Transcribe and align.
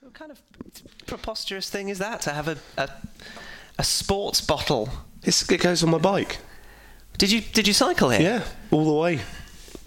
What 0.00 0.14
kind 0.14 0.30
of 0.30 0.40
preposterous 1.06 1.68
thing 1.68 1.88
is 1.90 1.98
that 1.98 2.22
to 2.22 2.30
have 2.30 2.48
a 2.48 2.56
a, 2.78 2.88
a 3.78 3.84
sports 3.84 4.40
bottle? 4.40 4.88
It's, 5.22 5.48
it 5.50 5.60
goes 5.60 5.82
on 5.84 5.90
my 5.90 5.98
bike. 5.98 6.38
Did 7.18 7.30
you 7.30 7.40
did 7.42 7.66
you 7.68 7.74
cycle 7.74 8.08
here? 8.10 8.20
Yeah, 8.22 8.44
all 8.70 8.84
the 8.86 8.94
way. 8.94 9.20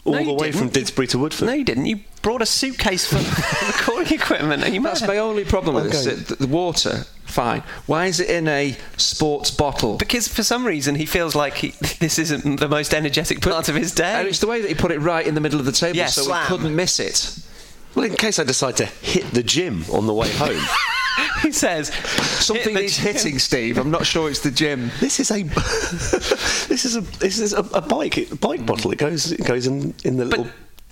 All 0.05 0.13
No, 0.13 0.23
the 0.23 0.33
way 0.33 0.51
from 0.51 0.67
didn't. 0.69 0.93
Didsbury 0.95 1.09
to 1.09 1.17
Woodford. 1.17 1.47
No, 1.47 1.53
you 1.53 1.63
didn't. 1.63 1.85
You 1.85 2.01
brought 2.21 2.41
a 2.41 2.45
suitcase 2.45 3.07
full 3.07 3.19
of 3.21 3.77
recording 3.79 4.13
equipment. 4.19 4.61
Are 4.63 4.69
you 4.69 4.81
mad? 4.81 4.97
That's 4.97 5.07
my 5.07 5.17
only 5.17 5.45
problem 5.45 5.75
with 5.75 5.85
Okay. 5.87 6.03
this. 6.15 6.27
The, 6.27 6.35
the 6.35 6.47
water, 6.47 7.05
fine. 7.23 7.63
Why 7.85 8.07
is 8.07 8.19
it 8.19 8.29
in 8.29 8.47
a 8.49 8.75
sports 8.97 9.49
bottle? 9.49 9.97
Because 9.97 10.27
for 10.27 10.43
some 10.43 10.65
reason 10.65 10.95
he 10.95 11.05
feels 11.05 11.35
like 11.35 11.53
he, 11.55 11.69
this 11.99 12.19
isn't 12.19 12.59
the 12.59 12.67
most 12.67 12.93
energetic 12.93 13.39
part 13.41 13.69
of 13.69 13.75
his 13.75 13.93
day. 13.95 14.03
And 14.13 14.25
day. 14.25 14.29
it's 14.29 14.39
the 14.39 14.47
way 14.47 14.61
that 14.61 14.67
he 14.67 14.75
put 14.75 14.91
it 14.91 14.99
right 14.99 15.25
in 15.25 15.35
the 15.35 15.41
middle 15.41 15.59
of 15.59 15.65
the 15.65 15.71
table, 15.71 15.95
Yeah, 15.97 16.07
so 16.07 16.23
slam. 16.23 16.41
he 16.43 16.47
couldn't 16.49 16.75
miss 16.75 16.99
it. 16.99 17.39
Well, 17.95 18.05
in 18.05 18.15
case 18.15 18.39
I 18.39 18.43
decide 18.43 18.77
to 18.77 18.85
hit 18.85 19.31
the 19.31 19.43
gym 19.43 19.85
on 19.91 20.07
the 20.07 20.13
way 20.13 20.31
home. 20.31 20.61
he 21.43 21.51
says 21.51 21.93
Something 21.93 22.73
"Hit 22.73 22.81
needs 22.81 22.97
gym." 22.97 23.13
hitting, 23.13 23.39
Steve. 23.39 23.77
I'm 23.77 23.91
not 23.91 24.05
sure 24.05 24.29
it's 24.29 24.39
the 24.39 24.51
gym. 24.51 24.91
this 24.99 25.19
is 25.19 25.31
a 25.31 25.43
this 26.67 26.85
is 26.85 26.95
a 26.95 27.01
this 27.01 27.39
is 27.39 27.53
a, 27.53 27.59
a 27.73 27.81
bike 27.81 28.17
a 28.17 28.35
bike 28.35 28.65
bottle. 28.65 28.91
It 28.91 28.97
goes 28.97 29.31
it 29.31 29.45
goes 29.45 29.67
in 29.67 29.93
in 30.03 30.17
the 30.17 30.25
little 30.25 30.47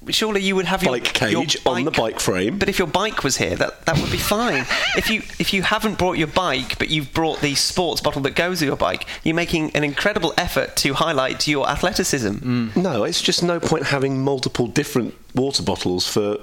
surely 0.10 0.42
you 0.42 0.56
would 0.56 0.66
have 0.66 0.82
your 0.82 0.94
bike 0.94 1.22
your 1.22 1.42
cage 1.44 1.58
on 1.66 1.84
the 1.84 1.92
bike 1.92 2.20
frame. 2.20 2.58
But 2.58 2.70
if 2.70 2.80
your 2.80 2.88
bike 2.88 3.24
was 3.24 3.38
here, 3.38 3.56
that, 3.56 3.86
that 3.86 3.98
would 4.00 4.12
be 4.12 4.18
fine. 4.18 4.66
if 4.98 5.10
you 5.10 5.22
if 5.40 5.54
you 5.54 5.62
haven't 5.62 5.98
brought 5.98 6.18
your 6.18 6.28
bike, 6.28 6.78
but 6.80 6.90
you've 6.90 7.14
brought 7.14 7.42
the 7.42 7.56
sports 7.56 8.02
bottle 8.02 8.22
that 8.24 8.36
goes 8.36 8.62
with 8.62 8.68
your 8.68 8.78
bike, 8.78 9.06
you're 9.24 9.36
making 9.36 9.76
an 9.76 9.84
incredible 9.84 10.34
effort 10.38 10.76
to 10.78 10.94
highlight 10.94 11.48
your 11.48 11.70
athleticism. 11.70 12.70
No, 12.76 13.04
it's 13.04 13.22
just 13.22 13.44
no 13.44 13.60
point 13.60 13.86
having 13.86 14.24
multiple 14.24 14.68
different 14.68 15.14
water 15.36 15.64
bottles 15.64 16.08
for 16.08 16.38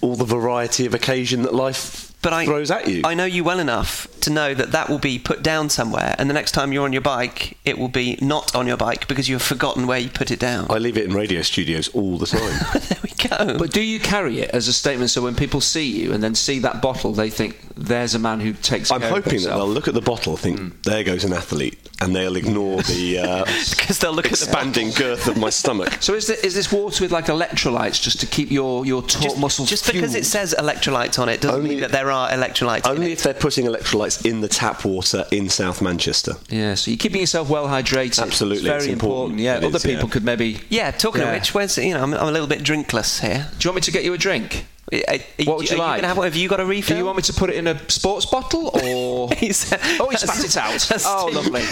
all 0.00 0.16
the 0.16 0.24
variety 0.24 0.86
of 0.86 0.94
occasion 0.94 1.42
that 1.42 1.54
life 1.54 2.09
But 2.22 2.32
I 2.32 2.44
throws 2.44 2.70
at 2.70 2.86
you. 2.88 3.02
I 3.04 3.14
know 3.14 3.24
you 3.24 3.44
well 3.44 3.60
enough 3.60 4.06
to 4.20 4.30
know 4.30 4.52
that 4.52 4.72
that 4.72 4.90
will 4.90 4.98
be 4.98 5.18
put 5.18 5.42
down 5.42 5.70
somewhere, 5.70 6.14
and 6.18 6.28
the 6.28 6.34
next 6.34 6.52
time 6.52 6.72
you're 6.72 6.84
on 6.84 6.92
your 6.92 7.02
bike, 7.02 7.56
it 7.64 7.78
will 7.78 7.88
be 7.88 8.18
not 8.20 8.54
on 8.54 8.66
your 8.66 8.76
bike 8.76 9.08
because 9.08 9.28
you 9.28 9.36
have 9.36 9.42
forgotten 9.42 9.86
where 9.86 9.98
you 9.98 10.10
put 10.10 10.30
it 10.30 10.38
down. 10.38 10.66
I 10.68 10.78
leave 10.78 10.98
it 10.98 11.06
in 11.06 11.14
radio 11.14 11.40
studios 11.42 11.88
all 11.88 12.18
the 12.18 12.26
time. 12.26 12.40
there 12.88 12.98
we 13.02 13.10
go. 13.28 13.58
But 13.58 13.72
do 13.72 13.82
you 13.82 13.98
carry 14.00 14.40
it 14.40 14.50
as 14.50 14.68
a 14.68 14.72
statement 14.72 15.10
so 15.10 15.22
when 15.22 15.34
people 15.34 15.60
see 15.62 15.86
you 15.86 16.12
and 16.12 16.22
then 16.22 16.34
see 16.34 16.58
that 16.60 16.82
bottle, 16.82 17.12
they 17.12 17.30
think 17.30 17.58
there's 17.76 18.14
a 18.14 18.18
man 18.18 18.40
who 18.40 18.52
takes 18.52 18.90
I'm 18.90 19.00
care 19.00 19.08
of 19.08 19.14
hoping 19.16 19.30
that 19.30 19.32
himself? 19.36 19.58
they'll 19.58 19.68
look 19.68 19.88
at 19.88 19.94
the 19.94 20.02
bottle, 20.02 20.36
think 20.36 20.82
there 20.82 21.02
goes 21.04 21.24
an 21.24 21.32
athlete, 21.32 21.78
and 22.02 22.14
they'll 22.14 22.36
ignore 22.36 22.82
the 22.82 23.18
uh, 23.22 23.44
because 23.70 23.98
they'll 23.98 24.12
look 24.12 24.26
at 24.26 24.32
the 24.32 24.44
expanding 24.44 24.90
girth 24.90 25.26
of 25.26 25.38
my 25.38 25.48
stomach. 25.48 25.96
So 26.00 26.12
is, 26.14 26.26
there, 26.26 26.36
is 26.44 26.54
this 26.54 26.70
water 26.70 27.02
with 27.02 27.12
like 27.12 27.26
electrolytes 27.26 28.02
just 28.02 28.20
to 28.20 28.26
keep 28.26 28.50
your, 28.50 28.84
your 28.84 29.00
taut 29.00 29.22
just, 29.22 29.38
muscles 29.38 29.70
just 29.70 29.90
because 29.90 30.14
it 30.14 30.26
says 30.26 30.54
electrolytes 30.58 31.18
on 31.18 31.30
it 31.30 31.40
doesn't 31.40 31.56
Only- 31.56 31.70
mean 31.70 31.80
that 31.80 31.92
there 32.10 32.16
are 32.18 32.30
electrolytes 32.30 32.86
Only 32.88 33.12
if 33.12 33.22
they're 33.22 33.34
putting 33.34 33.66
electrolytes 33.66 34.24
in 34.28 34.40
the 34.40 34.48
tap 34.48 34.84
water 34.84 35.24
in 35.30 35.48
South 35.48 35.80
Manchester. 35.80 36.34
Yeah, 36.48 36.74
so 36.74 36.90
you're 36.90 36.98
keeping 36.98 37.20
yourself 37.20 37.48
well 37.48 37.66
hydrated. 37.68 38.20
Absolutely, 38.22 38.56
It's 38.58 38.64
very 38.66 38.84
it's 38.84 38.86
important. 38.88 39.38
Yeah, 39.38 39.58
It 39.58 39.64
other 39.64 39.76
is, 39.76 39.82
people 39.84 40.08
yeah. 40.08 40.12
could 40.12 40.24
maybe. 40.24 40.58
Yeah, 40.68 40.90
talking 40.90 41.22
Yeah. 41.22 41.28
of 41.28 41.34
which, 41.40 41.54
where's 41.54 41.78
you 41.78 41.94
know 41.94 42.02
I'm, 42.02 42.12
I'm 42.14 42.28
a 42.28 42.32
little 42.32 42.48
bit 42.48 42.62
drinkless 42.64 43.20
here. 43.20 43.46
Do 43.58 43.64
you 43.64 43.70
want 43.70 43.76
me 43.76 43.80
to 43.82 43.92
get 43.92 44.02
you 44.04 44.12
a 44.12 44.18
drink? 44.18 44.66
Are- 44.92 45.14
are- 45.14 45.44
What 45.44 45.58
would 45.58 45.70
you 45.70 45.76
are 45.76 45.78
like? 45.78 45.96
gonna 45.98 46.08
have, 46.08 46.16
one? 46.16 46.26
have 46.26 46.34
you 46.36 46.48
got 46.48 46.60
a 46.60 46.64
refill? 46.66 46.96
Do 46.96 46.98
you 46.98 47.04
want 47.04 47.16
me 47.16 47.22
to 47.22 47.32
put 47.32 47.50
it 47.50 47.56
in 47.56 47.66
a 47.66 47.78
sports 47.90 48.26
bottle 48.26 48.70
or? 48.82 49.30
He's, 49.36 49.72
Oh, 50.00 50.08
he 50.10 50.16
spat 50.16 50.44
it 50.44 50.56
out. 50.56 50.90
Oh, 51.06 51.30
lovely. 51.32 51.62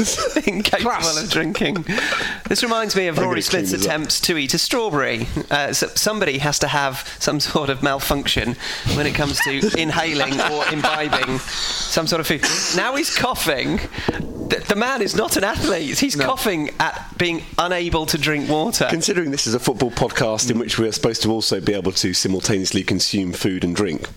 Incapable 0.53 0.91
of 1.19 1.31
drinking. 1.31 1.85
This 2.49 2.63
reminds 2.63 2.95
me 2.95 3.09
of 3.09 3.19
I'm 3.19 3.25
Rory 3.25 3.35
gonna 3.37 3.43
Smith's 3.43 3.73
this 3.73 3.81
up. 3.83 3.87
attempts 3.87 4.21
to 4.21 4.37
eat 4.39 4.55
a 4.55 4.59
strawberry. 4.59 5.27
Uh, 5.51 5.73
so 5.73 5.89
somebody 5.95 6.39
has 6.39 6.59
to 6.61 6.69
have 6.69 7.09
some 7.19 7.41
sort 7.41 7.71
of 7.71 7.83
malfunction 7.83 8.57
when 8.95 9.07
it 9.07 9.15
comes 9.15 9.39
to 9.41 9.73
inhaling 9.81 10.41
or 10.53 10.67
imbibing 10.73 11.39
some 11.39 12.07
sort 12.07 12.21
of 12.21 12.27
food. 12.27 12.43
Now 12.77 12.95
he's 12.97 13.15
coughing. 13.17 13.81
The, 14.49 14.65
the 14.69 14.77
man 14.77 15.03
is 15.03 15.15
not 15.15 15.37
an 15.37 15.45
athlete. 15.45 15.99
He's 15.99 16.17
coughing 16.17 16.71
at 16.81 17.17
being 17.19 17.43
unable 17.59 18.07
to 18.07 18.19
drink 18.19 18.49
water. 18.49 18.87
Considering 18.89 19.31
this 19.31 19.47
is 19.47 19.55
a 19.55 19.61
football 19.61 19.91
podcast 19.91 20.51
in 20.51 20.59
which 20.59 20.79
we 20.79 20.89
are 20.89 20.93
supposed 20.93 21.23
to 21.23 21.31
also 21.31 21.61
be 21.61 21.75
able 21.75 21.93
to 21.93 22.15
simultaneously 22.15 22.83
consume 22.83 23.33
food 23.33 23.65
and 23.65 23.77
drink, 23.77 24.09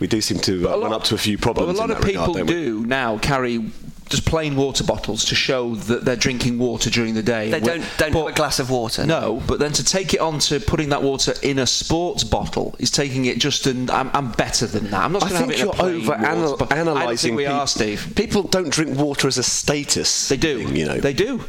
we 0.00 0.06
do 0.06 0.20
seem 0.20 0.38
to 0.38 0.68
uh, 0.68 0.78
run 0.78 0.92
up 0.92 1.04
to 1.04 1.14
a 1.14 1.18
few 1.18 1.38
problems. 1.38 1.68
Well, 1.68 1.76
a 1.76 1.78
lot 1.78 1.90
in 1.90 1.96
of 1.96 2.04
people 2.04 2.34
regard, 2.34 2.48
do 2.48 2.84
now 2.84 3.18
carry 3.18 3.70
just 4.10 4.26
plain 4.26 4.54
water 4.54 4.84
bottles 4.84 5.24
to 5.26 5.34
show 5.34 5.74
that 5.74 6.04
they're 6.04 6.14
drinking 6.16 6.58
water 6.58 6.90
during 6.90 7.14
the 7.14 7.22
day. 7.22 7.50
They 7.50 7.60
don't 7.60 7.82
don't 7.98 8.12
But- 8.12 8.18
have 8.26 8.28
a 8.28 8.36
glass 8.36 8.58
of 8.58 8.70
water. 8.70 9.06
No, 9.06 9.42
but 9.46 9.58
then 9.58 9.72
to 9.72 9.84
take 9.84 10.12
it 10.14 10.20
on 10.20 10.38
to 10.40 10.60
putting 10.60 10.90
that 10.90 11.02
water 11.02 11.34
in 11.42 11.58
a 11.58 11.66
sports 11.66 12.22
bottle 12.24 12.74
is 12.78 12.90
taking 12.90 13.24
it 13.24 13.38
just 13.38 13.66
an. 13.66 13.88
I'm, 13.90 14.10
I'm 14.12 14.32
better 14.32 14.66
than 14.66 14.90
that. 14.90 15.02
I'm 15.04 15.12
not 15.12 15.22
I 15.24 15.28
going 15.30 15.32
to 15.32 15.38
have 15.38 15.48
think 15.48 15.60
it 15.60 15.62
in 15.62 15.66
you're 15.78 15.96
over 16.02 16.10
water 16.12 16.26
anal- 16.26 16.56
bottle. 16.56 16.68
I 16.70 16.76
don't 16.84 16.88
analysing. 16.96 17.28
think 17.30 17.36
we 17.38 17.44
peop- 17.44 17.52
are, 17.54 17.66
Steve. 17.66 18.12
People 18.14 18.42
don't 18.42 18.70
drink 18.70 18.98
water 18.98 19.26
as 19.28 19.38
a 19.38 19.42
status. 19.42 20.28
They 20.28 20.36
do. 20.36 20.64
thing, 20.66 20.76
you 20.76 20.84
know. 20.86 20.98
They 20.98 21.12
do. 21.14 21.40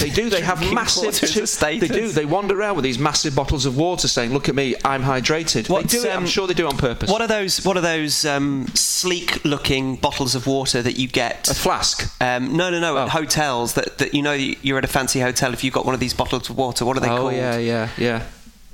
They 0.00 0.10
do. 0.10 0.30
They 0.30 0.40
have 0.52 0.60
massive. 0.72 1.04
water 1.04 1.24
is 1.24 1.36
a 1.36 1.40
tu- 1.40 1.46
status. 1.46 1.88
they 1.88 1.94
do. 1.94 2.08
They 2.08 2.24
wander 2.24 2.58
around 2.58 2.76
with 2.76 2.84
these 2.84 2.98
massive 2.98 3.34
bottles 3.34 3.66
of 3.66 3.76
water, 3.76 4.08
saying, 4.08 4.32
"Look 4.32 4.48
at 4.48 4.54
me, 4.54 4.74
I'm 4.84 5.02
hydrated." 5.02 5.68
What's, 5.68 5.92
they 5.92 5.98
do 5.98 6.04
it. 6.06 6.10
I'm 6.10 6.18
um, 6.18 6.26
sure 6.26 6.46
they 6.46 6.54
do 6.54 6.66
on 6.66 6.76
purpose. 6.76 7.10
What 7.10 7.20
are 7.22 7.28
those? 7.28 7.64
What 7.64 7.76
are 7.76 7.80
those 7.80 8.24
um, 8.24 8.66
sleek-looking 8.74 9.96
bottles 9.96 10.34
of 10.34 10.46
water 10.46 10.82
that 10.82 10.98
you 10.98 11.08
get? 11.08 11.48
a 11.48 11.54
flask? 11.54 12.12
Um, 12.20 12.56
no, 12.56 12.70
no, 12.70 12.80
no. 12.80 12.96
Oh. 12.96 13.02
At 13.02 13.10
hotels, 13.10 13.74
that, 13.74 13.98
that 13.98 14.14
you 14.14 14.22
know 14.22 14.32
you're 14.32 14.78
at 14.78 14.84
a 14.84 14.88
fancy 14.88 15.20
hotel. 15.20 15.52
If 15.52 15.64
you've 15.64 15.74
got 15.74 15.84
one 15.84 15.94
of 15.94 16.00
these 16.00 16.14
bottles 16.14 16.50
of 16.50 16.56
water, 16.56 16.84
what 16.84 16.96
are 16.96 17.00
they 17.00 17.10
oh 17.10 17.18
called? 17.18 17.34
yeah, 17.34 17.56
yeah, 17.58 17.88
yeah. 17.96 18.26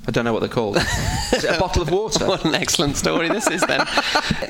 I 0.07 0.11
don't 0.11 0.25
know 0.25 0.33
what 0.33 0.39
they're 0.39 0.49
called. 0.49 0.77
Is 1.33 1.43
it 1.43 1.55
a 1.55 1.59
bottle 1.59 1.81
of 1.83 1.91
water? 1.91 2.25
what 2.25 2.43
an 2.43 2.55
excellent 2.55 2.95
story 2.97 3.29
this 3.29 3.47
is 3.49 3.61
then. 3.61 3.85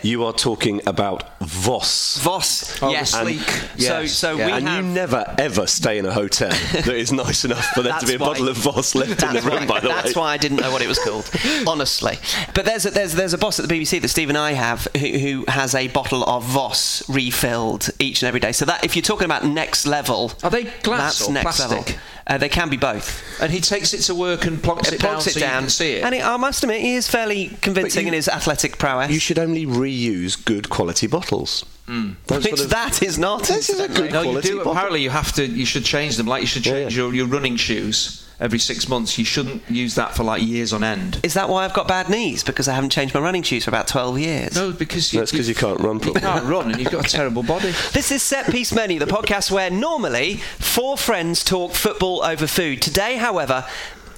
You 0.04 0.24
are 0.24 0.32
talking 0.32 0.80
about 0.88 1.38
Voss. 1.42 2.18
Voss, 2.20 2.82
Oh, 2.82 2.90
yes. 2.90 3.12
sleek. 3.12 3.42
So, 3.42 3.68
Yes, 3.76 4.12
so 4.14 4.38
yeah. 4.38 4.46
we 4.46 4.52
and 4.54 4.68
have. 4.68 4.86
you 4.86 4.90
never 4.92 5.36
ever 5.38 5.68
stay 5.68 5.98
in 5.98 6.06
a 6.06 6.14
hotel 6.14 6.50
that 6.72 6.88
is 6.88 7.12
nice 7.12 7.44
enough 7.44 7.66
for 7.74 7.82
there 7.82 7.98
to 8.00 8.06
be 8.08 8.14
a 8.14 8.18
why- 8.18 8.28
bottle 8.28 8.48
of 8.48 8.56
Voss 8.58 8.96
left 8.96 9.22
in 9.24 9.34
the 9.34 9.42
room. 9.42 9.62
why, 9.62 9.66
by 9.66 9.80
the 9.82 9.88
that's 9.90 9.98
way, 9.98 10.04
that's 10.04 10.16
why 10.16 10.32
I 10.32 10.38
didn't 10.38 10.62
know 10.62 10.72
what 10.72 10.82
it 10.82 10.88
was 10.88 11.00
called, 11.00 11.30
honestly. 11.68 12.18
But 12.54 12.64
there's 12.66 12.86
a, 12.86 12.92
there's 12.92 13.14
there's 13.14 13.34
a 13.34 13.38
boss 13.38 13.60
at 13.60 13.68
the 13.68 13.74
BBC 13.81 14.00
that 14.02 14.08
Steve 14.08 14.30
and 14.30 14.38
I 14.38 14.54
have 14.54 14.88
who, 14.98 15.08
who 15.20 15.46
has 15.50 15.76
a 15.76 15.90
bottle 15.90 16.24
of 16.24 16.46
Voss 16.46 17.08
refilled 17.10 17.90
each 18.00 18.22
and 18.22 18.28
every 18.28 18.40
day. 18.40 18.54
So 18.54 18.64
that 18.66 18.86
if 18.86 18.96
you're 18.96 19.04
talking 19.04 19.26
about 19.26 19.44
next 19.46 19.86
level, 19.86 20.31
Are 20.44 20.50
they 20.50 20.64
glass 20.84 21.20
that's 21.20 21.28
or 21.30 21.34
next 21.34 21.58
plastic? 21.58 21.88
level. 21.88 22.02
Uh, 22.29 22.38
they 22.38 22.47
can 22.47 22.69
be 22.69 22.78
both. 22.78 23.23
And 23.41 23.51
he 23.51 23.59
takes 23.59 23.91
it 23.94 24.01
to 24.03 24.13
work 24.13 24.45
and 24.45 24.59
plonks 24.59 24.88
It 24.90 24.94
it, 24.94 25.00
down 25.01 25.17
it 25.17 25.22
so 25.22 25.40
down, 25.40 25.53
you 25.56 25.59
can 25.62 25.69
see 25.72 25.94
it. 25.94 26.03
and 26.03 26.13
he, 26.13 26.22
I 26.22 26.38
must 26.38 26.62
admit 26.63 26.79
he 26.81 26.94
is 26.94 27.07
fairly 27.07 27.57
convincing 27.62 28.03
you- 28.03 28.09
in 28.09 28.13
his 28.13 28.28
athletic 28.28 28.78
prowess. 28.78 29.09
you 29.12 29.19
should 29.19 29.40
only 29.40 29.66
reuse 29.66 30.35
good 30.45 30.69
quality 30.69 31.07
bottles. 31.07 31.66
Don't 31.88 32.18
Which 32.29 32.51
of- 32.62 32.69
that 32.69 33.01
is 33.01 33.18
not. 33.18 33.45
This 33.45 33.68
is 33.72 33.79
a 33.79 33.85
incidentally. 33.85 34.07
good 34.09 34.13
no, 34.13 34.22
you 34.22 34.41
do. 34.44 34.57
bottle. 34.57 34.72
Apparently, 34.73 35.01
you 35.01 35.09
have 35.09 35.31
to. 35.34 35.44
You 35.47 35.66
should 35.66 35.84
change 35.84 36.18
them. 36.18 36.28
Like 36.28 36.41
you 36.41 36.47
should 36.47 36.63
Yeah, 36.63 36.73
change 36.73 36.95
yeah. 36.95 37.03
Your, 37.06 37.16
your 37.16 37.25
running 37.25 37.56
shoes 37.56 38.28
every 38.39 38.59
six 38.59 38.88
months. 38.88 39.17
You 39.17 39.25
shouldn't 39.25 39.61
use 39.69 39.95
that 39.95 40.16
for 40.16 40.23
like 40.23 40.41
years 40.41 40.73
on 40.73 40.83
end. 40.83 41.19
Is 41.23 41.33
that 41.33 41.50
why 41.50 41.66
I've 41.66 41.73
got 41.73 41.88
bad 41.88 42.09
knees? 42.09 42.44
Because 42.44 42.67
I 42.67 42.73
haven't 42.73 42.91
changed 42.91 43.13
my 43.13 43.19
running 43.19 43.44
shoes 43.44 43.66
for 43.66 43.69
about 43.72 43.88
12 43.88 44.19
years. 44.19 44.55
No, 44.55 44.72
because 44.72 45.13
you, 45.13 45.19
That's 45.19 45.31
because 45.31 45.50
you 45.50 45.55
can't 45.55 45.79
run 45.79 45.95
you 45.95 46.11
properly. 46.11 46.22
can't 46.22 46.45
run 46.45 46.72
and 46.72 46.79
you've 46.79 46.91
got 46.91 47.05
a 47.05 47.09
terrible 47.09 47.44
body. 47.44 47.73
This 47.91 48.11
is 48.11 48.22
Set 48.23 48.50
Piece 48.50 48.72
Menu, 48.73 49.00
the 49.00 49.05
podcast 49.05 49.51
where 49.51 49.69
normally 49.69 50.38
four 50.57 50.97
friends 50.97 51.44
talk 51.44 51.73
football 51.73 52.23
over 52.23 52.47
food. 52.47 52.81
Today, 52.81 53.17
however, 53.17 53.66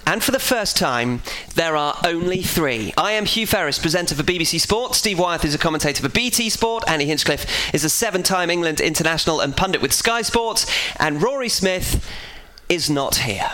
and 0.06 0.24
for 0.24 0.32
the 0.32 0.40
first 0.40 0.78
time, 0.78 1.22
there 1.56 1.76
are 1.76 1.96
only 2.06 2.42
three. 2.42 2.94
I 2.98 3.14
am 3.14 3.26
Hugh 3.26 3.48
Ferris, 3.48 3.80
presenter 3.80 4.14
for 4.16 4.24
BBC 4.24 4.60
Sport. 4.60 4.96
Steve 4.96 5.20
Wyeth 5.20 5.46
is 5.46 5.56
a 5.56 5.58
commentator 5.58 6.04
for 6.04 6.10
BT 6.10 6.50
Sport. 6.50 6.84
Andy 6.88 7.06
Hinchcliffe 7.06 7.74
is 7.74 7.84
a 7.84 7.90
seven 7.90 8.24
time 8.24 8.50
England 8.50 8.82
international 8.82 9.40
and 9.40 9.56
pundit 9.56 9.82
with 9.82 9.94
Sky 9.94 10.22
Sports. 10.22 10.66
And 11.00 11.22
Rory 11.22 11.50
Smith 11.50 12.06
is 12.68 12.90
not 12.90 13.18
here. 13.18 13.50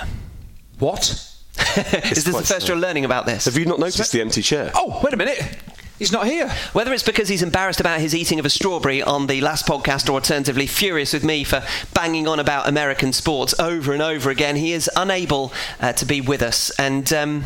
What? 0.80 1.10
is 1.58 2.24
this 2.24 2.24
the 2.26 2.34
first 2.34 2.48
sad. 2.48 2.68
you're 2.68 2.78
learning 2.78 3.06
about 3.06 3.26
this? 3.26 3.46
Have 3.46 3.58
you 3.58 3.66
not 3.66 3.80
noticed 3.80 4.12
the 4.12 4.22
empty 4.22 4.42
chair? 4.42 4.72
Oh, 4.76 5.00
wait 5.04 5.14
a 5.14 5.18
minute. 5.18 5.58
He's 5.98 6.12
not 6.12 6.28
here. 6.28 6.50
Whether 6.74 6.94
it's 6.94 7.02
because 7.02 7.28
he's 7.28 7.42
embarrassed 7.42 7.80
about 7.80 8.00
his 8.00 8.14
eating 8.14 8.38
of 8.38 8.46
a 8.46 8.52
strawberry 8.52 9.02
on 9.02 9.26
the 9.26 9.42
last 9.42 9.66
podcast, 9.66 10.08
or 10.08 10.14
alternatively 10.14 10.68
furious 10.68 11.12
with 11.12 11.24
me 11.24 11.44
for 11.44 11.64
banging 11.96 12.28
on 12.28 12.40
about 12.40 12.68
American 12.68 13.12
sports 13.14 13.60
over 13.60 13.94
and 13.94 14.02
over 14.02 14.30
again, 14.30 14.56
he 14.56 14.74
is 14.74 14.90
unable 14.96 15.52
uh, 15.80 15.94
to 15.94 16.06
be 16.06 16.22
with 16.22 16.44
us. 16.44 16.70
And 16.78 17.12
um, 17.14 17.46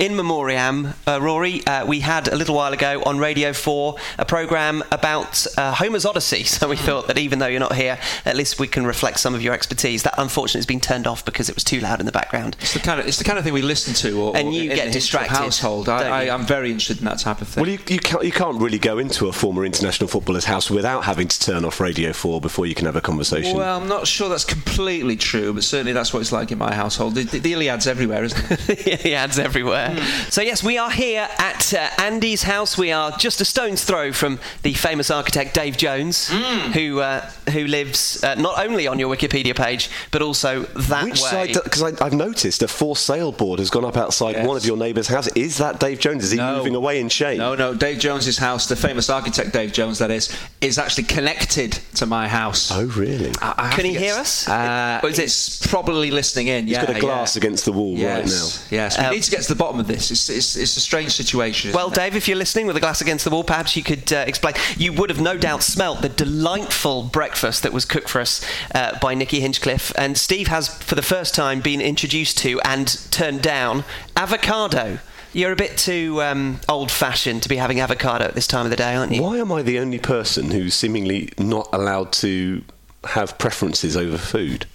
in 0.00 0.16
memoriam, 0.16 0.94
uh, 1.06 1.20
Rory, 1.20 1.64
uh, 1.66 1.84
we 1.84 2.00
had 2.00 2.26
a 2.28 2.34
little 2.34 2.54
while 2.56 2.72
ago 2.72 3.02
on 3.04 3.18
Radio 3.18 3.52
4 3.52 3.96
a 4.18 4.24
programme 4.24 4.82
about 4.90 5.46
uh, 5.58 5.74
Homer's 5.74 6.04
Odyssey. 6.04 6.44
So 6.60 6.68
we 6.68 6.76
thought 6.76 7.06
that 7.06 7.16
even 7.16 7.38
though 7.38 7.46
you're 7.46 7.60
not 7.60 7.74
here, 7.74 7.98
at 8.26 8.36
least 8.36 8.58
we 8.58 8.66
can 8.66 8.86
reflect 8.86 9.18
some 9.20 9.34
of 9.34 9.40
your 9.40 9.54
expertise. 9.54 10.02
That 10.02 10.14
unfortunately 10.18 10.58
has 10.58 10.66
been 10.66 10.80
turned 10.80 11.06
off 11.06 11.24
because 11.24 11.48
it 11.48 11.54
was 11.54 11.64
too 11.64 11.80
loud 11.80 12.00
in 12.00 12.06
the 12.06 12.12
background. 12.12 12.56
It's 12.60 12.74
the 12.74 12.80
kind 12.80 13.00
of 13.00 13.06
it's 13.06 13.16
the 13.18 13.24
kind 13.24 13.38
of 13.38 13.44
thing 13.44 13.54
we 13.54 13.62
listen 13.62 13.94
to, 13.94 14.20
or, 14.20 14.36
And 14.36 14.52
you 14.52 14.70
in 14.70 14.76
get 14.76 14.86
the 14.86 14.92
history 14.92 15.20
of 15.20 15.24
distracted, 15.24 15.36
Household. 15.36 15.88
I, 15.88 16.26
I, 16.26 16.34
I'm 16.34 16.44
very 16.44 16.70
interested 16.70 16.98
in 16.98 17.04
that 17.06 17.18
type 17.18 17.40
of 17.40 17.48
thing. 17.48 17.62
Well, 17.62 17.70
you, 17.70 17.78
you, 17.88 17.98
can't, 17.98 18.24
you 18.24 18.32
can't 18.32 18.60
really 18.60 18.78
go 18.78 18.98
into 18.98 19.28
a 19.28 19.32
former 19.32 19.64
international 19.64 20.08
footballer's 20.08 20.44
house 20.44 20.70
without 20.70 21.04
having 21.04 21.28
to 21.28 21.40
turn 21.40 21.64
off 21.64 21.80
Radio 21.80 22.12
4 22.12 22.40
before 22.40 22.66
you 22.66 22.74
can 22.74 22.86
have 22.86 22.96
a 22.96 23.00
conversation. 23.00 23.56
Well, 23.56 23.80
I'm 23.80 23.88
not 23.88 24.06
sure 24.06 24.28
that's 24.28 24.44
completely 24.44 25.16
true, 25.16 25.54
but 25.54 25.64
certainly 25.64 25.92
that's 25.92 26.12
what 26.12 26.20
it's 26.20 26.32
like 26.32 26.52
in 26.52 26.58
my 26.58 26.74
household. 26.74 27.14
The, 27.14 27.24
the, 27.24 27.38
the 27.38 27.52
Iliad's 27.54 27.86
everywhere, 27.86 28.24
isn't 28.24 28.68
it? 28.68 28.80
he 29.00 29.14
adds 29.14 29.38
everywhere. 29.38 29.89
Everywhere. 29.90 30.30
So, 30.30 30.42
yes, 30.42 30.62
we 30.62 30.78
are 30.78 30.90
here 30.90 31.28
at 31.38 31.74
uh, 31.74 31.88
Andy's 31.98 32.42
house. 32.44 32.76
We 32.78 32.92
are 32.92 33.10
just 33.18 33.40
a 33.40 33.44
stone's 33.44 33.84
throw 33.84 34.12
from 34.12 34.38
the 34.62 34.74
famous 34.74 35.10
architect 35.10 35.54
Dave 35.54 35.76
Jones, 35.76 36.28
who 36.74 37.00
uh, 37.00 37.20
who 37.52 37.66
lives 37.66 38.22
uh, 38.24 38.34
not 38.36 38.64
only 38.64 38.86
on 38.86 38.98
your 38.98 39.14
Wikipedia 39.14 39.54
page, 39.56 39.90
but 40.10 40.22
also 40.22 40.62
that 40.62 41.04
Which 41.04 41.20
way. 41.22 41.52
Because 41.52 41.82
I've 41.82 42.12
noticed 42.12 42.62
a 42.62 42.68
for 42.68 42.96
sale 42.96 43.32
board 43.32 43.58
has 43.58 43.70
gone 43.70 43.84
up 43.84 43.96
outside 43.96 44.36
Yes. 44.36 44.46
one 44.46 44.56
of 44.56 44.64
your 44.64 44.76
neighbours' 44.76 45.08
house. 45.08 45.26
Is 45.28 45.58
that 45.58 45.80
Dave 45.80 45.98
Jones? 45.98 46.24
Is 46.24 46.30
he 46.30 46.36
No. 46.36 46.56
moving 46.58 46.74
away 46.74 47.00
in 47.00 47.08
shame? 47.08 47.38
No, 47.38 47.54
no. 47.54 47.74
Dave 47.74 47.98
Jones's 47.98 48.38
house, 48.38 48.66
the 48.66 48.76
famous 48.76 49.10
architect 49.10 49.52
Dave 49.52 49.72
Jones, 49.72 49.98
that 49.98 50.10
is, 50.10 50.34
is 50.60 50.78
actually 50.78 51.04
connected 51.04 51.72
to 51.96 52.06
my 52.06 52.28
house. 52.28 52.70
Oh, 52.70 52.84
really? 52.86 53.32
I- 53.42 53.54
I 53.58 53.70
Can 53.72 53.84
to 53.84 53.90
he 53.90 53.98
hear 53.98 54.14
us? 54.14 54.48
Uh, 54.48 55.00
Or 55.02 55.08
is 55.10 55.18
it- 55.18 55.22
he's 55.22 55.66
probably 55.68 56.10
listening 56.10 56.46
in. 56.48 56.66
He's 56.66 56.76
yeah, 56.76 56.86
got 56.86 56.96
a 56.96 57.00
glass 57.00 57.34
yeah. 57.36 57.40
against 57.40 57.64
the 57.64 57.72
wall 57.72 57.92
right 57.94 58.00
now. 58.00 58.16
Yes, 58.18 58.66
yes. 58.70 58.98
We 58.98 59.04
Um, 59.04 59.14
need 59.14 59.22
to 59.24 59.30
get 59.30 59.42
to 59.42 59.48
the 59.48 59.54
bottom 59.56 59.69
of 59.78 59.86
this. 59.86 60.10
It's, 60.10 60.28
it's, 60.28 60.56
it's 60.56 60.76
a 60.76 60.80
strange 60.80 61.12
situation. 61.12 61.72
Well, 61.72 61.88
it? 61.88 61.94
Dave, 61.94 62.16
if 62.16 62.26
you're 62.26 62.36
listening 62.36 62.66
with 62.66 62.76
a 62.76 62.80
glass 62.80 63.00
against 63.00 63.24
the 63.24 63.30
wall, 63.30 63.44
perhaps 63.44 63.76
you 63.76 63.82
could 63.82 64.12
uh, 64.12 64.24
explain. 64.26 64.54
You 64.76 64.92
would 64.94 65.10
have 65.10 65.20
no 65.20 65.36
doubt 65.36 65.62
smelt 65.62 66.02
the 66.02 66.08
delightful 66.08 67.04
breakfast 67.04 67.62
that 67.62 67.72
was 67.72 67.84
cooked 67.84 68.08
for 68.08 68.20
us 68.20 68.44
uh, 68.74 68.98
by 68.98 69.14
Nikki 69.14 69.40
Hinchcliffe. 69.40 69.92
And 69.96 70.18
Steve 70.18 70.48
has, 70.48 70.68
for 70.82 70.94
the 70.94 71.02
first 71.02 71.34
time, 71.34 71.60
been 71.60 71.80
introduced 71.80 72.38
to 72.38 72.60
and 72.62 72.88
turned 73.10 73.42
down 73.42 73.84
avocado. 74.16 74.98
You're 75.32 75.52
a 75.52 75.56
bit 75.56 75.78
too 75.78 76.20
um, 76.22 76.60
old 76.68 76.90
fashioned 76.90 77.44
to 77.44 77.48
be 77.48 77.56
having 77.56 77.78
avocado 77.78 78.24
at 78.24 78.34
this 78.34 78.48
time 78.48 78.66
of 78.66 78.70
the 78.70 78.76
day, 78.76 78.96
aren't 78.96 79.12
you? 79.12 79.22
Why 79.22 79.38
am 79.38 79.52
I 79.52 79.62
the 79.62 79.78
only 79.78 80.00
person 80.00 80.50
who's 80.50 80.74
seemingly 80.74 81.30
not 81.38 81.68
allowed 81.72 82.12
to 82.14 82.64
have 83.04 83.38
preferences 83.38 83.96
over 83.96 84.18
food? 84.18 84.66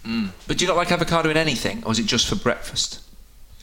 But 0.47 0.57
do 0.57 0.63
you 0.63 0.67
not 0.67 0.77
like 0.77 0.91
avocado 0.91 1.29
in 1.29 1.35
anything, 1.37 1.83
or 1.85 1.91
is 1.91 1.99
it 1.99 2.05
just 2.05 2.27
for 2.27 2.35
breakfast? 2.35 3.01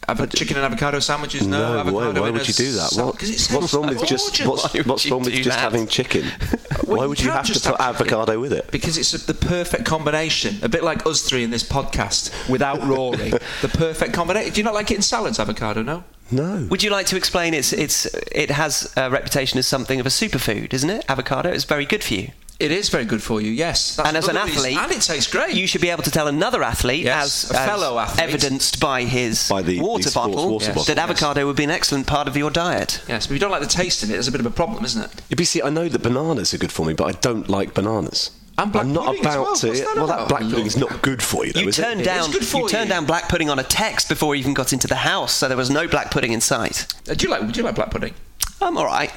Avo- 0.09 0.35
chicken 0.35 0.57
and 0.57 0.65
avocado 0.67 0.99
sandwiches? 0.99 1.47
No, 1.47 1.75
why, 1.75 1.81
avocado 1.81 2.21
why 2.23 2.29
in 2.29 2.35
would 2.35 2.49
you 2.49 2.55
do 2.55 2.73
that? 2.73 2.91
sal- 2.91 3.07
What- 3.07 3.23
what's 3.63 3.73
wrong 3.75 3.87
with 3.87 4.05
just 4.05 4.45
what's, 4.47 4.75
what's 4.85 5.11
wrong 5.11 5.23
with 5.23 5.33
just 5.35 5.49
that? 5.51 5.59
having 5.61 5.87
chicken? 5.87 6.25
Well, 6.85 6.99
why 6.99 7.07
would 7.07 7.21
you 7.21 7.31
can't 7.31 7.47
have 7.47 7.57
to 7.57 7.71
put 7.71 7.81
have 7.81 7.95
avocado 8.01 8.41
with 8.41 8.53
it? 8.53 8.71
Because 8.73 8.99
it's 8.99 9.15
a, 9.15 9.19
the 9.25 9.35
perfect 9.35 9.85
combination. 9.85 10.57
A 10.63 10.69
bit 10.69 10.83
like 10.83 11.07
us 11.07 11.23
three 11.23 11.45
in 11.45 11.51
this 11.51 11.63
podcast 11.63 12.33
without 12.51 12.83
Rory. 12.87 13.31
the 13.61 13.71
perfect 13.73 14.13
combination. 14.13 14.53
Do 14.53 14.59
you 14.61 14.65
not 14.65 14.75
like 14.75 14.91
it 14.91 14.97
in 14.97 15.03
salads, 15.03 15.39
avocado? 15.39 15.83
No. 15.83 16.03
No. 16.33 16.67
Would 16.71 16.83
you 16.83 16.91
like 16.91 17.07
to 17.07 17.17
explain? 17.17 17.55
It's 17.55 17.73
it's 17.73 18.07
it 18.33 18.51
has 18.51 18.93
a 18.97 19.09
reputation 19.11 19.59
as 19.61 19.67
something 19.69 20.01
of 20.01 20.07
a 20.07 20.11
superfood, 20.11 20.75
isn't 20.75 20.91
it? 20.91 21.05
Avocado 21.09 21.51
is 21.51 21.65
very 21.65 21.87
good 21.87 22.03
for 22.03 22.15
you. 22.15 22.31
It 22.63 22.71
is 22.71 22.89
very 22.91 23.05
good 23.05 23.23
for 23.23 23.41
you. 23.41 23.51
Yes. 23.51 23.97
That's 23.97 24.09
and 24.09 24.17
as 24.17 24.29
an 24.29 24.37
athlete, 24.37 24.77
and 24.79 24.93
it 24.93 25.01
tastes 25.03 25.31
great. 25.31 25.55
You 25.57 25.67
should 25.67 25.81
be 25.81 25.91
able 25.91 26.05
to 26.05 26.11
tell 26.13 26.29
another 26.29 26.63
athlete, 26.63 27.05
Yes, 27.05 27.45
as, 27.45 27.51
a 27.51 27.55
fellow 27.55 27.99
as 27.99 28.11
athlete. 28.11 28.29
evidenced 28.29 28.79
by 28.79 29.03
his 29.03 29.49
By 29.49 29.63
the- 29.63 29.81
water 29.81 30.05
the 30.09 30.15
bottle, 30.15 30.49
water 30.53 30.67
that 30.67 30.75
bottle. 30.77 30.99
avocado 31.01 31.47
would 31.47 31.57
be 31.57 31.65
an 31.65 31.71
excellent 31.71 32.07
part 32.07 32.29
of 32.29 32.37
your 32.37 32.51
diet. 32.51 33.03
yes, 33.09 33.27
but 33.27 33.33
if 33.33 33.37
you 33.37 33.41
don't 33.41 33.51
like 33.51 33.63
the 33.63 33.67
taste 33.67 34.05
in 34.05 34.11
it, 34.11 34.13
there's 34.13 34.29
a 34.29 34.33
bit 34.33 34.41
of 34.41 34.47
a 34.47 34.51
problem, 34.51 34.85
isn't 34.85 35.03
it? 35.03 35.11
Yeah, 35.29 35.35
but 35.37 35.47
see, 35.47 35.61
I 35.61 35.71
know 35.71 35.89
that 35.89 35.99
bananas 36.03 36.55
are 36.55 36.59
good 36.59 36.71
for 36.71 36.87
me, 36.87 36.93
but 36.95 37.05
I 37.05 37.13
don't 37.21 37.49
like 37.49 37.75
bananas. 37.75 38.31
And 38.59 38.71
black 38.71 38.85
I'm 38.85 38.93
not 38.93 39.07
pudding 39.07 39.27
as 39.27 39.35
about 39.35 39.45
well. 39.45 39.57
to. 39.57 39.73
That 39.73 39.97
well, 39.97 40.05
about? 40.05 40.19
that 40.19 40.29
black 40.29 40.43
pudding's 40.43 40.77
not 40.77 41.03
good 41.03 41.21
for 41.23 41.45
you, 41.45 41.53
though, 41.55 41.61
You 41.63 41.69
is 41.71 41.77
turned 41.77 42.03
it? 42.03 42.05
down 42.05 42.31
good 42.31 42.47
for 42.47 42.61
you 42.61 42.69
turned 42.69 42.89
you. 42.91 42.95
down 42.95 43.07
black 43.07 43.29
pudding 43.29 43.49
on 43.51 43.59
a 43.59 43.65
text 43.65 44.09
before 44.09 44.29
we 44.29 44.39
even 44.39 44.55
got 44.55 44.73
into 44.73 44.87
the 44.87 44.95
house, 44.97 45.33
so 45.33 45.49
there 45.49 45.57
was 45.57 45.71
no 45.71 45.89
black 45.89 46.11
pudding 46.13 46.33
in 46.33 46.41
sight. 46.41 46.87
Uh, 47.11 47.15
do 47.15 47.25
you 47.27 47.31
like? 47.31 47.51
Do 47.51 47.59
you 47.59 47.65
like 47.65 47.75
black 47.75 47.91
pudding? 47.91 48.15
I'm 48.61 48.77
all 48.77 48.85
right. 48.87 49.11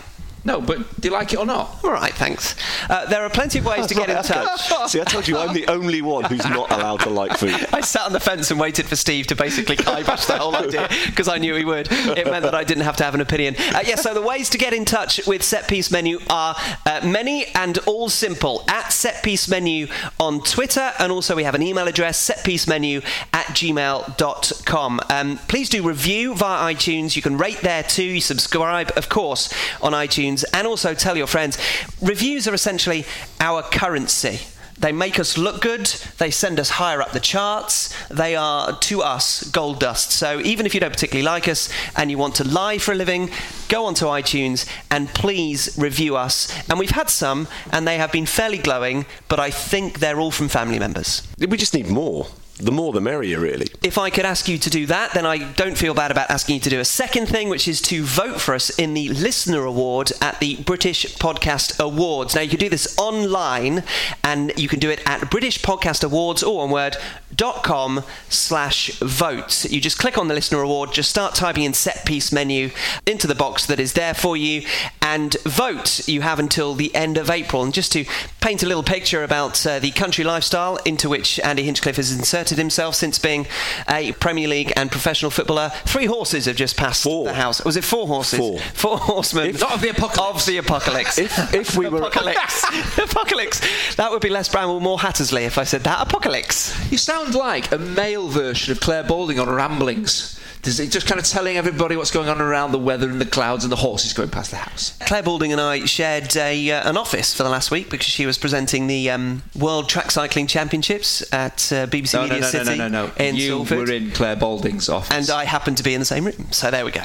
No, 0.45 0.61
but 0.61 0.77
do 1.01 1.07
you 1.07 1.13
like 1.13 1.33
it 1.33 1.39
or 1.39 1.45
not? 1.45 1.77
I'm 1.83 1.89
all 1.89 1.91
right, 1.95 2.13
thanks. 2.13 2.55
Uh, 2.89 3.05
there 3.07 3.23
are 3.23 3.29
plenty 3.31 3.57
of 3.59 3.65
ways 3.65 3.87
to 3.87 3.95
get 3.95 4.09
in 4.09 4.15
Right, 4.15 4.29
okay. 4.31 4.45
touch. 4.45 4.89
See, 4.91 5.01
I 5.01 5.03
told 5.03 5.27
you 5.27 5.37
I'm 5.37 5.53
the 5.55 5.67
only 5.67 6.01
one 6.03 6.23
who's 6.25 6.45
not 6.45 6.71
allowed 6.71 6.99
to 7.01 7.09
like 7.09 7.35
food. 7.37 7.55
I 7.73 7.81
sat 7.81 8.03
on 8.03 8.13
the 8.13 8.19
fence 8.19 8.51
and 8.51 8.59
waited 8.59 8.85
for 8.85 8.95
Steve 8.95 9.25
to 9.27 9.35
basically 9.35 9.75
kibosh 9.75 10.25
the 10.25 10.37
whole 10.37 10.55
idea 10.55 10.87
because 11.07 11.27
I 11.27 11.39
knew 11.39 11.55
he 11.55 11.65
would. 11.65 11.87
It 11.91 12.25
meant 12.27 12.43
that 12.43 12.53
I 12.53 12.63
didn't 12.63 12.83
have 12.83 12.95
to 12.97 13.03
have 13.03 13.15
an 13.15 13.21
opinion. 13.21 13.55
Uh, 13.57 13.81
yes, 13.85 14.03
so 14.03 14.13
the 14.13 14.21
ways 14.21 14.49
to 14.51 14.57
get 14.59 14.71
in 14.73 14.85
touch 14.85 15.25
with 15.25 15.41
Set 15.43 15.67
Piece 15.67 15.89
Menu 15.89 16.19
are 16.29 16.55
uh, 16.85 17.01
many 17.03 17.45
and 17.55 17.79
all 17.79 18.07
simple. 18.09 18.63
At 18.67 18.93
Set 18.93 19.23
Piece 19.23 19.49
Menu 19.49 19.87
on 20.19 20.41
Twitter, 20.43 20.93
and 20.99 21.11
also 21.11 21.35
we 21.35 21.43
have 21.43 21.55
an 21.55 21.63
email 21.63 21.87
address, 21.87 22.29
setpiecemenu 22.29 23.03
at 23.33 23.45
gmail.com. 23.47 24.99
Um, 25.09 25.37
please 25.47 25.69
do 25.69 25.81
review 25.87 26.35
via 26.35 26.73
iTunes. 26.73 27.15
You 27.15 27.21
can 27.21 27.37
rate 27.37 27.61
there 27.61 27.83
too. 27.83 28.03
You 28.03 28.21
subscribe, 28.21 28.91
of 28.95 29.09
course, 29.09 29.53
on 29.81 29.93
iTunes, 29.93 30.34
and 30.43 30.67
also 30.67 30.93
tell 30.93 31.15
your 31.17 31.27
friends. 31.27 31.57
Reviews 32.01 32.47
are 32.47 32.53
essentially 32.53 33.05
our 33.39 33.63
currency. 33.63 34.39
They 34.77 34.91
make 34.91 35.19
us 35.19 35.37
look 35.37 35.61
good. 35.61 35.85
They 36.17 36.31
send 36.31 36.59
us 36.59 36.71
higher 36.71 37.01
up 37.01 37.11
the 37.11 37.19
charts. 37.19 37.95
They 38.09 38.35
are, 38.35 38.77
to 38.77 39.01
us, 39.01 39.49
gold 39.51 39.79
dust. 39.79 40.11
So 40.11 40.41
even 40.41 40.65
if 40.65 40.73
you 40.73 40.81
don't 40.81 40.91
particularly 40.91 41.23
like 41.23 41.47
us 41.47 41.69
and 41.95 42.11
you 42.11 42.17
want 42.17 42.35
to 42.35 42.43
lie 42.43 42.77
for 42.77 42.91
a 42.91 42.95
living, 42.95 43.29
go 43.69 43.85
onto 43.85 44.05
iTunes 44.05 44.67
and 44.91 45.07
please 45.09 45.75
review 45.77 46.17
us. 46.17 46.53
And 46.69 46.77
we've 46.77 46.89
had 46.89 47.09
some, 47.09 47.47
and 47.71 47.87
they 47.87 47.97
have 47.97 48.11
been 48.11 48.25
fairly 48.25 48.57
glowing, 48.57 49.05
but 49.29 49.39
I 49.39 49.49
think 49.49 49.99
they're 49.99 50.19
all 50.19 50.31
from 50.31 50.49
family 50.49 50.79
members. 50.79 51.25
We 51.39 51.55
just 51.57 51.73
need 51.73 51.87
more. 51.87 52.27
The 52.57 52.71
more, 52.71 52.93
the 52.93 53.01
merrier, 53.01 53.37
really. 53.37 53.67
If 53.83 53.97
I 53.97 54.09
could 54.09 54.23
ask 54.23 54.47
you 54.47 54.57
to 54.57 54.69
do 54.69 54.85
that, 54.85 55.13
then 55.13 55.25
I 55.25 55.51
don't 55.53 55.77
feel 55.77 55.93
bad 55.93 56.09
about 56.09 56.29
asking 56.29 56.55
you 56.55 56.61
to 56.61 56.69
do 56.69 56.79
a 56.79 56.85
second 56.85 57.25
thing, 57.25 57.49
which 57.49 57.67
is 57.67 57.81
to 57.81 58.03
vote 58.03 58.39
for 58.39 58.55
us 58.55 58.69
in 58.79 58.93
the 58.93 59.09
Listener 59.09 59.65
Award 59.65 60.13
at 60.21 60.39
the 60.39 60.55
British 60.63 61.05
Podcast 61.17 61.77
Awards. 61.81 62.33
Now, 62.33 62.41
you 62.41 62.49
can 62.49 62.59
do 62.59 62.69
this 62.69 62.97
online, 62.97 63.83
and 64.23 64.57
you 64.57 64.69
can 64.69 64.79
do 64.79 64.89
it 64.89 65.01
at 65.05 65.29
British 65.29 65.61
Podcast 65.61 66.01
Awards, 66.01 66.43
all 66.43 66.59
one 66.59 66.69
word, 66.69 66.95
dot 67.35 67.61
com 67.65 68.03
slash 68.29 68.97
vote. 68.99 69.65
You 69.65 69.81
just 69.81 69.97
click 69.97 70.17
on 70.17 70.29
the 70.29 70.33
Listener 70.33 70.61
Award, 70.61 70.93
just 70.93 71.09
start 71.09 71.35
typing 71.35 71.63
in 71.63 71.73
set 71.73 72.05
piece 72.05 72.31
menu 72.31 72.69
into 73.05 73.27
the 73.27 73.35
box 73.35 73.65
that 73.65 73.81
is 73.81 73.93
there 73.93 74.13
for 74.13 74.37
you, 74.37 74.65
and 75.01 75.35
vote. 75.43 76.07
You 76.07 76.21
have 76.21 76.39
until 76.39 76.73
the 76.73 76.95
end 76.95 77.17
of 77.17 77.29
April. 77.29 77.63
And 77.63 77.73
just 77.73 77.91
to 77.91 78.05
paint 78.39 78.63
a 78.63 78.65
little 78.65 78.83
picture 78.83 79.25
about 79.25 79.67
uh, 79.67 79.79
the 79.79 79.91
country 79.91 80.23
lifestyle 80.23 80.77
into 80.85 81.09
which 81.09 81.37
Andy 81.41 81.63
Hinchcliffe 81.63 81.99
is 81.99 82.17
inserted 82.17 82.44
himself 82.53 82.93
since 82.95 83.17
being 83.17 83.47
a 83.89 84.11
Premier 84.13 84.47
League 84.47 84.71
and 84.75 84.91
professional 84.91 85.31
footballer, 85.31 85.71
three 85.85 86.05
horses 86.05 86.45
have 86.45 86.55
just 86.55 86.77
passed 86.77 87.03
Four. 87.03 87.25
the 87.25 87.33
house. 87.33 87.63
Was 87.65 87.75
it 87.75 87.83
four 87.83 88.05
horses? 88.07 88.39
Four. 88.39 88.59
Four 88.59 88.97
horsemen. 88.99 89.55
Not 89.59 89.73
of 89.73 89.81
the 89.81 89.89
apocalypse. 89.89 90.41
Of 90.41 90.45
the 90.45 90.57
apocalypse. 90.57 91.17
If, 91.17 91.53
if 91.53 91.75
we 91.75 91.87
were. 91.87 91.99
Apocalypse. 91.99 92.63
Apocalypse. 92.97 93.95
That 93.95 94.11
would 94.11 94.21
be 94.21 94.29
less 94.29 94.47
Bramwell, 94.49 94.79
more 94.79 94.99
Hattersley 94.99 95.45
if 95.45 95.57
I 95.57 95.63
said 95.63 95.83
that. 95.83 96.01
Apocalypse. 96.07 96.91
You 96.91 96.97
sound 96.97 97.33
like 97.35 97.71
a 97.71 97.77
male 97.77 98.27
version 98.27 98.71
of 98.71 98.79
Clare 98.79 99.03
Balding 99.03 99.39
on 99.39 99.49
Ramblings. 99.49 100.39
Does 100.65 100.79
it 100.79 100.89
just 100.91 101.05
kind 101.05 101.19
of 101.19 101.27
telling 101.27 101.57
everybody 101.57 101.95
what's 101.95 102.09
going 102.09 102.27
on 102.27 102.41
around 102.41 102.71
the 102.71 102.79
weather 102.79 103.07
and 103.07 103.21
the 103.21 103.25
clouds 103.25 103.63
and 103.63 103.71
the 103.71 103.75
horses 103.77 104.13
going 104.13 104.29
past 104.29 104.49
the 104.49 104.57
house? 104.57 104.97
Clare 105.05 105.21
Balding 105.21 105.51
and 105.51 105.61
I 105.61 105.85
shared 105.85 106.35
a, 106.35 106.71
uh, 106.71 106.89
an 106.89 106.97
office 106.97 107.35
for 107.35 107.43
the 107.43 107.49
last 107.49 107.69
week 107.69 107.91
because 107.91 108.07
she 108.07 108.25
was 108.25 108.39
presenting 108.39 108.87
the 108.87 109.11
um, 109.11 109.43
World 109.55 109.87
Track 109.87 110.09
Cycling 110.09 110.47
Championships 110.47 111.21
at 111.31 111.71
uh, 111.71 111.85
BBC 111.85 112.15
No, 112.15 112.21
Media 112.23 112.35
no, 112.37 112.39
no, 112.41 112.49
City 112.49 112.77
no, 112.79 112.87
no, 112.87 113.05
no. 113.05 113.11
in 113.17 113.35
you 113.35 113.49
Salford. 113.57 113.77
were 113.77 113.93
in 113.93 114.09
Clare 114.09 114.35
Balding's 114.35 114.89
office. 114.89 115.11
and 115.15 115.29
I 115.29 115.45
happened 115.45 115.77
to 115.77 115.83
be 115.83 115.93
in 115.93 115.99
the 115.99 116.05
same 116.05 116.25
room. 116.25 116.47
So 116.51 116.71
there 116.71 116.83
we 116.83 116.89
go. 116.91 117.03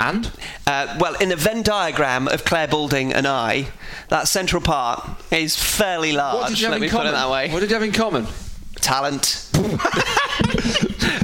And? 0.00 0.32
Uh, 0.66 0.96
well, 0.98 1.14
in 1.16 1.32
a 1.32 1.36
Venn 1.36 1.62
diagram 1.62 2.28
of 2.28 2.46
Clare 2.46 2.66
Balding 2.66 3.12
and 3.12 3.26
I, 3.28 3.68
that 4.08 4.26
central 4.26 4.62
part 4.62 5.06
is 5.30 5.54
fairly 5.54 6.12
large. 6.12 6.34
What 6.36 6.48
did 6.48 6.60
you 6.60 6.66
have 6.68 6.72
let 6.72 6.76
in 6.78 6.82
me 6.84 6.88
common? 6.88 7.06
put 7.08 7.10
it 7.10 7.16
that 7.18 7.30
way. 7.30 7.50
What 7.50 7.60
did 7.60 7.68
you 7.68 7.74
have 7.74 7.82
in 7.84 7.92
common? 7.92 8.26
Talent. 8.76 9.50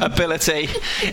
ability, 0.01 0.69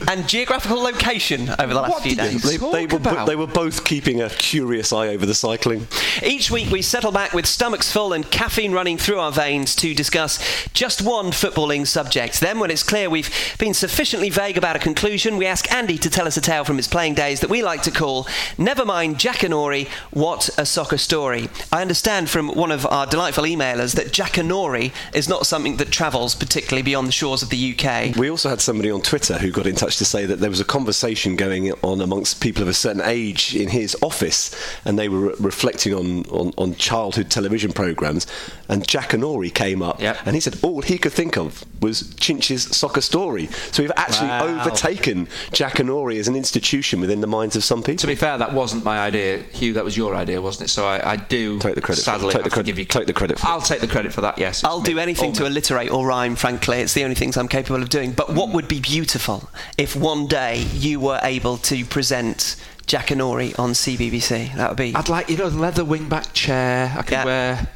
and 0.07 0.27
geographical 0.27 0.81
location 0.81 1.49
over 1.59 1.73
the 1.73 1.81
last 1.81 1.91
What 1.91 2.03
few 2.03 2.15
days. 2.15 2.43
They, 2.43 2.57
they, 2.57 2.85
were, 2.85 2.99
bo- 2.99 3.25
they 3.25 3.35
were 3.35 3.47
both 3.47 3.83
keeping 3.83 4.21
a 4.21 4.29
curious 4.29 4.91
eye 4.93 5.07
over 5.07 5.25
the 5.25 5.33
cycling. 5.33 5.87
Each 6.23 6.49
week 6.51 6.69
we 6.71 6.81
settle 6.81 7.11
back 7.11 7.33
with 7.33 7.45
stomachs 7.45 7.91
full 7.91 8.13
and 8.13 8.29
caffeine 8.29 8.71
running 8.71 8.97
through 8.97 9.19
our 9.19 9.31
veins 9.31 9.75
to 9.77 9.93
discuss 9.93 10.39
just 10.73 11.01
one 11.01 11.27
footballing 11.27 11.87
subject. 11.87 12.39
Then, 12.39 12.59
when 12.59 12.71
it's 12.71 12.83
clear 12.83 13.09
we've 13.09 13.29
been 13.57 13.73
sufficiently 13.73 14.29
vague 14.29 14.57
about 14.57 14.75
a 14.75 14.79
conclusion, 14.79 15.37
we 15.37 15.45
ask 15.45 15.71
Andy 15.71 15.97
to 15.97 16.09
tell 16.09 16.27
us 16.27 16.37
a 16.37 16.41
tale 16.41 16.63
from 16.63 16.77
his 16.77 16.87
playing 16.87 17.15
days 17.15 17.39
that 17.41 17.49
we 17.49 17.61
like 17.63 17.81
to 17.83 17.91
call 17.91 18.27
Never 18.57 18.85
Mind 18.85 19.17
Jackanory, 19.17 19.87
What 20.11 20.49
a 20.57 20.65
Soccer 20.65 20.97
Story. 20.97 21.49
I 21.71 21.81
understand 21.81 22.29
from 22.29 22.49
one 22.49 22.71
of 22.71 22.85
our 22.85 23.05
delightful 23.05 23.43
emailers 23.43 23.95
that 23.95 24.07
Jackanory 24.07 24.91
is 25.13 25.29
not 25.29 25.45
something 25.45 25.77
that 25.77 25.91
travels 25.91 26.35
particularly 26.35 26.83
beyond 26.83 27.07
the 27.07 27.11
shores 27.11 27.41
of 27.43 27.49
the 27.49 27.75
UK. 27.77 28.15
We 28.15 28.29
also 28.29 28.49
had 28.49 28.61
somebody 28.65 28.91
on 28.91 29.01
Twitter 29.01 29.37
who 29.37 29.51
got 29.51 29.67
in 29.67 29.75
touch 29.75 29.97
to 29.97 30.05
say 30.05 30.25
that 30.25 30.39
there 30.39 30.49
was 30.49 30.59
a 30.59 30.65
conversation 30.65 31.35
going 31.35 31.71
on 31.83 32.01
amongst 32.01 32.41
people 32.41 32.61
of 32.63 32.67
a 32.67 32.73
certain 32.73 33.01
age 33.01 33.55
in 33.55 33.69
his 33.69 33.95
office, 34.01 34.53
and 34.83 34.99
they 34.99 35.07
were 35.07 35.19
re- 35.29 35.35
reflecting 35.39 35.93
on, 35.93 36.23
on, 36.25 36.53
on 36.57 36.75
childhood 36.75 37.29
television 37.31 37.71
programs. 37.71 38.27
And 38.67 38.83
Jackanory 38.83 39.53
came 39.53 39.81
up, 39.81 40.01
Yep. 40.01 40.17
and 40.25 40.35
he 40.35 40.41
said 40.41 40.57
all 40.63 40.81
he 40.81 40.97
could 40.97 41.13
think 41.13 41.37
of 41.37 41.63
was 41.81 42.13
Chinch's 42.15 42.75
soccer 42.75 43.01
story. 43.01 43.47
So 43.71 43.83
we've 43.83 43.91
actually 43.95 44.29
Wow. 44.29 44.61
overtaken 44.65 45.27
Jackanory 45.51 46.17
as 46.19 46.27
an 46.27 46.35
institution 46.35 46.99
within 46.99 47.21
the 47.21 47.27
minds 47.27 47.55
of 47.55 47.63
some 47.63 47.83
people. 47.83 47.97
To 48.01 48.07
be 48.07 48.15
fair, 48.15 48.37
that 48.37 48.53
wasn't 48.53 48.83
my 48.83 48.97
idea, 48.99 49.43
Hugh. 49.53 49.73
That 49.73 49.83
was 49.85 49.95
your 49.95 50.15
idea, 50.15 50.41
wasn't 50.41 50.69
it? 50.69 50.71
So 50.71 50.85
I, 50.87 51.11
I 51.13 51.15
do 51.17 51.59
Take 51.59 51.75
the 51.75 51.81
credit 51.81 52.01
Sadly, 52.01 52.33
take 52.33 52.39
the 52.39 52.43
have 52.45 52.51
credit- 52.53 52.65
give 52.65 52.79
you. 52.79 52.85
take 52.85 53.05
the 53.07 53.13
credit 53.13 53.37
for. 53.39 53.47
I'll 53.47 53.61
take 53.61 53.81
the 53.81 53.87
credit 53.87 54.13
for 54.13 54.21
that. 54.21 54.37
Yes. 54.39 54.63
I'll 54.63 54.81
do 54.81 54.97
anything 54.97 55.33
to 55.33 55.45
alliterate 55.45 55.91
or 55.91 56.05
rhyme, 56.07 56.35
frankly. 56.35 56.79
It's 56.79 56.93
the 56.93 57.03
only 57.03 57.15
things 57.15 57.37
I'm 57.37 57.47
capable 57.47 57.81
of 57.83 57.89
doing. 57.89 58.11
But 58.13 58.33
what 58.33 58.49
would 58.55 58.67
be 58.69 58.79
beautiful 58.79 59.49
if 59.77 59.95
one 59.95 60.27
day 60.27 60.59
you 60.73 60.99
were 60.99 61.19
able 61.23 61.57
to 61.57 61.83
present 61.85 62.55
Jackanory 62.87 63.57
on 63.59 63.71
CBBC. 63.71 64.55
That 64.55 64.69
would 64.69 64.77
be. 64.77 64.95
I'd 64.95 65.09
like, 65.09 65.29
you 65.29 65.37
know, 65.37 65.49
the 65.49 65.59
leather 65.59 65.83
wingback 65.83 66.31
chair. 66.33 66.93
I 66.97 67.01
could 67.01 67.11
Yeah. 67.11 67.25
wear, 67.25 67.67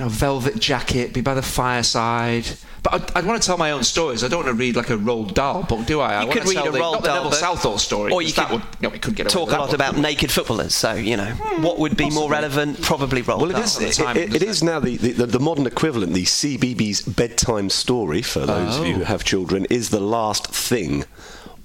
you 0.00 0.06
know, 0.06 0.08
velvet 0.10 0.58
jacket, 0.58 1.12
be 1.12 1.20
by 1.20 1.34
the 1.34 1.42
fireside. 1.42 2.46
But 2.82 2.94
I'd, 2.94 3.18
I'd 3.18 3.26
want 3.26 3.42
to 3.42 3.46
tell 3.46 3.58
my 3.58 3.72
own 3.72 3.84
stories. 3.84 4.24
I 4.24 4.28
don't 4.28 4.44
want 4.44 4.56
to 4.56 4.58
read 4.58 4.74
like 4.74 4.88
a 4.88 4.96
Roald 4.96 5.34
Dahl 5.34 5.62
book, 5.64 5.84
do 5.84 6.00
I? 6.00 6.14
I 6.14 6.20
You 6.22 6.28
want 6.28 6.32
could 6.32 6.42
to 6.44 6.48
read 6.48 6.54
tell 6.54 6.68
a 6.68 6.72
the, 6.72 6.78
Roald 6.78 7.02
Dahl 7.02 7.14
Neville 7.24 7.32
Southall 7.32 7.76
story. 7.76 8.10
or 8.10 8.22
you 8.22 8.32
could 8.32 8.50
would, 8.50 8.62
you 8.62 8.68
know, 8.80 8.88
we 8.88 8.98
could 8.98 9.14
get 9.14 9.28
talk 9.28 9.50
a 9.50 9.58
lot 9.58 9.74
about 9.74 9.98
naked 9.98 10.30
footballers. 10.32 10.74
So 10.74 10.94
you 10.94 11.18
know, 11.18 11.26
hmm. 11.26 11.62
what 11.62 11.78
would 11.78 11.98
be 11.98 12.08
more 12.08 12.30
relevant? 12.30 12.80
Probably 12.80 13.20
Roald 13.20 13.42
Well, 13.42 13.50
it 13.50 13.52
Dahl. 13.52 13.62
is, 13.64 13.80
it, 13.82 13.92
time, 14.02 14.16
it- 14.16 14.42
it 14.42 14.62
now 14.62 14.80
the, 14.80 14.96
the, 14.96 15.26
the 15.26 15.38
modern 15.40 15.66
equivalent. 15.66 16.14
The 16.14 16.24
CBeebies 16.24 17.14
bedtime 17.14 17.68
story, 17.68 18.22
for 18.22 18.46
those 18.46 18.78
of 18.78 18.86
you 18.86 18.94
who 18.94 19.02
Oh. 19.02 19.04
have 19.04 19.24
children, 19.24 19.66
is 19.68 19.90
the 19.90 20.00
last 20.00 20.46
thing 20.46 21.04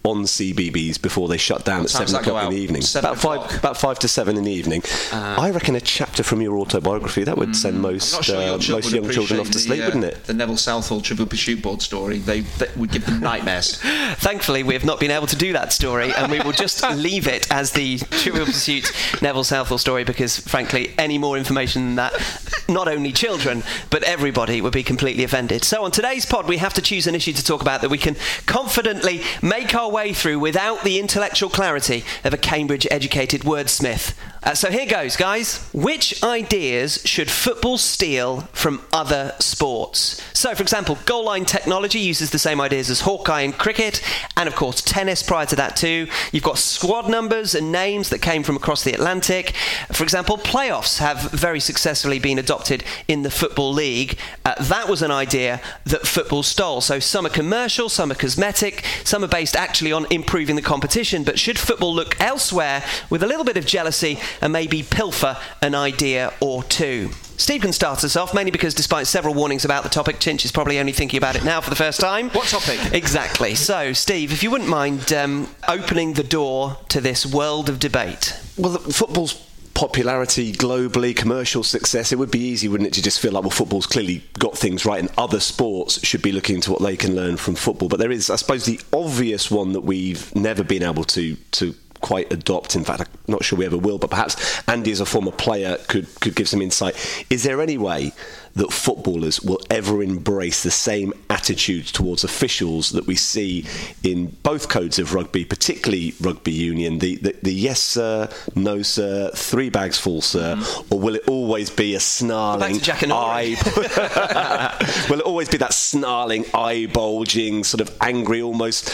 on 0.05 0.23
CBeebies 0.23 1.01
before 1.01 1.27
they 1.27 1.37
shut 1.37 1.65
down 1.65 1.81
at 1.81 1.89
seven 1.89 2.15
o'clock 2.15 2.45
in 2.45 2.49
the 2.51 2.61
evening. 2.61 2.83
About 2.95 3.17
five, 3.17 3.39
o'clock? 3.39 3.53
Uh. 3.53 3.57
about 3.57 3.77
five 3.77 3.99
to 3.99 4.07
seven 4.07 4.37
in 4.37 4.43
the 4.43 4.51
evening. 4.51 4.83
I 5.11 5.49
reckon 5.51 5.75
a 5.75 5.81
chapter 5.81 6.23
from 6.23 6.41
your 6.41 6.57
autobiography 6.57 7.23
that 7.23 7.37
would 7.37 7.55
send 7.55 7.81
most 7.81 8.23
sure 8.23 8.35
uh, 8.35 8.57
most 8.69 8.91
young 8.91 9.09
children 9.09 9.39
off 9.39 9.49
to 9.49 9.51
appreciate 9.51 9.61
sleep, 9.61 9.79
the, 9.79 9.83
uh, 9.83 9.87
wouldn't 9.87 10.03
it? 10.05 10.23
The 10.25 10.33
Neville 10.33 10.57
Southall 10.57 11.01
Trivial 11.01 11.27
Pursuit 11.27 11.61
board 11.61 11.81
story. 11.81 12.19
They, 12.19 12.41
that 12.41 12.75
would 12.77 12.91
give 12.91 13.05
them 13.05 13.19
nightmares. 13.19 13.77
Thankfully, 14.17 14.63
we 14.63 14.73
have 14.73 14.85
not 14.85 14.99
been 14.99 15.11
able 15.11 15.27
to 15.27 15.35
do 15.35 15.53
that 15.53 15.73
story, 15.73 16.13
and 16.13 16.31
we 16.31 16.39
will 16.39 16.51
just 16.51 16.83
leave 16.95 17.27
it 17.27 17.51
as 17.51 17.71
the 17.71 17.97
Trivial 17.97 18.45
Pursuit 18.45 18.91
Neville 19.21 19.43
Southall 19.43 19.77
story 19.77 20.03
because, 20.03 20.39
frankly, 20.39 20.93
any 20.97 21.17
more 21.17 21.37
information 21.37 21.85
than 21.85 21.95
that, 21.95 22.63
not 22.69 22.87
only 22.87 23.11
children, 23.11 23.63
but 23.89 24.03
everybody 24.03 24.61
would 24.61 24.73
be 24.73 24.83
completely 24.83 25.23
offended. 25.23 25.63
So, 25.63 25.83
on 25.83 25.91
today's 25.91 26.25
pod, 26.25 26.47
we 26.47 26.57
have 26.57 26.73
to 26.75 26.81
choose 26.81 27.07
an 27.07 27.15
issue 27.15 27.33
to 27.33 27.43
talk 27.43 27.61
about 27.61 27.81
that 27.81 27.89
we 27.89 27.97
can 27.97 28.15
confidently 28.45 29.21
make 29.41 29.73
our 29.75 29.91
way 29.95 30.11
through 30.11 30.37
without 30.37 30.83
the 30.83 30.99
intellectual 30.99 31.49
clarity 31.49 32.03
of 32.25 32.33
a 32.33 32.37
Cambridge 32.37 32.85
educated 32.91 33.41
wordsmith. 33.43 34.13
Uh, 34.45 34.53
so, 34.53 34.69
here 34.69 34.85
goes, 34.85 35.17
guys. 35.17 35.67
Which 35.73 36.23
ideas 36.23 37.01
should 37.03 37.31
football 37.31 37.79
steal 37.79 38.41
from 38.53 38.83
other 38.93 39.33
sports? 39.39 40.21
So, 40.33 40.53
for 40.53 40.61
example, 40.61 40.99
goal 41.07 41.25
line 41.25 41.45
technology 41.45 41.97
uses 41.97 42.29
the 42.29 42.37
same 42.37 42.61
ideas 42.61 42.91
as 42.91 43.01
Hawkeye 43.01 43.41
in 43.41 43.53
cricket, 43.53 44.03
and 44.37 44.47
of 44.47 44.55
course, 44.55 44.83
tennis 44.83 45.23
prior 45.23 45.47
to 45.47 45.55
that, 45.55 45.75
too. 45.75 46.07
You've 46.31 46.43
got 46.43 46.59
squad 46.59 47.09
numbers 47.09 47.55
and 47.55 47.71
names 47.71 48.09
that 48.09 48.19
came 48.19 48.43
from 48.43 48.55
across 48.55 48.83
the 48.83 48.93
Atlantic. 48.93 49.55
For 49.91 50.03
example, 50.03 50.37
playoffs 50.37 50.99
have 50.99 51.31
very 51.31 51.59
successfully 51.59 52.19
been 52.19 52.37
adopted 52.37 52.83
in 53.07 53.23
the 53.23 53.31
Football 53.31 53.73
League. 53.73 54.19
Uh, 54.45 54.53
that 54.65 54.87
was 54.87 55.01
an 55.01 55.09
idea 55.09 55.59
that 55.85 56.05
football 56.05 56.43
stole. 56.43 56.81
So, 56.81 56.99
some 56.99 57.25
are 57.25 57.29
commercial, 57.29 57.89
some 57.89 58.11
are 58.11 58.15
cosmetic, 58.15 58.85
some 59.03 59.23
are 59.23 59.27
based 59.27 59.55
actually 59.55 59.91
on 59.91 60.05
improving 60.11 60.55
the 60.55 60.61
competition. 60.61 61.23
But 61.23 61.39
should 61.39 61.57
football 61.57 61.95
look 61.95 62.21
elsewhere 62.21 62.83
with 63.09 63.23
a 63.23 63.27
little 63.27 63.43
bit 63.43 63.57
of 63.57 63.65
jealousy 63.65 64.19
and 64.41 64.53
maybe 64.53 64.83
pilfer 64.83 65.37
an 65.61 65.75
idea 65.75 66.33
or 66.39 66.63
two? 66.63 67.09
Steve 67.37 67.61
can 67.61 67.73
start 67.73 68.03
us 68.03 68.15
off, 68.15 68.33
mainly 68.33 68.51
because 68.51 68.73
despite 68.73 69.07
several 69.07 69.33
warnings 69.33 69.65
about 69.65 69.83
the 69.83 69.89
topic, 69.89 70.19
Chinch 70.19 70.45
is 70.45 70.51
probably 70.51 70.79
only 70.79 70.93
thinking 70.93 71.17
about 71.17 71.35
it 71.35 71.43
now 71.43 71.59
for 71.59 71.69
the 71.69 71.75
first 71.75 71.99
time. 71.99 72.29
What 72.29 72.47
topic? 72.47 72.79
Exactly. 72.93 73.55
So, 73.55 73.91
Steve, 73.91 74.31
if 74.31 74.41
you 74.41 74.49
wouldn't 74.49 74.69
mind 74.69 75.11
um, 75.11 75.49
opening 75.67 76.13
the 76.13 76.23
door 76.23 76.77
to 76.89 77.01
this 77.01 77.25
world 77.25 77.67
of 77.67 77.79
debate. 77.79 78.39
Well, 78.57 78.71
the- 78.71 78.93
football's 78.93 79.33
popularity 79.73 80.53
globally, 80.53 81.13
commercial 81.13 81.61
success, 81.61 82.13
it 82.13 82.17
would 82.17 82.31
be 82.31 82.39
easy, 82.39 82.69
wouldn't 82.69 82.87
it, 82.87 82.93
to 82.93 83.03
just 83.03 83.19
feel 83.19 83.33
like, 83.33 83.43
well, 83.43 83.51
football's 83.51 83.85
clearly 83.85 84.23
got 84.39 84.57
things 84.57 84.85
right 84.85 85.01
and 85.01 85.11
other 85.17 85.41
sports 85.41 86.03
should 86.07 86.21
be 86.21 86.31
looking 86.31 86.55
into 86.55 86.71
what 86.71 86.81
they 86.81 86.95
can 86.95 87.13
learn 87.13 87.35
from 87.35 87.55
football. 87.55 87.89
But 87.89 87.99
there 87.99 88.11
is, 88.11 88.29
I 88.29 88.37
suppose, 88.37 88.65
the 88.65 88.79
obvious 88.93 89.51
one 89.51 89.73
that 89.73 89.81
we've 89.81 90.33
never 90.33 90.63
been 90.63 90.81
able 90.81 91.03
to, 91.03 91.35
to 91.35 91.75
quite 92.05 92.31
adopt. 92.31 92.75
In 92.75 92.83
fact, 92.83 93.01
I'm 93.01 93.07
not 93.27 93.43
sure 93.43 93.57
we 93.57 93.65
ever 93.65 93.79
will, 93.79 93.97
but 93.97 94.11
perhaps 94.11 94.61
Andy, 94.69 94.91
as 94.91 94.99
a 94.99 95.07
former 95.07 95.31
player, 95.31 95.77
could, 95.87 96.07
could 96.21 96.35
give 96.35 96.47
some 96.47 96.61
insight. 96.61 96.95
Is 97.31 97.41
there 97.41 97.59
any 97.63 97.79
way 97.79 98.13
that 98.55 98.71
footballers 98.71 99.41
will 99.41 99.59
ever 99.69 100.01
embrace 100.01 100.63
the 100.63 100.71
same 100.71 101.13
attitudes 101.29 101.91
towards 101.91 102.23
officials 102.23 102.91
that 102.91 103.05
we 103.05 103.15
see 103.15 103.65
in 104.03 104.27
both 104.43 104.69
codes 104.69 104.97
of 104.97 105.13
rugby, 105.13 105.43
particularly 105.43 106.13
rugby 106.21 106.51
union? 106.51 106.99
The, 106.99 107.15
the, 107.17 107.35
the 107.43 107.53
yes, 107.53 107.81
sir, 107.81 108.29
no, 108.55 108.81
sir, 108.81 109.31
three 109.35 109.69
bags 109.69 109.97
full, 109.97 110.21
sir, 110.21 110.55
mm. 110.55 110.91
or 110.91 110.99
will 110.99 111.15
it 111.15 111.27
always 111.27 111.69
be 111.69 111.95
a 111.95 111.99
snarling 111.99 112.75
to 112.75 112.81
Jack 112.81 113.01
and 113.01 113.11
eye? 113.11 113.55
will 115.09 115.19
it 115.19 115.25
always 115.25 115.49
be 115.49 115.57
that 115.57 115.73
snarling, 115.73 116.45
eye 116.53 116.87
bulging, 116.93 117.63
sort 117.63 117.81
of 117.81 117.95
angry, 118.01 118.41
almost 118.41 118.85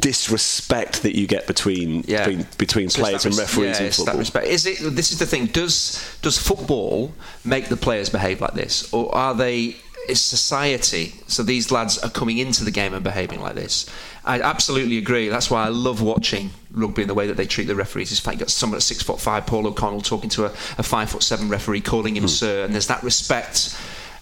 disrespect 0.00 1.02
that 1.02 1.16
you 1.16 1.26
get 1.26 1.46
between 1.46 2.02
Yeah. 2.06 2.26
between, 2.26 2.46
between 2.58 2.88
players 2.88 3.24
and 3.24 3.36
referees 3.36 3.78
yeah, 3.78 3.86
in 3.86 3.92
football? 3.92 4.14
That 4.14 4.18
respect. 4.18 4.46
Is 4.46 4.66
it? 4.66 4.78
This 4.94 5.12
is 5.12 5.18
the 5.18 5.26
thing. 5.26 5.46
Does 5.46 6.18
does 6.22 6.38
football 6.38 7.12
make 7.44 7.68
the 7.68 7.76
players 7.76 8.08
behave 8.08 8.40
like 8.40 8.54
this, 8.54 8.92
or 8.92 9.03
are 9.12 9.34
they? 9.34 9.76
Is 10.08 10.20
society? 10.20 11.14
So 11.28 11.42
these 11.42 11.70
lads 11.70 11.96
are 11.98 12.10
coming 12.10 12.36
into 12.36 12.62
the 12.62 12.70
game 12.70 12.92
and 12.92 13.02
behaving 13.02 13.40
like 13.40 13.54
this. 13.54 13.86
I 14.22 14.40
absolutely 14.40 14.98
agree. 14.98 15.28
That's 15.28 15.50
why 15.50 15.64
I 15.64 15.68
love 15.68 16.02
watching 16.02 16.50
rugby 16.72 17.02
and 17.02 17.10
the 17.10 17.14
way 17.14 17.26
that 17.26 17.38
they 17.38 17.46
treat 17.46 17.68
the 17.68 17.74
referees. 17.74 18.10
In 18.10 18.16
fact, 18.16 18.34
you've 18.34 18.40
got 18.40 18.50
someone 18.50 18.76
at 18.76 18.82
six 18.82 19.02
foot 19.02 19.18
five, 19.18 19.46
Paul 19.46 19.66
O'Connell, 19.66 20.02
talking 20.02 20.28
to 20.30 20.44
a, 20.44 20.48
a 20.78 20.82
five 20.82 21.08
foot 21.08 21.22
seven 21.22 21.48
referee, 21.48 21.80
calling 21.80 22.16
him 22.16 22.24
hmm. 22.24 22.28
sir, 22.28 22.64
and 22.64 22.74
there's 22.74 22.88
that 22.88 23.02
respect. 23.02 23.78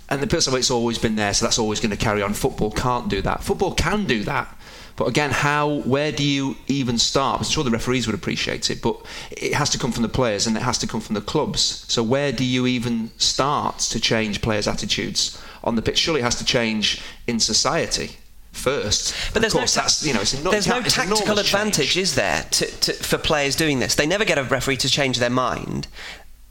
And 0.09 0.23
the 0.23 0.27
person 0.27 0.55
it's 0.55 0.71
always 0.71 0.99
been 0.99 1.17
there, 1.17 1.33
so 1.35 1.47
that's 1.47 1.59
always 1.59 1.81
going 1.81 1.91
to 1.91 1.97
carry 1.97 2.23
on. 2.23 2.35
Football 2.35 2.71
can't 2.71 3.09
do 3.09 3.23
that. 3.23 3.43
Football 3.43 3.75
can 3.75 4.05
do 4.05 4.23
that. 4.25 4.55
But 4.97 5.09
again, 5.09 5.31
how, 5.31 5.81
where 5.81 6.13
do 6.13 6.25
you 6.25 6.57
even 6.69 6.99
start? 6.99 7.41
I'm 7.41 7.45
sure 7.45 7.65
the 7.65 7.71
referees 7.71 8.07
would 8.07 8.15
appreciate 8.15 8.71
it, 8.71 8.83
but 8.83 8.97
it 9.31 9.55
has 9.55 9.71
to 9.71 9.79
come 9.79 9.93
from 9.93 10.03
the 10.03 10.09
players 10.09 10.47
and 10.47 10.57
it 10.57 10.63
has 10.63 10.79
to 10.79 10.87
come 10.87 11.01
from 11.01 11.15
the 11.15 11.21
clubs. 11.21 11.85
So 11.89 12.03
where 12.03 12.33
do 12.33 12.45
you 12.45 12.67
even 12.67 13.11
start 13.19 13.79
to 13.81 14.01
change 14.01 14.43
players' 14.43 14.69
attitudes 14.69 15.43
on 15.65 15.77
the 15.77 15.83
pitch? 15.83 15.99
Surely 15.99 16.21
it 16.21 16.25
has 16.25 16.37
to 16.37 16.45
change 16.45 17.01
in 17.27 17.41
society 17.41 18.17
first. 18.53 19.15
But 19.33 19.41
there's 19.41 19.55
course, 19.55 19.77
no, 19.77 19.83
ta- 19.83 19.89
you 20.03 20.15
know, 20.15 20.21
it's 20.21 20.35
eno- 20.35 20.51
there's 20.51 20.69
no 20.69 20.83
tactical 20.83 21.39
advantage, 21.39 21.95
change. 21.95 21.97
is 21.97 22.15
there, 22.15 22.47
to, 22.51 22.67
to, 22.67 22.93
for 22.93 23.19
players 23.19 23.57
doing 23.57 23.79
this? 23.79 23.95
They 23.95 24.07
never 24.07 24.25
get 24.25 24.39
a 24.39 24.45
referee 24.45 24.77
to 24.79 24.89
change 24.89 25.19
their 25.19 25.31
mind. 25.31 25.89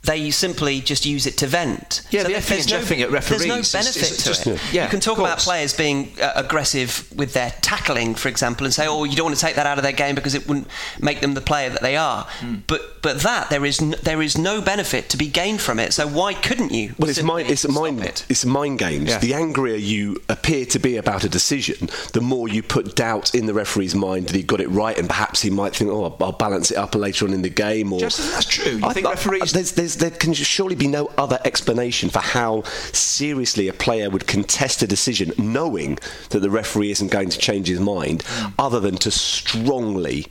They 0.04 0.32
simply 0.32 0.82
just 0.82 1.06
use 1.06 1.28
it 1.28 1.38
to 1.38 1.48
vent. 1.48 2.02
Yeah, 2.10 2.24
the 2.24 2.30
there- 2.30 2.42
there's 2.42 2.68
no, 2.72 2.78
at 2.78 2.88
There's 2.88 3.12
referees 3.12 3.46
no 3.46 3.58
is- 3.58 3.72
benefit 3.72 4.02
is 4.02 4.18
to 4.18 4.24
just- 4.24 4.48
it. 4.48 4.60
yeah, 4.72 4.86
you 4.86 4.90
can 4.90 5.00
talk 5.00 5.20
about 5.20 5.38
players 5.38 5.74
being 5.74 6.12
uh, 6.20 6.32
aggressive 6.36 7.06
with 7.16 7.34
their 7.34 7.54
tackling, 7.62 8.16
for 8.16 8.28
example, 8.28 8.66
and 8.66 8.74
say, 8.74 8.88
"Oh, 8.88 9.04
you 9.04 9.16
don't 9.16 9.26
want 9.26 9.36
to 9.38 9.46
take 9.46 9.56
that 9.58 9.68
out 9.68 9.78
of 9.78 9.84
their 9.84 9.92
game 9.92 10.16
because 10.16 10.34
it 10.34 10.48
wouldn't 10.48 10.68
make 11.00 11.22
them 11.22 11.36
the 11.36 11.42
player 11.42 11.70
that 11.70 11.84
they 11.84 11.98
are." 11.98 12.24
Hmm. 12.40 12.56
But 12.66 13.04
but 13.04 13.20
that 13.22 13.52
there 13.52 13.64
is 13.64 13.80
n- 13.80 13.96
there 14.02 14.24
is 14.24 14.38
no 14.40 14.60
benefit 14.60 15.08
to 15.10 15.18
be 15.18 15.28
gained 15.28 15.62
from 15.62 15.78
it. 15.78 15.94
So 15.94 16.08
why 16.08 16.34
couldn't 16.34 16.72
you? 16.72 16.96
Well, 16.98 17.10
it's 17.10 17.22
mind. 17.22 17.52
It's 17.52 17.68
mind. 17.68 18.02
it? 18.04 18.26
It's 18.28 18.44
mind 18.44 18.80
games. 18.80 19.10
Yeah. 19.10 19.20
The 19.20 19.36
angrier 19.36 19.76
you 19.76 20.18
appear 20.30 20.66
to 20.66 20.80
be 20.80 20.98
about 20.98 21.24
a 21.24 21.30
decision, 21.30 21.90
the 22.14 22.22
more 22.22 22.48
you 22.48 22.64
put 22.64 22.96
doubt 22.96 23.36
in 23.36 23.46
the 23.46 23.54
referee's 23.54 23.94
mind 23.94 24.28
that 24.30 24.36
he 24.36 24.42
got 24.42 24.62
it 24.62 24.70
right, 24.70 24.98
and 24.98 25.08
perhaps 25.08 25.44
he 25.44 25.52
might 25.52 25.76
think, 25.76 25.92
"Oh, 25.92 26.16
I'll, 26.20 26.32
balance 26.32 26.72
it 26.72 26.78
up 26.78 26.96
later 26.96 27.28
on 27.28 27.34
in 27.34 27.44
the 27.44 27.50
game." 27.50 27.94
Or 27.94 28.00
Justin, 28.00 28.32
that's 28.32 28.46
true. 28.48 28.78
You 28.78 28.86
I 28.86 28.94
think 28.94 29.06
I- 29.06 29.12
referees- 29.12 29.52
There's, 29.52 29.72
there's, 29.74 29.91
there 29.98 30.12
can 30.12 30.34
surely 30.34 30.76
be 30.76 30.88
no 30.88 31.12
other 31.18 31.40
explanation 31.46 32.10
for 32.10 32.20
how 32.20 32.64
seriously 32.94 33.68
a 33.68 33.74
player 33.74 34.10
would 34.10 34.28
contest 34.28 34.82
a 34.82 34.88
decision, 34.88 35.34
knowing 35.38 35.98
that 36.30 36.40
the 36.40 36.50
referee 36.50 36.92
isn't 36.92 37.12
going 37.12 37.30
to 37.30 37.38
change 37.38 37.68
his 37.68 37.80
mind, 37.80 38.24
Mm. 38.24 38.54
other 38.60 38.80
than 38.80 38.96
to 38.98 39.12
strongly 39.12 40.28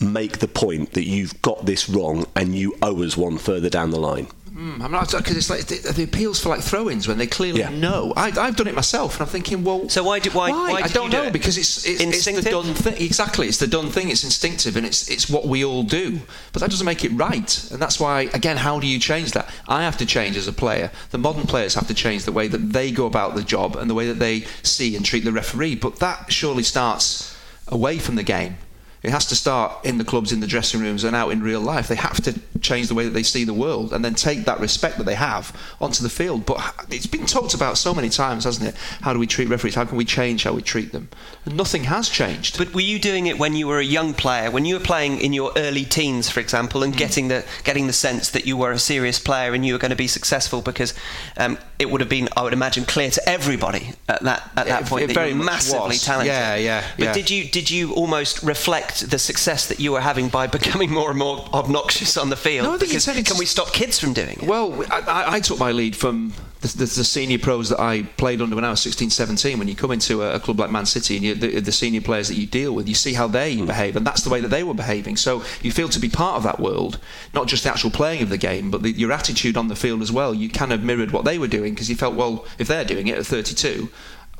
make 0.00 0.38
the 0.38 0.48
point 0.48 0.92
that 0.92 1.04
you've 1.04 1.40
got 1.42 1.66
this 1.66 1.88
wrong 1.88 2.24
and 2.36 2.54
you 2.54 2.76
owe 2.82 3.02
us 3.02 3.16
one 3.16 3.36
further 3.38 3.68
down 3.68 3.90
the 3.90 3.98
line. 3.98 4.28
Mm, 4.58 4.82
I'm 4.82 4.90
not 4.90 5.12
because 5.12 5.36
it's 5.36 5.48
like 5.50 5.66
the, 5.66 5.92
the 5.92 6.02
appeals 6.02 6.40
for 6.40 6.48
like 6.48 6.62
throw-ins 6.62 7.06
when 7.06 7.16
they 7.16 7.28
clearly 7.28 7.60
Yeah. 7.60 7.68
know. 7.70 8.12
I, 8.16 8.32
I've 8.36 8.56
done 8.56 8.66
it 8.66 8.74
myself, 8.74 9.12
and 9.14 9.22
I'm 9.22 9.28
thinking, 9.28 9.62
well, 9.62 9.88
So 9.88 10.02
why 10.02 10.18
do- 10.18 10.30
why- 10.30 10.50
why 10.50 10.72
I 10.72 10.82
did 10.82 10.94
don't 10.94 11.04
you 11.04 11.10
do 11.12 11.16
know 11.18 11.22
it? 11.24 11.32
because 11.32 11.56
it's 11.56 11.86
it's, 11.86 12.26
it's 12.26 12.42
the 12.44 12.50
done 12.50 12.74
thing. 12.74 12.96
Exactly, 13.00 13.46
it's 13.46 13.58
the 13.58 13.68
done 13.68 13.88
thing. 13.90 14.08
It's 14.10 14.24
instinctive, 14.24 14.76
and 14.76 14.84
it's 14.84 15.08
it's 15.08 15.30
what 15.30 15.46
we 15.46 15.64
all 15.64 15.84
do. 15.84 16.22
But 16.52 16.62
that 16.62 16.70
doesn't 16.70 16.84
make 16.86 17.04
it 17.04 17.10
right, 17.12 17.70
and 17.70 17.80
that's 17.80 18.00
why 18.00 18.22
again, 18.34 18.56
how 18.56 18.80
do 18.80 18.88
you 18.88 18.98
change 18.98 19.30
that? 19.32 19.48
I 19.68 19.84
have 19.84 19.96
to 19.98 20.06
change 20.06 20.36
as 20.36 20.48
a 20.48 20.52
player. 20.52 20.90
The 21.12 21.18
modern 21.18 21.46
players 21.46 21.74
have 21.74 21.86
to 21.86 21.94
change 21.94 22.24
the 22.24 22.32
way 22.32 22.48
that 22.48 22.72
they 22.72 22.90
go 22.90 23.06
about 23.06 23.36
the 23.36 23.44
job 23.44 23.76
and 23.76 23.88
the 23.88 23.94
way 23.94 24.08
that 24.08 24.18
they 24.18 24.40
see 24.64 24.96
and 24.96 25.04
treat 25.06 25.24
the 25.24 25.32
referee. 25.32 25.76
But 25.76 26.00
that 26.00 26.32
surely 26.32 26.64
starts 26.64 27.36
away 27.68 27.98
from 27.98 28.16
the 28.16 28.24
game. 28.24 28.56
It 29.02 29.10
has 29.10 29.26
to 29.26 29.36
start 29.36 29.84
in 29.84 29.98
the 29.98 30.04
clubs, 30.04 30.32
in 30.32 30.40
the 30.40 30.46
dressing 30.46 30.80
rooms, 30.80 31.04
and 31.04 31.14
out 31.14 31.30
in 31.30 31.42
real 31.42 31.60
life. 31.60 31.86
They 31.86 31.94
have 31.94 32.20
to 32.22 32.38
change 32.60 32.88
the 32.88 32.94
way 32.94 33.04
that 33.04 33.10
they 33.10 33.22
see 33.22 33.44
the 33.44 33.54
world 33.54 33.92
and 33.92 34.04
then 34.04 34.14
take 34.14 34.44
that 34.46 34.58
respect 34.58 34.98
that 34.98 35.04
they 35.04 35.14
have 35.14 35.56
onto 35.80 36.02
the 36.02 36.10
field. 36.10 36.44
But 36.44 36.74
it's 36.90 37.06
been 37.06 37.26
talked 37.26 37.54
about 37.54 37.78
so 37.78 37.94
many 37.94 38.08
times, 38.08 38.44
hasn't 38.44 38.68
it? 38.68 38.74
How 39.00 39.12
do 39.12 39.18
we 39.18 39.26
treat 39.26 39.48
referees? 39.48 39.76
How 39.76 39.84
can 39.84 39.96
we 39.96 40.04
change 40.04 40.42
how 40.42 40.52
we 40.52 40.62
treat 40.62 40.92
them? 40.92 41.08
Nothing 41.48 41.84
has 41.84 42.08
changed. 42.08 42.58
But 42.58 42.74
were 42.74 42.80
you 42.80 42.98
doing 42.98 43.26
it 43.26 43.38
when 43.38 43.54
you 43.54 43.66
were 43.66 43.78
a 43.78 43.84
young 43.84 44.14
player, 44.14 44.50
when 44.50 44.64
you 44.64 44.74
were 44.74 44.84
playing 44.84 45.20
in 45.20 45.32
your 45.32 45.52
early 45.56 45.84
teens, 45.84 46.28
for 46.30 46.40
example, 46.40 46.82
and 46.82 46.94
mm. 46.94 46.96
getting 46.96 47.28
the 47.28 47.44
getting 47.64 47.86
the 47.86 47.92
sense 47.92 48.30
that 48.30 48.46
you 48.46 48.56
were 48.56 48.72
a 48.72 48.78
serious 48.78 49.18
player 49.18 49.54
and 49.54 49.64
you 49.64 49.72
were 49.72 49.78
going 49.78 49.90
to 49.90 49.96
be 49.96 50.08
successful? 50.08 50.62
Because 50.62 50.94
um, 51.36 51.58
it 51.78 51.90
would 51.90 52.00
have 52.00 52.10
been, 52.10 52.28
I 52.36 52.42
would 52.42 52.52
imagine, 52.52 52.84
clear 52.84 53.10
to 53.10 53.28
everybody 53.28 53.92
at 54.08 54.22
that 54.22 54.50
at 54.56 54.66
that 54.66 54.82
it, 54.82 54.88
point 54.88 55.10
it 55.10 55.14
that 55.14 55.30
you 55.30 55.38
were 55.38 55.44
massively 55.44 55.88
was. 55.88 56.04
talented. 56.04 56.32
Yeah, 56.32 56.56
yeah. 56.56 56.84
But 56.96 57.04
yeah. 57.04 57.12
did 57.12 57.30
you 57.30 57.44
did 57.44 57.70
you 57.70 57.94
almost 57.94 58.42
reflect 58.42 59.10
the 59.10 59.18
success 59.18 59.66
that 59.68 59.80
you 59.80 59.92
were 59.92 60.00
having 60.00 60.28
by 60.28 60.46
becoming 60.58 60.90
more 60.90 61.10
and 61.10 61.18
more 61.18 61.48
obnoxious 61.52 62.16
on 62.16 62.30
the 62.30 62.36
field? 62.36 62.66
No, 62.66 62.74
I 62.74 62.78
think 62.78 62.90
because 62.92 63.06
can 63.06 63.38
we 63.38 63.46
stop 63.46 63.72
kids 63.72 63.98
from 63.98 64.12
doing 64.12 64.38
it? 64.40 64.42
Well, 64.42 64.84
I, 64.90 65.36
I 65.36 65.40
took 65.40 65.58
my 65.58 65.72
lead 65.72 65.96
from 65.96 66.32
the, 66.60 66.68
the, 66.68 66.84
the, 66.84 67.04
senior 67.04 67.38
pros 67.38 67.68
that 67.68 67.78
I 67.78 68.02
played 68.02 68.40
under 68.40 68.56
when 68.56 68.64
I 68.64 68.70
was 68.70 68.80
16, 68.80 69.10
17. 69.10 69.58
When 69.58 69.68
you 69.68 69.76
come 69.76 69.92
into 69.92 70.22
a, 70.22 70.34
a 70.36 70.40
club 70.40 70.58
like 70.58 70.70
Man 70.70 70.86
City 70.86 71.16
and 71.16 71.24
you, 71.24 71.34
the, 71.34 71.60
the, 71.60 71.72
senior 71.72 72.00
players 72.00 72.28
that 72.28 72.34
you 72.34 72.46
deal 72.46 72.74
with, 72.74 72.88
you 72.88 72.94
see 72.94 73.14
how 73.14 73.28
they 73.28 73.56
mm. 73.56 73.66
behave, 73.66 73.94
and 73.96 74.06
that's 74.06 74.22
the 74.22 74.30
way 74.30 74.40
that 74.40 74.48
they 74.48 74.64
were 74.64 74.74
behaving. 74.74 75.16
So 75.16 75.44
you 75.62 75.70
feel 75.70 75.88
to 75.88 76.00
be 76.00 76.08
part 76.08 76.36
of 76.36 76.42
that 76.42 76.58
world, 76.58 76.98
not 77.32 77.46
just 77.46 77.62
the 77.62 77.70
actual 77.70 77.90
playing 77.90 78.22
of 78.22 78.28
the 78.28 78.38
game, 78.38 78.70
but 78.70 78.82
the, 78.82 78.90
your 78.90 79.12
attitude 79.12 79.56
on 79.56 79.68
the 79.68 79.76
field 79.76 80.02
as 80.02 80.10
well. 80.10 80.34
You 80.34 80.50
kind 80.50 80.72
of 80.72 80.82
mirrored 80.82 81.12
what 81.12 81.24
they 81.24 81.38
were 81.38 81.48
doing 81.48 81.74
because 81.74 81.88
you 81.88 81.96
felt, 81.96 82.14
well, 82.14 82.44
if 82.58 82.66
they're 82.66 82.84
doing 82.84 83.06
it 83.06 83.18
at 83.18 83.26
32, 83.26 83.88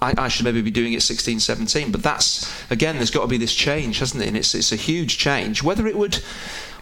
I, 0.01 0.15
I, 0.17 0.29
should 0.29 0.45
maybe 0.45 0.63
be 0.63 0.71
doing 0.71 0.93
it 0.93 1.03
16, 1.03 1.41
17. 1.41 1.93
But 1.93 2.03
that's, 2.03 2.51
again, 2.71 2.97
there's 2.97 3.11
got 3.11 3.23
to 3.23 3.27
be 3.29 3.39
this 3.39 3.55
change, 3.55 3.99
hasn't 3.99 4.23
it? 4.23 4.29
And 4.29 4.37
it's, 4.37 4.55
it's 4.55 4.73
a 4.73 4.77
huge 4.77 5.19
change. 5.19 5.63
Whether 5.63 5.87
it 5.87 5.97
would 5.97 6.21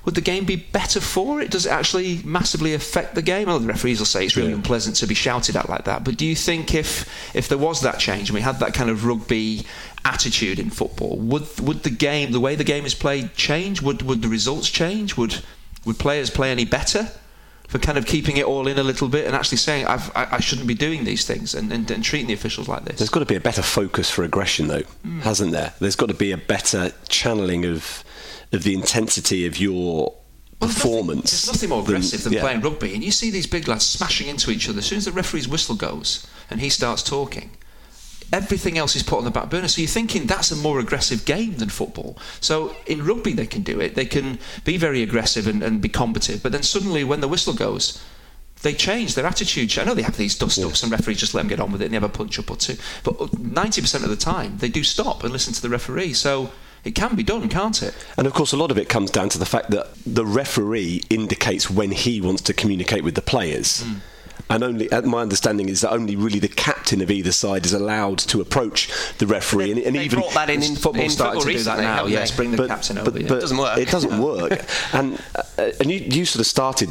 would 0.06 0.14
the 0.14 0.20
game 0.20 0.44
be 0.44 0.54
better 0.54 1.00
for 1.00 1.40
it? 1.40 1.50
Does 1.50 1.66
it 1.66 1.72
actually 1.72 2.20
massively 2.24 2.74
affect 2.74 3.16
the 3.16 3.22
game? 3.22 3.48
Well, 3.48 3.58
the 3.58 3.66
referees 3.66 3.98
will 3.98 4.06
say 4.06 4.24
it's 4.24 4.36
really 4.36 4.50
yeah. 4.50 4.54
unpleasant 4.54 4.96
to 4.96 5.06
be 5.06 5.14
shouted 5.14 5.56
at 5.56 5.68
like 5.68 5.84
that. 5.84 6.04
But 6.04 6.16
do 6.16 6.24
you 6.24 6.36
think 6.36 6.74
if 6.74 7.34
if 7.34 7.48
there 7.48 7.58
was 7.58 7.80
that 7.82 7.98
change 7.98 8.30
and 8.30 8.34
we 8.34 8.40
had 8.40 8.60
that 8.60 8.72
kind 8.72 8.88
of 8.88 9.04
rugby 9.04 9.66
attitude 10.04 10.60
in 10.60 10.70
football, 10.70 11.18
would 11.18 11.46
would 11.60 11.82
the 11.82 11.90
game, 11.90 12.30
the 12.30 12.40
way 12.40 12.54
the 12.54 12.64
game 12.64 12.86
is 12.86 12.94
played, 12.94 13.34
change? 13.34 13.82
Would 13.82 14.02
would 14.02 14.22
the 14.22 14.28
results 14.28 14.70
change? 14.70 15.16
Would 15.16 15.42
would 15.84 15.98
players 15.98 16.30
play 16.30 16.50
any 16.50 16.64
better? 16.64 17.10
for 17.68 17.80
kind 17.80 17.98
of 17.98 18.06
keeping 18.06 18.36
it 18.36 18.44
all 18.44 18.68
in 18.68 18.78
a 18.78 18.82
little 18.84 19.08
bit 19.08 19.26
and 19.26 19.34
actually 19.34 19.58
saying 19.58 19.84
I, 19.88 20.00
I 20.14 20.38
shouldn't 20.38 20.68
be 20.68 20.74
doing 20.74 21.02
these 21.02 21.26
things 21.26 21.52
and, 21.52 21.72
and, 21.72 21.90
and, 21.90 22.04
treating 22.04 22.28
the 22.28 22.32
officials 22.32 22.68
like 22.68 22.84
this. 22.84 22.98
There's 22.98 23.10
got 23.10 23.18
to 23.18 23.26
be 23.26 23.34
a 23.34 23.40
better 23.40 23.60
focus 23.60 24.08
for 24.08 24.22
aggression, 24.22 24.68
though, 24.68 24.84
mm. 25.04 25.20
hasn't 25.22 25.50
there? 25.50 25.74
There's 25.80 25.96
got 25.96 26.06
to 26.06 26.14
be 26.14 26.30
a 26.30 26.36
better 26.36 26.92
channeling 27.08 27.64
of 27.64 28.04
of 28.52 28.62
the 28.62 28.74
intensity 28.74 29.46
of 29.46 29.58
your 29.58 30.14
well, 30.60 30.70
performance. 30.70 31.30
There's 31.30 31.46
nothing, 31.46 31.46
there's 31.46 31.62
nothing 31.62 31.68
more 31.70 31.82
aggressive 31.82 32.22
than, 32.22 32.32
than 32.32 32.38
yeah. 32.38 32.42
playing 32.42 32.60
rugby, 32.60 32.94
and 32.94 33.04
you 33.04 33.10
see 33.10 33.30
these 33.30 33.46
big 33.46 33.68
lads 33.68 33.86
smashing 33.86 34.28
into 34.28 34.50
each 34.50 34.68
other. 34.68 34.78
As 34.78 34.86
soon 34.86 34.98
as 34.98 35.04
the 35.04 35.12
referee's 35.12 35.48
whistle 35.48 35.74
goes 35.74 36.26
and 36.50 36.60
he 36.60 36.68
starts 36.68 37.02
talking, 37.02 37.50
everything 38.32 38.76
else 38.78 38.96
is 38.96 39.02
put 39.02 39.18
on 39.18 39.24
the 39.24 39.30
back 39.30 39.50
burner. 39.50 39.68
So 39.68 39.80
you're 39.80 39.88
thinking 39.88 40.26
that's 40.26 40.50
a 40.50 40.56
more 40.56 40.78
aggressive 40.78 41.24
game 41.24 41.56
than 41.56 41.68
football. 41.68 42.18
So 42.40 42.74
in 42.86 43.04
rugby, 43.04 43.32
they 43.32 43.46
can 43.46 43.62
do 43.62 43.80
it. 43.80 43.94
They 43.94 44.06
can 44.06 44.38
be 44.64 44.76
very 44.76 45.02
aggressive 45.02 45.46
and, 45.46 45.62
and 45.62 45.80
be 45.80 45.88
combative. 45.88 46.42
But 46.42 46.52
then 46.52 46.62
suddenly, 46.62 47.04
when 47.04 47.20
the 47.20 47.28
whistle 47.28 47.54
goes, 47.54 48.02
they 48.62 48.72
change 48.72 49.14
their 49.14 49.26
attitude. 49.26 49.78
I 49.78 49.84
know 49.84 49.94
they 49.94 50.02
have 50.02 50.16
these 50.16 50.36
dust 50.36 50.58
ups, 50.64 50.82
and 50.82 50.90
referees 50.90 51.20
just 51.20 51.34
let 51.34 51.42
them 51.42 51.48
get 51.48 51.60
on 51.60 51.72
with 51.72 51.82
it 51.82 51.86
and 51.86 51.92
they 51.92 51.96
have 51.96 52.02
a 52.02 52.08
punch 52.08 52.38
up 52.38 52.50
or 52.50 52.56
two. 52.56 52.76
But 53.04 53.14
90% 53.14 54.02
of 54.02 54.08
the 54.08 54.16
time, 54.16 54.58
they 54.58 54.68
do 54.68 54.82
stop 54.82 55.22
and 55.22 55.32
listen 55.32 55.52
to 55.52 55.62
the 55.62 55.68
referee. 55.68 56.14
So 56.14 56.50
it 56.86 56.94
can 56.94 57.14
be 57.16 57.22
done, 57.22 57.48
can't 57.48 57.82
it? 57.82 57.94
And 58.16 58.26
of 58.26 58.32
course, 58.32 58.52
a 58.52 58.56
lot 58.56 58.70
of 58.70 58.78
it 58.78 58.88
comes 58.88 59.10
down 59.10 59.28
to 59.30 59.38
the 59.38 59.46
fact 59.46 59.70
that 59.70 59.88
the 60.06 60.24
referee 60.24 61.02
indicates 61.10 61.70
when 61.70 61.90
he 61.90 62.20
wants 62.20 62.42
to 62.42 62.54
communicate 62.54 63.04
with 63.04 63.14
the 63.14 63.22
players. 63.22 63.82
Mm 63.82 64.00
and 64.48 64.62
only 64.62 64.88
my 65.04 65.22
understanding 65.22 65.68
is 65.68 65.80
that 65.80 65.90
only 65.90 66.14
really 66.14 66.38
the 66.38 66.48
captain 66.48 67.00
of 67.02 67.10
either 67.10 67.32
side 67.32 67.66
is 67.66 67.72
allowed 67.72 68.18
to 68.18 68.40
approach 68.40 68.88
the 69.18 69.26
referee. 69.26 69.72
And, 69.72 69.80
and 69.80 69.96
even 69.96 70.20
brought 70.20 70.34
that 70.34 70.50
in, 70.50 70.62
in 70.62 70.76
football 70.76 71.02
in 71.02 71.10
started 71.10 71.40
football 71.40 71.52
to 71.52 71.58
do 71.58 71.64
that 71.64 71.80
now. 71.80 72.06
Yes, 72.06 72.30
bring 72.30 72.52
the 72.52 72.56
but, 72.56 72.68
captain 72.68 72.98
over. 72.98 73.10
But, 73.10 73.22
yeah. 73.22 73.26
it 73.26 73.40
doesn't 73.40 73.58
work. 73.58 73.78
It 73.78 73.90
doesn't 73.90 74.18
work. 74.22 74.64
and 74.92 75.20
uh, 75.34 75.72
and 75.80 75.90
you, 75.90 75.98
you 75.98 76.24
sort 76.24 76.40
of 76.40 76.46
started 76.46 76.90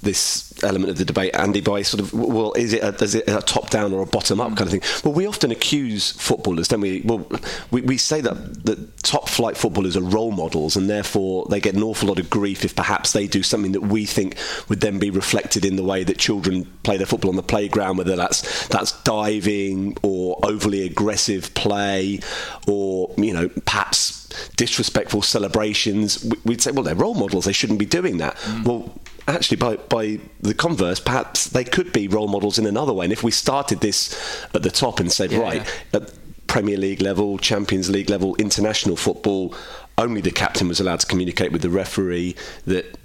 this 0.00 0.52
element 0.62 0.90
of 0.90 0.98
the 0.98 1.04
debate, 1.04 1.34
Andy, 1.34 1.60
by 1.60 1.82
sort 1.82 2.00
of, 2.00 2.12
well, 2.12 2.52
is 2.54 2.72
it 2.72 2.82
a, 2.82 2.94
is 3.02 3.14
it 3.14 3.28
a 3.28 3.40
top 3.42 3.70
down 3.70 3.92
or 3.92 4.02
a 4.02 4.06
bottom 4.06 4.40
up 4.40 4.56
kind 4.56 4.62
of 4.62 4.70
thing? 4.70 4.82
Well, 5.04 5.14
we 5.14 5.26
often 5.26 5.50
accuse 5.50 6.12
footballers, 6.12 6.68
don't 6.68 6.80
we? 6.80 7.02
Well, 7.02 7.26
we, 7.70 7.82
we 7.82 7.96
say 7.96 8.20
that, 8.20 8.64
that 8.64 9.02
top 9.02 9.28
flight 9.28 9.56
footballers 9.56 9.96
are 9.96 10.02
role 10.02 10.32
models 10.32 10.76
and 10.76 10.88
therefore 10.88 11.46
they 11.50 11.60
get 11.60 11.74
an 11.74 11.82
awful 11.82 12.08
lot 12.08 12.18
of 12.18 12.30
grief 12.30 12.64
if 12.64 12.74
perhaps 12.74 13.12
they 13.12 13.26
do 13.26 13.42
something 13.42 13.72
that 13.72 13.82
we 13.82 14.04
think 14.04 14.36
would 14.68 14.80
then 14.80 14.98
be 14.98 15.10
reflected 15.10 15.64
in 15.64 15.76
the 15.76 15.84
way 15.84 16.04
that 16.04 16.18
children 16.18 16.66
play 16.82 16.96
their 16.96 17.06
football 17.06 17.30
on 17.30 17.36
the 17.36 17.42
playground, 17.42 17.98
whether 17.98 18.16
that's, 18.16 18.68
that's 18.68 18.92
diving 19.02 19.96
or 20.02 20.38
overly 20.42 20.84
aggressive 20.84 21.52
play 21.54 22.20
or, 22.66 23.12
you 23.16 23.32
know, 23.32 23.48
perhaps 23.64 24.26
disrespectful 24.56 25.22
celebrations. 25.22 26.24
We'd 26.44 26.60
say, 26.60 26.70
well, 26.70 26.82
they're 26.82 26.94
role 26.94 27.14
models, 27.14 27.44
they 27.44 27.52
shouldn't 27.52 27.78
be 27.78 27.86
doing 27.86 28.18
that. 28.18 28.36
Mm. 28.36 28.64
Well, 28.64 29.00
actually, 29.28 29.56
by, 29.56 29.76
by 29.76 30.20
the 30.40 30.54
converse, 30.54 31.00
perhaps 31.00 31.46
they 31.46 31.64
could 31.64 31.92
be 31.92 32.08
role 32.08 32.28
models 32.28 32.58
in 32.58 32.66
another 32.66 32.92
way. 32.92 33.06
And 33.06 33.12
if 33.12 33.22
we 33.22 33.30
started 33.30 33.80
this 33.80 34.46
at 34.54 34.62
the 34.62 34.70
top 34.70 35.00
and 35.00 35.10
said, 35.10 35.32
yeah. 35.32 35.38
right, 35.40 35.82
at 35.92 36.12
Premier 36.46 36.76
League 36.76 37.02
level, 37.02 37.38
Champions 37.38 37.90
League 37.90 38.10
level, 38.10 38.36
international 38.36 38.96
football, 38.96 39.54
only 39.98 40.20
the 40.20 40.30
captain 40.30 40.68
was 40.68 40.80
allowed 40.80 41.00
to 41.00 41.06
communicate 41.06 41.52
with 41.52 41.62
the 41.62 41.70
referee, 41.70 42.36
that 42.66 42.98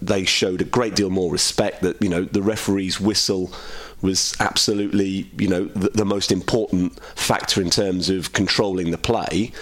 they 0.00 0.24
showed 0.24 0.62
a 0.62 0.64
great 0.64 0.94
deal 0.94 1.10
more 1.10 1.30
respect, 1.30 1.82
that, 1.82 2.00
you 2.00 2.08
know, 2.08 2.24
the 2.24 2.42
referee's 2.42 2.98
whistle 3.00 3.52
was 4.00 4.34
absolutely, 4.40 5.30
you 5.36 5.48
know, 5.48 5.64
the, 5.66 5.90
the 5.90 6.04
most 6.04 6.32
important 6.32 6.98
factor 7.16 7.60
in 7.60 7.68
terms 7.68 8.08
of 8.08 8.32
controlling 8.32 8.90
the 8.90 8.98
play 8.98 9.52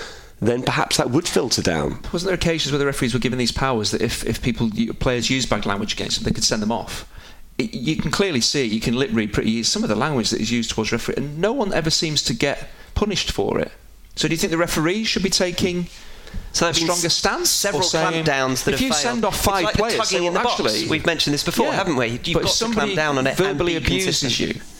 then 0.40 0.62
perhaps 0.62 0.98
that 0.98 1.10
would 1.10 1.26
filter 1.26 1.62
down. 1.62 2.00
Wasn't 2.12 2.26
there 2.26 2.34
occasions 2.34 2.72
where 2.72 2.78
the 2.78 2.86
referees 2.86 3.14
were 3.14 3.20
given 3.20 3.38
these 3.38 3.52
powers 3.52 3.90
that 3.92 4.02
if, 4.02 4.24
if 4.24 4.42
people 4.42 4.70
players 5.00 5.30
use 5.30 5.46
bad 5.46 5.64
language 5.64 5.94
against 5.94 6.18
them, 6.18 6.24
they 6.24 6.34
could 6.34 6.44
send 6.44 6.62
them 6.62 6.72
off? 6.72 7.10
It, 7.58 7.72
you 7.72 7.96
can 7.96 8.10
clearly 8.10 8.42
see, 8.42 8.66
you 8.66 8.80
can 8.80 8.96
lip 8.96 9.10
read 9.12 9.32
pretty 9.32 9.62
some 9.62 9.82
of 9.82 9.88
the 9.88 9.96
language 9.96 10.30
that 10.30 10.40
is 10.40 10.52
used 10.52 10.70
towards 10.70 10.92
referee, 10.92 11.14
and 11.16 11.38
no 11.38 11.52
one 11.52 11.72
ever 11.72 11.90
seems 11.90 12.22
to 12.24 12.34
get 12.34 12.68
punished 12.94 13.32
for 13.32 13.58
it. 13.58 13.72
So 14.14 14.28
do 14.28 14.34
you 14.34 14.38
think 14.38 14.50
the 14.50 14.58
referees 14.58 15.08
should 15.08 15.22
be 15.22 15.30
taking 15.30 15.88
so 16.52 16.68
a 16.68 16.74
stronger 16.74 17.08
stance. 17.08 17.50
Several 17.50 17.82
saying, 17.82 18.24
clampdowns 18.24 18.64
that 18.64 18.74
if 18.74 18.80
you 18.80 18.88
failed. 18.88 19.00
send 19.00 19.24
off 19.24 19.42
five 19.42 19.64
like 19.64 19.74
players, 19.74 19.96
tugging 19.96 20.24
in 20.24 20.34
the 20.34 20.40
actually, 20.40 20.80
box. 20.80 20.90
We've 20.90 21.06
mentioned 21.06 21.34
this 21.34 21.44
before, 21.44 21.66
yeah, 21.66 21.74
haven't 21.74 21.96
we? 21.96 22.20
You've 22.24 22.34
but 22.34 22.42
got 22.44 22.52
to 22.52 22.72
clamp 22.72 22.94
down 22.94 23.18
on 23.18 23.26
it 23.26 23.36
verbally 23.36 23.76
abuses 23.76 24.20
consistent. 24.20 24.56
you 24.56 24.75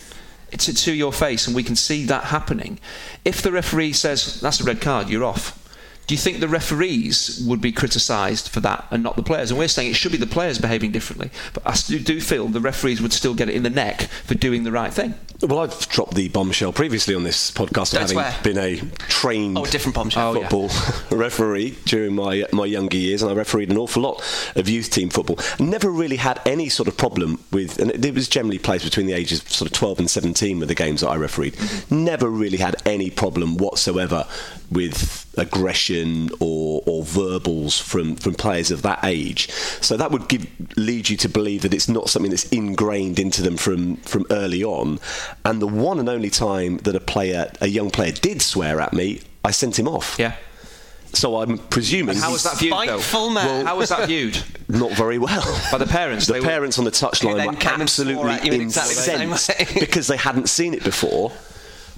to, 0.53 0.75
to 0.75 0.93
your 0.93 1.13
face, 1.13 1.47
and 1.47 1.57
we 1.57 1.63
can 1.63 1.77
see 1.77 2.05
that 2.07 2.25
happening. 2.25 2.79
If 3.25 3.43
the 3.43 3.53
referee 3.53 3.93
says 3.93 4.41
that's 4.41 4.61
a 4.61 4.65
red 4.65 4.81
card, 4.81 5.09
you're 5.09 5.25
off 5.25 5.66
do 6.07 6.14
you 6.14 6.19
think 6.19 6.38
the 6.38 6.49
referees 6.49 7.42
would 7.47 7.61
be 7.61 7.73
criticised 7.73 8.49
for 8.49 8.61
that 8.61 8.87
and 8.90 9.03
not 9.03 9.16
the 9.16 9.23
players? 9.23 9.51
And 9.51 9.59
we're 9.59 9.69
saying 9.69 9.90
it 9.90 9.97
should 9.97 10.12
be 10.12 10.19
the 10.19 10.27
players 10.27 10.59
behaving 10.59 10.92
differently. 10.92 11.31
But 11.53 11.66
I 11.66 11.75
do 11.75 12.21
feel 12.21 12.47
the 12.47 12.61
referees 12.61 13.03
would 13.03 13.12
still 13.12 13.35
get 13.35 13.49
it 13.49 13.57
in 13.57 13.64
the 13.64 13.71
neck 13.71 14.03
for 14.03 14.35
doing 14.35 14.62
the 14.62 14.71
right 14.71 14.92
thing. 14.92 15.14
Well, 15.42 15.59
I've 15.59 15.88
dropped 15.88 16.14
the 16.14 16.29
bombshell 16.29 16.73
previously 16.73 17.14
on 17.14 17.23
this 17.23 17.51
podcast 17.51 17.92
of 17.92 18.01
having 18.01 18.16
swear. 18.16 18.35
been 18.42 18.57
a 18.57 18.77
trained 19.09 19.59
oh, 19.59 19.66
different 19.66 19.95
bombshell. 19.95 20.35
football 20.35 20.69
oh, 20.71 21.07
yeah. 21.11 21.16
referee 21.19 21.77
during 21.85 22.14
my 22.14 22.47
my 22.53 22.64
younger 22.64 22.97
years, 22.97 23.21
and 23.21 23.31
I 23.31 23.35
refereed 23.35 23.71
an 23.71 23.77
awful 23.77 24.03
lot 24.03 24.23
of 24.55 24.66
youth 24.66 24.90
team 24.90 25.11
football. 25.11 25.38
Never 25.61 25.90
really 25.90 26.16
had 26.16 26.40
any 26.47 26.71
sort 26.71 26.88
of 26.88 26.97
problem 26.97 27.42
with, 27.53 27.79
and 27.79 27.90
it 28.03 28.14
was 28.14 28.29
generally 28.29 28.59
placed 28.59 28.85
between 28.85 29.07
the 29.07 29.12
ages 29.12 29.42
of 29.42 29.51
sort 29.51 29.71
of 29.71 29.77
12 29.77 29.99
and 29.99 30.11
17 30.11 30.59
with 30.59 30.69
the 30.69 30.75
games 30.75 31.03
that 31.03 31.09
I 31.09 31.16
refereed. 31.16 31.55
Mm-hmm. 31.55 32.05
Never 32.05 32.31
really 32.31 32.59
had 32.59 32.77
any 32.87 33.11
problem 33.11 33.59
whatsoever 33.59 34.27
with 34.71 35.33
aggression 35.37 36.31
or, 36.41 36.83
or 36.87 37.03
verbals 37.03 37.79
from, 37.79 38.17
from 38.17 38.35
players 38.35 38.71
of 38.71 38.83
that 38.83 39.01
age. 39.05 39.51
So 39.51 39.97
that 39.97 40.11
would 40.11 40.29
give, 40.29 40.47
lead 40.77 41.09
you 41.09 41.17
to 41.19 41.29
believe 41.29 41.63
that 41.63 41.75
it's 41.75 41.89
not 41.89 42.09
something 42.09 42.31
that's 42.31 42.49
ingrained 42.51 43.19
into 43.19 43.43
them 43.43 43.57
from, 43.57 43.97
from 43.99 44.27
early 44.31 44.65
on. 44.65 44.99
And 45.45 45.61
the 45.61 45.67
one 45.67 45.99
and 45.99 46.09
only 46.09 46.31
time 46.31 46.79
that 46.79 46.95
a 46.95 47.01
player, 47.01 47.51
a 47.61 47.69
young 47.69 47.91
player, 47.91 48.13
did 48.13 48.43
swear 48.43 48.81
at 48.81 48.93
me, 48.93 49.23
I 49.45 49.51
sent 49.51 49.79
him 49.79 49.89
off. 49.89 50.17
Yeah. 50.19 50.35
So 51.13 51.41
I'm 51.41 51.59
presuming. 51.59 52.17
And 52.17 52.25
how 52.25 52.33
was 52.33 52.43
that 52.43 52.59
viewed? 52.59 52.73
Though? 52.73 53.31
Man. 53.31 53.47
Well, 53.47 53.65
how 53.65 53.79
was 53.79 53.89
that 53.89 54.07
viewed? 54.07 54.43
Not 54.69 54.93
very 54.93 55.19
well. 55.19 55.63
By 55.71 55.79
the 55.79 55.87
parents. 55.87 56.27
The 56.27 56.43
parents 56.43 56.77
were, 56.77 56.83
on 56.83 56.85
the 56.85 56.91
touchline 56.91 57.47
were 57.47 57.83
absolutely 57.83 58.51
incensed 58.51 59.09
exactly 59.09 59.81
because 59.81 60.09
they 60.09 60.17
hadn't 60.17 60.49
seen 60.49 60.75
it 60.75 60.85
before 60.85 61.33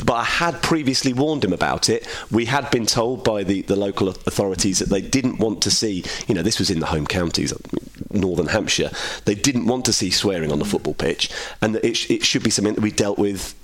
but 0.04 0.14
I 0.14 0.24
had 0.24 0.62
previously 0.62 1.12
warned 1.12 1.44
him 1.44 1.52
about 1.52 1.88
it. 1.88 2.06
We 2.30 2.46
had 2.46 2.70
been 2.70 2.86
told 2.86 3.24
by 3.24 3.44
the, 3.44 3.62
the 3.62 3.76
local 3.76 4.08
authorities 4.08 4.78
that 4.78 4.88
they 4.88 5.00
didn't 5.00 5.38
want 5.38 5.62
to 5.62 5.70
see, 5.70 6.04
you 6.26 6.34
know, 6.34 6.42
this 6.42 6.58
was 6.58 6.70
in 6.70 6.80
the 6.80 6.86
home 6.86 7.06
counties, 7.06 7.52
Northern 8.10 8.46
Hampshire, 8.46 8.90
they 9.24 9.34
didn't 9.34 9.66
want 9.66 9.84
to 9.86 9.92
see 9.92 10.10
swearing 10.10 10.52
on 10.52 10.58
the 10.58 10.64
football 10.64 10.94
pitch, 10.94 11.30
and 11.60 11.74
that 11.74 11.84
it, 11.84 12.10
it 12.10 12.24
should 12.24 12.42
be 12.42 12.50
something 12.50 12.74
that 12.74 12.80
we 12.80 12.90
dealt 12.90 13.18
with 13.18 13.54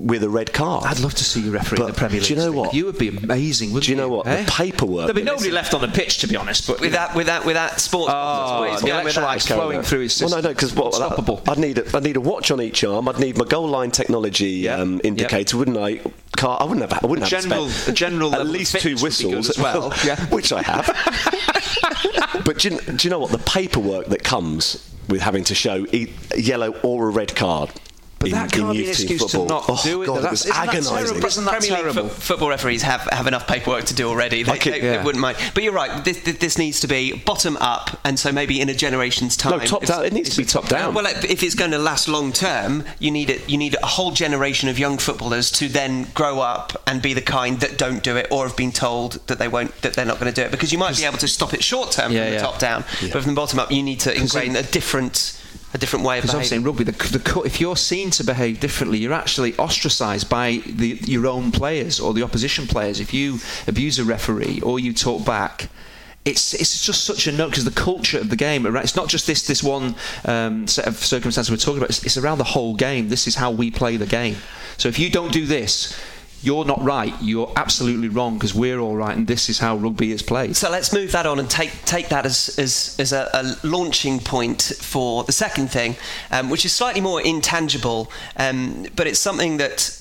with 0.00 0.22
a 0.22 0.28
red 0.28 0.52
card. 0.52 0.84
I'd 0.84 1.00
love 1.00 1.14
to 1.14 1.24
see 1.24 1.40
you 1.40 1.50
referee 1.50 1.78
But 1.78 1.86
the 1.88 1.92
Premier 1.92 2.20
League. 2.20 2.28
do 2.28 2.34
you 2.34 2.40
know 2.40 2.52
what? 2.52 2.74
You 2.74 2.86
would 2.86 2.98
be 2.98 3.08
amazing, 3.08 3.68
wouldn't 3.72 3.86
Do 3.86 3.90
you 3.92 3.96
know 3.96 4.06
you? 4.08 4.12
what? 4.16 4.26
eh? 4.26 4.44
The 4.44 4.50
paperwork. 4.50 5.06
There'd 5.06 5.16
be 5.16 5.22
nobody 5.22 5.50
left 5.50 5.74
on 5.74 5.80
the 5.80 5.88
pitch, 5.88 6.18
to 6.18 6.26
be 6.26 6.36
honest. 6.36 6.66
But 6.66 6.80
with 6.80 6.92
that 6.92 7.14
with 7.14 7.26
that 7.26 7.44
with 7.44 7.54
that 7.54 7.80
sports. 7.80 8.12
Oh, 8.14 8.64
sports- 8.64 8.82
the 8.82 8.88
yeah, 8.88 9.04
with 9.04 9.14
that- 9.14 9.24
electrolytes 9.24 9.46
flowing 9.46 9.82
through 9.82 10.02
is 10.02 10.20
Well, 10.20 10.30
no, 10.30 10.40
no, 10.40 10.48
because 10.48 10.74
what 10.74 10.86
unstoppable. 10.94 11.42
I'd 11.48 11.58
need 11.58 11.78
a, 11.78 11.96
I'd 11.96 12.02
need 12.02 12.16
a 12.16 12.20
watch 12.20 12.50
on 12.50 12.60
each 12.60 12.82
arm. 12.84 13.08
I'd 13.08 13.18
need 13.18 13.36
my 13.36 13.44
goal 13.44 13.68
line 13.68 13.90
technology 13.90 14.50
Yeah. 14.50 14.76
um, 14.76 15.00
indicator, 15.04 15.56
wouldn't 15.58 15.76
I? 15.76 16.00
Car, 16.36 16.58
I 16.60 16.64
wouldn't 16.64 16.88
have. 16.90 17.04
I 17.04 17.06
wouldn't 17.06 17.28
have 17.28 17.42
general- 17.42 17.66
to 17.66 17.70
spend 17.72 17.94
a 17.96 17.98
general 17.98 18.34
at 18.34 18.46
least 18.46 18.72
two 18.72 18.96
fitness 18.96 19.02
would 19.02 19.08
be 19.10 19.24
good 19.30 19.36
whistles 19.36 19.50
as 19.50 19.58
well. 19.58 19.92
Yeah. 20.04 20.24
which 20.26 20.52
I 20.52 20.62
have. 20.62 20.86
but 22.44 22.58
do 22.58 22.70
you, 22.70 22.80
do 22.80 22.96
you 23.06 23.10
know 23.10 23.18
what 23.18 23.30
the 23.30 23.38
paperwork 23.38 24.06
that 24.06 24.22
comes 24.24 24.86
with 25.08 25.20
having 25.20 25.44
to 25.44 25.54
show 25.54 25.86
e- 25.92 26.12
a 26.32 26.40
yellow 26.40 26.72
or 26.82 27.08
a 27.08 27.10
red 27.10 27.34
card? 27.34 27.70
But 28.20 28.28
in, 28.28 28.34
that 28.34 28.52
can't 28.52 28.72
be 28.72 28.80
an 28.80 28.84
youth 28.84 28.96
team 28.98 29.06
excuse 29.16 29.30
to 29.32 29.46
not 29.46 29.64
oh, 29.66 29.80
do 29.82 30.02
it, 30.02 30.06
God, 30.06 30.16
though. 30.22 30.26
it 30.26 30.30
was 30.30 30.42
That's- 30.42 30.44
isn't 30.44 30.54
that 30.54 30.68
agonising. 30.68 30.92
terrible? 31.06 31.26
Isn't 31.26 31.44
that 31.46 31.50
Premier 31.52 31.70
League 31.70 31.80
terrible? 31.94 32.08
fo- 32.10 32.20
football 32.20 32.48
referees 32.50 32.82
have, 32.82 33.00
have 33.10 33.26
enough 33.26 33.46
paperwork 33.46 33.84
to 33.86 33.94
do 33.94 34.10
already. 34.10 34.42
They, 34.42 34.52
Okay, 34.52 34.70
they, 34.72 34.80
they 34.80 35.02
wouldn't 35.02 35.22
mind. 35.22 35.38
But 35.54 35.62
you're 35.64 35.72
right. 35.72 36.04
This, 36.04 36.20
this, 36.22 36.36
this 36.36 36.58
needs 36.58 36.80
to 36.80 36.86
be 36.86 37.14
bottom 37.14 37.56
up, 37.56 37.98
and 38.04 38.18
so 38.18 38.30
maybe 38.30 38.60
in 38.60 38.68
a 38.68 38.74
generation's 38.74 39.38
time. 39.38 39.52
No, 39.58 39.64
top 39.64 39.86
down. 39.86 40.04
It 40.04 40.12
needs 40.12 40.28
to 40.28 40.36
be 40.36 40.44
top 40.44 40.68
down. 40.68 40.92
Well, 40.92 41.06
if 41.06 41.42
it's 41.42 41.54
going 41.54 41.70
to 41.70 41.78
last 41.78 42.08
long 42.08 42.30
term, 42.34 42.84
you 42.98 43.10
need 43.10 43.30
it. 43.30 43.48
You 43.48 43.56
need 43.56 43.74
a 43.82 43.86
whole 43.86 44.10
generation 44.10 44.68
of 44.68 44.78
young 44.78 44.98
footballers 44.98 45.50
to 45.52 45.68
then 45.68 46.02
grow 46.12 46.40
up 46.40 46.74
and 46.86 47.00
be 47.00 47.14
the 47.14 47.22
kind 47.22 47.58
that 47.60 47.78
don't 47.78 48.02
do 48.02 48.18
it, 48.18 48.26
or 48.30 48.46
have 48.46 48.54
been 48.54 48.70
told 48.72 49.12
that 49.28 49.38
they 49.38 49.48
won't, 49.48 49.74
that 49.80 49.94
they're 49.94 50.04
not 50.04 50.20
going 50.20 50.30
to 50.30 50.38
do 50.38 50.44
it. 50.44 50.50
Because 50.50 50.72
you 50.72 50.78
might 50.78 50.94
be 50.94 51.06
able 51.06 51.16
to 51.16 51.28
stop 51.28 51.54
it 51.54 51.64
short 51.64 51.90
term 51.92 52.12
Yeah, 52.12 52.24
from 52.24 52.28
the 52.32 52.36
yeah. 52.36 52.42
top 52.42 52.58
down, 52.58 52.84
but 53.00 53.22
from 53.22 53.32
the 53.32 53.40
bottom 53.40 53.58
up, 53.58 53.70
you 53.72 53.82
need 53.82 54.00
to 54.00 54.14
ingrain 54.14 54.56
a 54.56 54.62
different, 54.62 55.40
a 55.72 55.78
different 55.78 56.04
way 56.04 56.18
of 56.18 56.22
Because 56.22 56.34
obviously 56.34 56.56
in 56.56 56.64
rugby, 56.64 56.84
the, 56.84 56.92
the, 56.92 57.42
if 57.44 57.60
you're 57.60 57.76
seen 57.76 58.10
to 58.10 58.24
behave 58.24 58.60
differently, 58.60 58.98
you're 58.98 59.12
actually 59.12 59.56
ostracised 59.56 60.28
by 60.28 60.62
the, 60.66 60.98
your 61.04 61.26
own 61.26 61.52
players 61.52 62.00
or 62.00 62.12
the 62.12 62.22
opposition 62.22 62.66
players. 62.66 62.98
If 62.98 63.14
you 63.14 63.38
abuse 63.66 63.98
a 63.98 64.04
referee 64.04 64.60
or 64.62 64.80
you 64.80 64.92
talk 64.92 65.24
back, 65.24 65.68
it's 66.24 66.52
it's 66.52 66.84
just 66.84 67.04
such 67.04 67.26
a 67.26 67.32
note 67.32 67.50
because 67.50 67.64
the 67.64 67.70
culture 67.70 68.18
of 68.18 68.28
the 68.28 68.36
game. 68.36 68.66
It's 68.76 68.96
not 68.96 69.08
just 69.08 69.26
this 69.26 69.46
this 69.46 69.62
one 69.62 69.94
um, 70.24 70.66
set 70.66 70.86
of 70.86 70.96
circumstances 70.96 71.50
we're 71.50 71.56
talking 71.56 71.78
about. 71.78 71.90
It's, 71.90 72.04
it's 72.04 72.18
around 72.18 72.38
the 72.38 72.44
whole 72.44 72.74
game. 72.74 73.08
This 73.08 73.26
is 73.26 73.36
how 73.36 73.50
we 73.50 73.70
play 73.70 73.96
the 73.96 74.06
game. 74.06 74.36
So 74.76 74.88
if 74.88 74.98
you 74.98 75.10
don't 75.10 75.32
do 75.32 75.46
this. 75.46 75.98
You're 76.42 76.64
not 76.64 76.82
right. 76.82 77.12
You're 77.20 77.52
absolutely 77.56 78.08
wrong 78.08 78.34
because 78.34 78.54
we're 78.54 78.78
all 78.78 78.96
right, 78.96 79.16
and 79.16 79.26
this 79.26 79.48
is 79.48 79.58
how 79.58 79.76
rugby 79.76 80.10
is 80.12 80.22
played. 80.22 80.56
So 80.56 80.70
let's 80.70 80.92
move 80.92 81.12
that 81.12 81.26
on 81.26 81.38
and 81.38 81.50
take 81.50 81.70
take 81.84 82.08
that 82.08 82.24
as 82.24 82.58
as, 82.58 82.96
as 82.98 83.12
a, 83.12 83.28
a 83.34 83.66
launching 83.66 84.20
point 84.20 84.62
for 84.62 85.24
the 85.24 85.32
second 85.32 85.70
thing, 85.70 85.96
um, 86.30 86.48
which 86.48 86.64
is 86.64 86.72
slightly 86.72 87.00
more 87.00 87.20
intangible, 87.20 88.10
um, 88.36 88.86
but 88.96 89.06
it's 89.06 89.18
something 89.18 89.58
that 89.58 89.96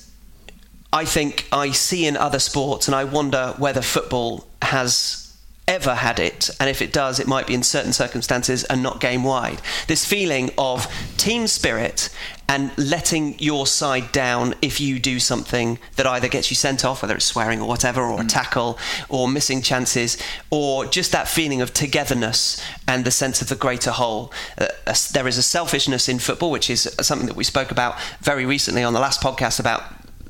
I 0.93 1.05
think 1.05 1.47
I 1.51 1.71
see 1.71 2.05
in 2.05 2.15
other 2.15 2.39
sports, 2.39 2.87
and 2.87 2.95
I 2.95 3.03
wonder 3.03 3.53
whether 3.57 3.81
football 3.81 4.47
has 4.61 5.28
ever 5.69 5.93
had 5.93 6.19
it, 6.19 6.49
and 6.59 6.67
if 6.67 6.81
it 6.81 6.91
does, 6.91 7.19
it 7.19 7.27
might 7.27 7.45
be 7.45 7.53
in 7.53 7.61
certain 7.61 7.93
circumstances 7.93 8.63
and 8.65 8.81
not 8.81 8.99
game 8.99 9.23
wide. 9.23 9.61
This 9.87 10.03
feeling 10.03 10.49
of 10.57 10.87
team 11.15 11.45
spirit 11.45 12.09
and 12.47 12.75
letting 12.75 13.37
your 13.37 13.67
side 13.67 14.11
down 14.11 14.55
if 14.63 14.81
you 14.81 14.99
do 14.99 15.19
something 15.19 15.77
that 15.95 16.07
either 16.07 16.27
gets 16.27 16.49
you 16.49 16.55
sent 16.55 16.83
off, 16.83 17.03
whether 17.03 17.13
it's 17.13 17.25
swearing 17.25 17.61
or 17.61 17.67
whatever, 17.67 18.01
or 18.01 18.19
a 18.19 18.25
tackle, 18.25 18.79
or 19.09 19.27
missing 19.27 19.61
chances, 19.61 20.17
or 20.49 20.87
just 20.87 21.11
that 21.11 21.27
feeling 21.27 21.61
of 21.61 21.71
togetherness 21.71 22.59
and 22.87 23.05
the 23.05 23.11
sense 23.11 23.39
of 23.39 23.47
the 23.47 23.55
greater 23.55 23.91
whole. 23.91 24.33
Uh, 24.57 24.65
a- 24.87 24.97
there 25.13 25.27
is 25.27 25.37
a 25.37 25.43
selfishness 25.43 26.09
in 26.09 26.17
football, 26.17 26.49
which 26.49 26.71
is 26.71 26.91
something 26.99 27.27
that 27.27 27.35
we 27.35 27.43
spoke 27.43 27.69
about 27.69 27.95
very 28.21 28.45
recently 28.45 28.81
on 28.83 28.93
the 28.93 28.99
last 28.99 29.21
podcast 29.21 29.59
about 29.59 29.83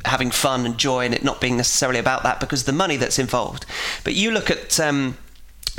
having 0.03 0.31
fun 0.31 0.65
and 0.65 0.77
joy 0.77 1.05
and 1.05 1.13
it 1.13 1.23
not 1.23 1.39
being 1.39 1.55
necessarily 1.55 1.99
about 1.99 2.23
that 2.23 2.41
because 2.41 2.61
of 2.61 2.65
the 2.65 2.73
money 2.73 2.97
that's 2.97 3.17
involved. 3.17 3.65
But 4.03 4.13
you 4.15 4.31
look 4.31 4.51
at. 4.51 4.77
Um, 4.81 5.17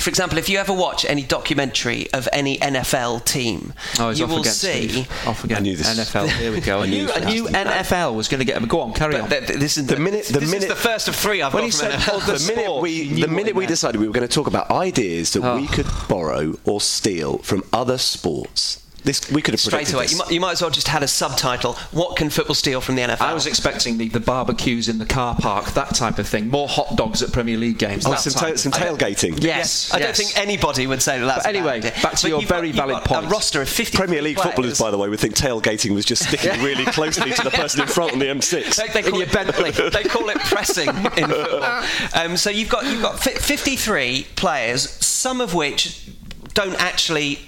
for 0.00 0.10
example, 0.10 0.38
if 0.38 0.48
you 0.48 0.58
ever 0.58 0.72
watch 0.72 1.04
any 1.04 1.22
documentary 1.22 2.10
of 2.12 2.28
any 2.32 2.58
NFL 2.58 3.24
team, 3.24 3.72
Oh, 3.98 4.08
he's 4.10 4.18
you 4.18 4.24
off 4.24 4.30
will 4.30 4.40
again, 4.40 4.52
see. 4.52 4.88
Steve. 4.88 5.26
Off 5.26 5.44
again. 5.44 5.58
I 5.58 5.60
knew 5.60 5.76
this. 5.76 5.88
NFL. 5.98 6.28
Here 6.28 6.52
we 6.52 6.60
go. 6.60 6.78
I 6.80 6.82
I 6.84 6.86
knew 6.86 7.04
knew, 7.06 7.12
I 7.12 7.20
knew. 7.32 7.44
NFL 7.46 8.14
was 8.14 8.28
going 8.28 8.38
to 8.40 8.44
get. 8.44 8.66
Go 8.68 8.80
on, 8.80 8.92
carry 8.92 9.16
on. 9.16 9.28
But 9.28 9.46
th- 9.46 9.58
this 9.58 9.76
is 9.78 9.86
The 9.86 9.96
minute- 9.96 10.26
the 10.26 10.40
this 10.40 10.50
minute- 10.50 10.64
is 10.64 10.68
the 10.70 10.76
first 10.76 11.08
of 11.08 11.14
three 11.16 11.42
I've 11.42 11.52
When 11.54 11.62
got 11.62 11.66
he 11.66 11.70
from 11.72 11.90
said, 11.90 12.00
NFL. 12.00 12.12
oh, 12.14 12.32
the 12.32 12.38
the 12.38 12.54
minute 12.54 12.80
we 12.80 13.20
the 13.20 13.28
minute 13.28 13.54
we 13.54 13.66
decided 13.66 14.00
we 14.00 14.06
were 14.06 14.12
going 14.14 14.26
to 14.26 14.32
talk 14.34 14.46
about 14.46 14.70
ideas 14.70 15.32
that 15.32 15.44
Oh. 15.44 15.56
we 15.56 15.66
could 15.66 15.86
borrow 16.08 16.58
or 16.64 16.80
steal 16.80 17.38
from 17.38 17.62
other 17.72 17.98
sports, 17.98 18.80
this 19.02 19.30
we 19.30 19.42
could 19.42 19.54
have 19.54 19.60
Straight 19.60 19.92
away, 19.92 20.04
this. 20.04 20.12
you 20.12 20.18
might, 20.18 20.30
you 20.30 20.40
might 20.40 20.52
as 20.52 20.62
well 20.62 20.70
just 20.70 20.88
had 20.88 21.02
a 21.02 21.08
subtitle. 21.08 21.74
What 21.92 22.16
can 22.16 22.30
football 22.30 22.54
steal 22.54 22.80
from 22.80 22.96
the 22.96 23.02
NFL? 23.02 23.20
I 23.20 23.34
was 23.34 23.46
expecting 23.46 23.98
the, 23.98 24.08
the 24.08 24.20
barbecues 24.20 24.88
in 24.88 24.98
the 24.98 25.06
car 25.06 25.34
park, 25.36 25.66
that 25.72 25.94
type 25.94 26.18
of 26.18 26.28
thing. 26.28 26.48
More 26.48 26.68
hot 26.68 26.96
dogs 26.96 27.22
at 27.22 27.32
Premier 27.32 27.56
League 27.56 27.78
games. 27.78 28.04
Oh, 28.06 28.14
some, 28.16 28.32
ta- 28.32 28.56
some 28.56 28.72
thing. 28.72 28.82
tailgating. 28.82 29.42
Yes, 29.42 29.92
I 29.92 29.98
don't 29.98 30.08
yes. 30.08 30.18
think 30.18 30.38
anybody 30.38 30.86
would 30.86 31.02
say 31.02 31.18
that 31.18 31.24
that's 31.26 31.44
But 31.46 31.54
anyway, 31.56 31.78
a 31.78 31.82
bad 31.82 31.92
idea. 31.92 32.02
back 32.02 32.12
to 32.16 32.22
But 32.22 32.28
your 32.28 32.40
you've 32.40 32.48
got- 32.48 32.54
very 32.56 32.66
you've 32.68 32.76
valid 32.76 32.94
got 32.96 33.04
point. 33.04 33.26
A 33.26 33.28
roster 33.28 33.62
of 33.62 33.68
50 33.68 33.96
Premier 33.96 34.22
League 34.22 34.36
players. 34.36 34.46
footballers, 34.54 34.78
by 34.80 34.90
the 34.90 34.98
way, 34.98 35.08
would 35.08 35.20
think 35.20 35.34
tailgating 35.34 35.94
was 35.94 36.04
just 36.04 36.26
sticking 36.28 36.62
really 36.64 36.84
closely 36.86 37.30
to 37.32 37.42
the 37.42 37.50
person 37.50 37.80
in 37.82 37.86
front 37.88 38.12
on 38.12 38.18
the 38.18 38.26
M6. 38.26 38.76
They, 38.80 39.02
they 39.02 39.08
call 39.10 39.18
your 39.18 39.28
it, 39.28 39.32
Bentley. 39.32 39.70
They 39.70 40.04
call 40.04 40.28
it 40.30 40.38
pressing 40.38 40.88
in 40.88 40.94
football. 41.28 41.84
Um, 42.14 42.36
so 42.36 42.50
you've 42.50 42.68
got 42.68 42.84
you've 42.86 43.02
got 43.02 43.18
fi- 43.20 43.34
53 43.34 44.26
players, 44.36 44.88
some 45.04 45.40
of 45.40 45.54
which 45.54 46.08
don't 46.54 46.74
actually 46.80 47.38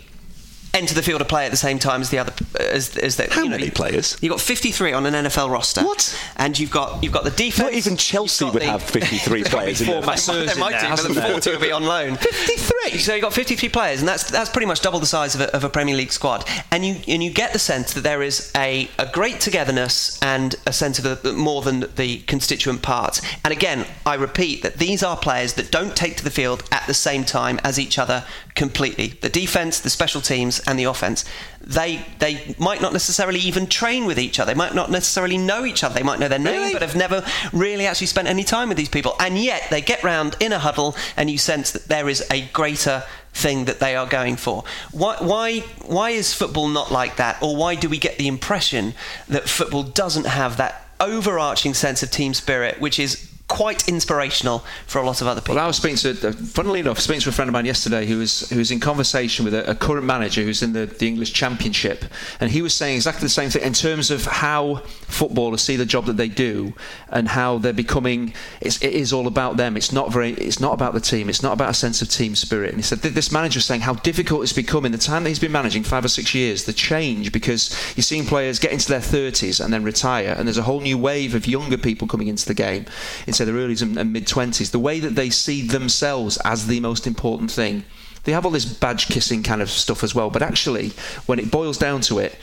enter 0.74 0.94
the 0.94 1.02
field 1.02 1.20
of 1.20 1.28
play 1.28 1.44
at 1.44 1.50
the 1.50 1.56
same 1.56 1.78
time 1.78 2.00
as 2.00 2.10
the 2.10 2.18
other 2.18 2.32
as, 2.58 2.96
as 2.96 3.16
the, 3.16 3.28
How 3.30 3.42
you 3.42 3.50
know, 3.50 3.58
many 3.58 3.70
players? 3.70 4.16
You've 4.20 4.30
got 4.30 4.40
53 4.40 4.92
on 4.92 5.06
an 5.06 5.14
NFL 5.26 5.50
roster. 5.50 5.82
What? 5.82 6.18
And 6.36 6.58
you've 6.58 6.70
got 6.70 7.02
you've 7.02 7.12
got 7.12 7.24
the 7.24 7.30
defense. 7.30 7.58
Not 7.58 7.72
even 7.74 7.96
Chelsea 7.96 8.44
would 8.44 8.54
the- 8.54 8.66
have 8.66 8.82
53 8.82 9.44
players 9.44 9.80
in 9.80 9.86
four 9.86 9.96
their 9.96 10.06
masseurs 10.06 10.46
They 10.46 10.52
in 10.54 10.58
might 10.60 10.72
there, 10.80 10.96
do, 10.96 11.02
but 11.08 11.14
the 11.14 11.22
40 11.22 11.50
will 11.50 11.60
be 11.60 11.72
on 11.72 11.84
loan. 11.84 12.16
53. 12.16 12.98
So 12.98 13.14
you've 13.14 13.22
got 13.22 13.32
53 13.32 13.68
players, 13.68 14.00
and 14.00 14.08
that's 14.08 14.30
that's 14.30 14.50
pretty 14.50 14.66
much 14.66 14.80
double 14.80 14.98
the 15.00 15.06
size 15.06 15.34
of 15.34 15.40
a, 15.42 15.54
of 15.54 15.64
a 15.64 15.68
Premier 15.68 15.96
League 15.96 16.12
squad. 16.12 16.44
And 16.70 16.84
you 16.84 16.96
and 17.08 17.22
you 17.22 17.30
get 17.32 17.52
the 17.52 17.58
sense 17.58 17.92
that 17.94 18.02
there 18.02 18.22
is 18.22 18.50
a, 18.56 18.88
a 18.98 19.06
great 19.12 19.40
togetherness 19.40 20.20
and 20.22 20.54
a 20.66 20.72
sense 20.72 20.98
of 20.98 21.22
the, 21.22 21.32
more 21.32 21.62
than 21.62 21.84
the 21.96 22.20
constituent 22.20 22.82
parts. 22.82 23.20
And 23.44 23.52
again, 23.52 23.86
I 24.06 24.14
repeat 24.14 24.62
that 24.62 24.76
these 24.78 25.02
are 25.02 25.16
players 25.16 25.54
that 25.54 25.70
don't 25.70 25.94
take 25.96 26.16
to 26.16 26.24
the 26.24 26.30
field 26.30 26.64
at 26.72 26.86
the 26.86 26.94
same 26.94 27.24
time 27.24 27.60
as 27.64 27.78
each 27.78 27.98
other 27.98 28.24
completely. 28.54 29.08
The 29.20 29.28
defense, 29.28 29.80
the 29.80 29.90
special 29.90 30.20
teams, 30.20 30.61
and 30.66 30.78
the 30.78 30.84
offense. 30.84 31.24
They 31.60 32.04
they 32.18 32.54
might 32.58 32.80
not 32.80 32.92
necessarily 32.92 33.40
even 33.40 33.66
train 33.66 34.04
with 34.04 34.18
each 34.18 34.40
other. 34.40 34.52
They 34.52 34.58
might 34.58 34.74
not 34.74 34.90
necessarily 34.90 35.38
know 35.38 35.64
each 35.64 35.84
other. 35.84 35.94
They 35.94 36.02
might 36.02 36.18
know 36.18 36.28
their 36.28 36.38
name, 36.38 36.60
Really? 36.60 36.72
but 36.72 36.82
have 36.82 36.96
never 36.96 37.24
really 37.52 37.86
actually 37.86 38.08
spent 38.08 38.28
any 38.28 38.44
time 38.44 38.68
with 38.68 38.76
these 38.76 38.88
people. 38.88 39.14
And 39.20 39.38
yet 39.38 39.68
they 39.70 39.80
get 39.80 40.02
round 40.02 40.36
in 40.40 40.52
a 40.52 40.58
huddle, 40.58 40.96
and 41.16 41.30
you 41.30 41.38
sense 41.38 41.70
that 41.70 41.88
there 41.88 42.08
is 42.08 42.24
a 42.30 42.42
greater 42.48 43.04
thing 43.34 43.64
that 43.64 43.80
they 43.80 43.96
are 43.96 44.06
going 44.06 44.36
for. 44.36 44.64
Why 44.90 45.16
why 45.20 45.60
why 45.86 46.10
is 46.10 46.34
football 46.34 46.68
not 46.68 46.90
like 46.90 47.16
that, 47.16 47.42
or 47.42 47.56
why 47.56 47.74
do 47.76 47.88
we 47.88 47.98
get 47.98 48.18
the 48.18 48.28
impression 48.28 48.94
that 49.28 49.48
football 49.48 49.82
doesn't 49.84 50.26
have 50.26 50.56
that 50.58 50.86
overarching 51.00 51.74
sense 51.74 52.02
of 52.02 52.10
team 52.10 52.34
spirit, 52.34 52.80
which 52.80 52.98
is 52.98 53.31
quite 53.48 53.88
inspirational 53.88 54.64
for 54.86 54.98
a 55.00 55.04
lot 55.04 55.20
of 55.20 55.26
other 55.26 55.40
people? 55.40 55.56
Well, 55.56 55.64
I 55.64 55.66
was 55.66 55.76
speaking 55.76 55.96
to, 55.98 56.28
uh, 56.28 56.32
funnily 56.32 56.80
enough, 56.80 56.98
speaking 56.98 57.20
to 57.22 57.28
a 57.28 57.32
friend 57.32 57.48
of 57.48 57.52
mine 57.52 57.66
yesterday 57.66 58.06
who 58.06 58.18
was 58.18 58.48
who 58.50 58.58
was 58.58 58.70
in 58.70 58.80
conversation 58.80 59.44
with 59.44 59.54
a, 59.54 59.70
a 59.70 59.74
current 59.74 60.06
manager 60.06 60.42
who's 60.42 60.62
in 60.62 60.72
the, 60.72 60.86
the 60.86 61.06
English 61.06 61.32
Championship, 61.32 62.04
and 62.40 62.50
he 62.50 62.62
was 62.62 62.74
saying 62.74 62.96
exactly 62.96 63.22
the 63.22 63.28
same 63.28 63.50
thing 63.50 63.62
in 63.62 63.72
terms 63.72 64.10
of 64.10 64.24
how 64.24 64.76
footballers 65.02 65.60
see 65.62 65.76
the 65.76 65.84
job 65.84 66.06
that 66.06 66.16
they 66.16 66.28
do 66.28 66.72
and 67.10 67.28
how 67.28 67.58
they're 67.58 67.72
becoming. 67.72 68.32
It's, 68.60 68.82
it 68.82 68.94
is 68.94 69.12
all 69.12 69.26
about 69.26 69.56
them. 69.56 69.76
It's 69.76 69.92
not 69.92 70.12
very. 70.12 70.32
It's 70.32 70.60
not 70.60 70.72
about 70.72 70.94
the 70.94 71.00
team. 71.00 71.28
It's 71.28 71.42
not 71.42 71.52
about 71.52 71.70
a 71.70 71.74
sense 71.74 72.00
of 72.02 72.08
team 72.08 72.34
spirit. 72.34 72.70
And 72.70 72.78
he 72.78 72.82
said 72.82 72.98
this 73.00 73.30
manager 73.30 73.58
was 73.58 73.66
saying 73.66 73.82
how 73.82 73.94
difficult 73.94 74.42
it's 74.42 74.52
become 74.52 74.86
in 74.86 74.92
the 74.92 74.98
time 74.98 75.24
that 75.24 75.28
he's 75.28 75.38
been 75.38 75.52
managing 75.52 75.82
five 75.82 76.04
or 76.04 76.08
six 76.08 76.34
years. 76.34 76.64
The 76.64 76.72
change 76.72 77.32
because 77.32 77.70
you're 77.96 78.02
seeing 78.02 78.24
players 78.24 78.58
get 78.58 78.72
into 78.72 78.88
their 78.88 79.00
30s 79.00 79.62
and 79.62 79.72
then 79.72 79.82
retire, 79.82 80.34
and 80.36 80.48
there's 80.48 80.58
a 80.58 80.62
whole 80.62 80.80
new 80.80 80.96
wave 80.96 81.34
of 81.34 81.46
younger 81.46 81.76
people 81.76 82.08
coming 82.08 82.28
into 82.28 82.46
the 82.46 82.54
game 82.54 82.86
into 83.32 83.44
their 83.44 83.54
early 83.54 83.76
and, 83.80 84.12
mid 84.12 84.26
20s. 84.26 84.70
The 84.70 84.78
way 84.78 85.00
that 85.00 85.14
they 85.14 85.30
see 85.30 85.62
themselves 85.66 86.36
as 86.44 86.66
the 86.66 86.80
most 86.80 87.06
important 87.06 87.50
thing. 87.50 87.84
They 88.24 88.32
have 88.32 88.44
all 88.44 88.52
this 88.52 88.64
badge 88.64 89.08
kissing 89.08 89.42
kind 89.42 89.60
of 89.60 89.68
stuff 89.68 90.04
as 90.04 90.14
well, 90.14 90.30
but 90.30 90.42
actually, 90.42 90.92
when 91.26 91.40
it 91.40 91.50
boils 91.50 91.76
down 91.76 92.02
to 92.02 92.20
it, 92.20 92.36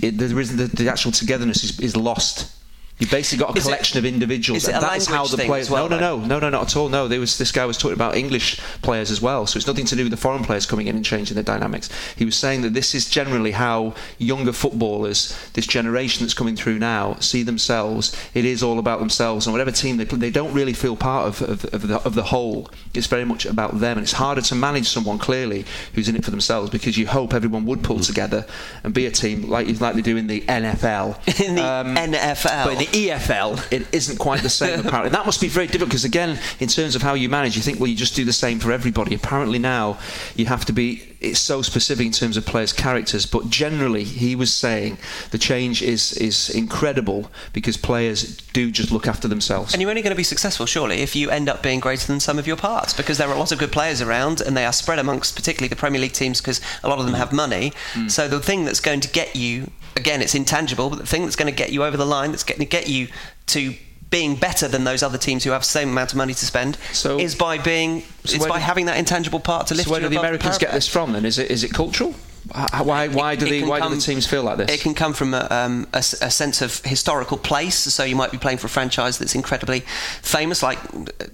it 0.00 0.20
is 0.20 0.56
the, 0.56 0.64
the 0.66 0.90
actual 0.90 1.12
togetherness 1.12 1.62
is, 1.62 1.78
is 1.78 1.96
lost. 1.96 2.50
You've 3.02 3.10
basically 3.10 3.44
got 3.44 3.54
a 3.54 3.58
Is 3.58 3.64
it- 3.66 3.68
collection 3.68 3.98
of 3.98 4.04
individuals. 4.04 4.62
is 4.62 4.68
it 4.68 4.74
and 4.76 4.84
a 4.84 4.86
that's 4.86 5.06
how 5.06 5.26
the 5.26 5.36
players. 5.38 5.66
as 5.66 5.70
well, 5.70 5.88
no, 5.88 5.98
no, 5.98 6.18
no, 6.20 6.26
no, 6.26 6.38
no, 6.38 6.50
not 6.50 6.62
at 6.68 6.76
all. 6.76 6.88
No, 6.88 7.08
there 7.08 7.18
was 7.18 7.36
this 7.36 7.50
guy 7.50 7.64
was 7.66 7.76
talking 7.76 7.94
about 7.94 8.16
English 8.16 8.60
players 8.82 9.10
as 9.10 9.20
well. 9.20 9.44
So 9.46 9.56
it's 9.56 9.66
nothing 9.66 9.86
to 9.86 9.96
do 9.96 10.04
with 10.04 10.12
the 10.12 10.16
foreign 10.16 10.44
players 10.44 10.66
coming 10.66 10.86
in 10.86 10.94
and 10.94 11.04
changing 11.04 11.34
the 11.34 11.42
dynamics. 11.42 11.90
He 12.16 12.24
was 12.24 12.36
saying 12.36 12.62
that 12.62 12.74
this 12.74 12.94
is 12.94 13.10
generally 13.10 13.50
how 13.50 13.94
younger 14.18 14.52
footballers, 14.52 15.36
this 15.54 15.66
generation 15.66 16.22
that's 16.24 16.32
coming 16.34 16.54
through 16.54 16.78
now, 16.78 17.16
see 17.18 17.42
themselves. 17.42 18.16
It 18.34 18.44
is 18.44 18.62
all 18.62 18.78
about 18.78 19.00
themselves, 19.00 19.46
and 19.46 19.52
whatever 19.52 19.72
team 19.72 19.96
they 19.96 20.04
play, 20.04 20.18
they 20.18 20.30
don't 20.30 20.52
really 20.52 20.72
feel 20.72 20.94
part 20.96 21.26
of, 21.26 21.42
of, 21.42 21.64
of, 21.74 21.88
the, 21.88 21.96
of 22.02 22.14
the 22.14 22.22
whole. 22.24 22.70
It's 22.94 23.08
very 23.08 23.24
much 23.24 23.46
about 23.46 23.80
them, 23.80 23.98
and 23.98 24.04
it's 24.04 24.12
harder 24.12 24.42
to 24.42 24.54
manage 24.54 24.88
someone 24.88 25.18
clearly 25.18 25.64
who's 25.94 26.08
in 26.08 26.14
it 26.14 26.24
for 26.24 26.30
themselves 26.30 26.70
because 26.70 26.96
you 26.96 27.06
hope 27.08 27.34
everyone 27.34 27.64
would 27.66 27.82
pull 27.82 27.98
together 27.98 28.46
and 28.84 28.94
be 28.94 29.06
a 29.06 29.10
team 29.10 29.48
like 29.48 29.66
like 29.80 29.94
they 29.94 30.02
do 30.02 30.16
in 30.16 30.26
the 30.28 30.42
NFL. 30.42 31.40
in 31.44 31.54
the 31.56 31.64
Um, 31.64 31.96
NFL. 31.96 32.64
but 32.64 32.72
in 32.72 32.78
the 32.78 32.91
EFL, 32.92 33.72
it 33.72 33.86
isn't 33.92 34.18
quite 34.18 34.42
the 34.42 34.48
same 34.48 34.80
apparently. 34.86 35.10
That 35.10 35.26
must 35.26 35.40
be 35.40 35.48
very 35.48 35.66
difficult 35.66 35.90
because 35.90 36.04
again, 36.04 36.38
in 36.60 36.68
terms 36.68 36.94
of 36.94 37.02
how 37.02 37.14
you 37.14 37.28
manage, 37.28 37.56
you 37.56 37.62
think 37.62 37.80
well 37.80 37.88
you 37.88 37.96
just 37.96 38.14
do 38.14 38.24
the 38.24 38.32
same 38.32 38.58
for 38.58 38.72
everybody. 38.72 39.14
Apparently 39.14 39.58
now 39.58 39.98
you 40.36 40.46
have 40.46 40.64
to 40.66 40.72
be. 40.72 41.08
It's 41.20 41.38
so 41.38 41.62
specific 41.62 42.04
in 42.04 42.12
terms 42.12 42.36
of 42.36 42.44
players' 42.44 42.72
characters, 42.72 43.26
but 43.26 43.48
generally 43.48 44.02
he 44.02 44.34
was 44.34 44.52
saying 44.52 44.98
the 45.30 45.38
change 45.38 45.80
is 45.80 46.12
is 46.14 46.50
incredible 46.50 47.30
because 47.52 47.76
players 47.76 48.36
do 48.52 48.70
just 48.72 48.90
look 48.90 49.06
after 49.06 49.28
themselves. 49.28 49.72
And 49.72 49.80
you're 49.80 49.90
only 49.90 50.02
going 50.02 50.10
to 50.10 50.16
be 50.16 50.24
successful, 50.24 50.66
surely, 50.66 50.98
if 50.98 51.14
you 51.14 51.30
end 51.30 51.48
up 51.48 51.62
being 51.62 51.80
greater 51.80 52.06
than 52.06 52.20
some 52.20 52.38
of 52.38 52.46
your 52.46 52.56
parts, 52.56 52.92
because 52.92 53.18
there 53.18 53.28
are 53.28 53.36
lots 53.36 53.52
of 53.52 53.58
good 53.58 53.72
players 53.72 54.02
around, 54.02 54.40
and 54.40 54.56
they 54.56 54.64
are 54.64 54.72
spread 54.72 54.98
amongst 54.98 55.36
particularly 55.36 55.68
the 55.68 55.76
Premier 55.76 56.00
League 56.00 56.12
teams, 56.12 56.40
because 56.40 56.60
a 56.82 56.88
lot 56.88 56.98
of 56.98 57.06
them 57.06 57.14
have 57.14 57.32
money. 57.32 57.72
Mm. 57.92 58.10
So 58.10 58.28
the 58.28 58.40
thing 58.40 58.64
that's 58.64 58.80
going 58.80 59.00
to 59.00 59.08
get 59.08 59.36
you, 59.36 59.70
again, 59.96 60.22
it's 60.22 60.34
intangible, 60.34 60.90
but 60.90 60.98
the 60.98 61.06
thing 61.06 61.22
that's 61.22 61.36
going 61.36 61.52
to 61.52 61.56
get 61.56 61.72
you 61.72 61.84
over 61.84 61.96
the 61.96 62.06
line, 62.06 62.30
that's 62.30 62.44
going 62.44 62.58
to 62.58 62.64
get 62.64 62.88
you 62.88 63.08
to 63.46 63.74
being 64.10 64.36
better 64.36 64.68
than 64.68 64.84
those 64.84 65.02
other 65.02 65.16
teams 65.16 65.42
who 65.42 65.50
have 65.50 65.62
the 65.62 65.66
same 65.66 65.88
amount 65.88 66.12
of 66.12 66.18
money 66.18 66.34
to 66.34 66.44
spend 66.44 66.76
so, 66.92 67.18
is 67.18 67.34
by 67.34 67.56
being 67.56 68.02
so 68.24 68.36
it's 68.36 68.46
by 68.46 68.58
do, 68.58 68.64
having 68.64 68.84
that 68.84 68.98
intangible 68.98 69.40
part 69.40 69.66
to 69.66 69.74
lift 69.74 69.88
so 69.88 69.92
where 69.92 70.00
do 70.00 70.08
the 70.08 70.18
Americans 70.18 70.58
get 70.58 70.70
this 70.72 70.86
from 70.86 71.12
then? 71.12 71.24
Is 71.24 71.38
it 71.38 71.50
is 71.50 71.64
it 71.64 71.72
cultural 71.72 72.14
why, 72.52 73.08
why 73.08 73.34
do, 73.34 73.46
the, 73.46 73.64
why 73.64 73.80
come, 73.80 73.92
do 73.92 73.96
the 73.96 74.02
teams 74.02 74.26
feel 74.26 74.42
like 74.42 74.58
this? 74.58 74.70
It 74.70 74.80
can 74.80 74.94
come 74.94 75.14
from 75.14 75.32
a, 75.32 75.46
um, 75.50 75.86
a, 75.92 75.98
a, 75.98 76.30
sense 76.30 76.60
of 76.60 76.84
historical 76.84 77.38
place. 77.38 77.76
So 77.76 78.04
you 78.04 78.14
might 78.14 78.30
be 78.30 78.38
playing 78.38 78.58
for 78.58 78.66
a 78.66 78.70
franchise 78.70 79.18
that's 79.18 79.34
incredibly 79.34 79.80
famous, 80.20 80.62
like 80.62 80.78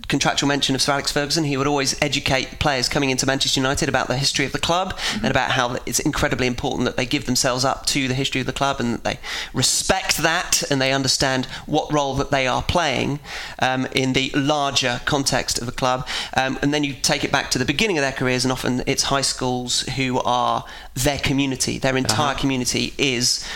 contractual 0.09 0.49
mention 0.49 0.75
of 0.75 0.83
Sir 0.83 0.93
Alex 0.93 1.11
Ferguson. 1.11 1.45
He 1.45 1.57
would 1.57 1.67
always 1.67 2.01
educate 2.01 2.61
players 2.61 2.89
coming 2.89 3.11
into 3.11 3.27
Manchester 3.27 3.59
United 3.59 3.89
about 3.89 4.07
the 4.07 4.17
history 4.17 4.47
of 4.47 4.53
the 4.53 4.61
club 4.61 4.97
mm-hmm. 4.97 5.25
and 5.25 5.31
about 5.31 5.51
how 5.53 5.77
it's 5.87 5.99
incredibly 5.99 6.47
important 6.47 6.85
that 6.85 6.97
they 6.97 7.07
give 7.07 7.27
themselves 7.27 7.65
up 7.65 7.87
to 7.87 8.07
the 8.07 8.15
history 8.15 8.41
of 8.41 8.47
the 8.47 8.53
club 8.53 8.79
and 8.79 8.95
that 8.95 9.05
they 9.05 9.19
respect 9.53 10.19
that 10.19 10.63
and 10.71 10.81
they 10.81 10.93
understand 10.93 11.47
what 11.67 11.93
role 11.93 12.15
that 12.15 12.31
they 12.31 12.47
are 12.47 12.63
playing 12.63 13.19
um, 13.59 13.87
in 13.87 14.13
the 14.13 14.31
larger 14.35 15.01
context 15.05 15.59
of 15.59 15.67
the 15.67 15.73
club. 15.73 16.07
Um, 16.37 16.59
and 16.63 16.73
then 16.73 16.85
you 16.85 16.95
take 16.95 17.25
it 17.25 17.33
back 17.33 17.51
to 17.51 17.59
the 17.59 17.65
beginning 17.65 17.99
of 17.99 18.03
their 18.03 18.13
careers, 18.13 18.45
and 18.45 18.53
often 18.53 18.83
it's 18.87 19.05
high 19.05 19.23
schools 19.23 19.83
who 19.97 20.21
are 20.21 20.65
their 21.05 21.19
community, 21.19 21.79
their 21.79 21.97
entire 21.97 22.33
uh-huh. 22.33 22.41
community 22.41 22.93
is 22.99 23.47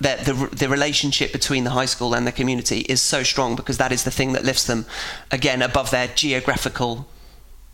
that 0.00 0.24
the, 0.24 0.34
the 0.52 0.68
relationship 0.68 1.32
between 1.32 1.64
the 1.64 1.70
high 1.70 1.86
school 1.86 2.14
and 2.14 2.26
the 2.26 2.32
community 2.32 2.80
is 2.80 3.00
so 3.00 3.22
strong 3.22 3.56
because 3.56 3.78
that 3.78 3.92
is 3.92 4.04
the 4.04 4.10
thing 4.10 4.32
that 4.32 4.44
lifts 4.44 4.64
them 4.64 4.84
again 5.30 5.62
above 5.62 5.90
their 5.90 6.08
geographical 6.08 7.06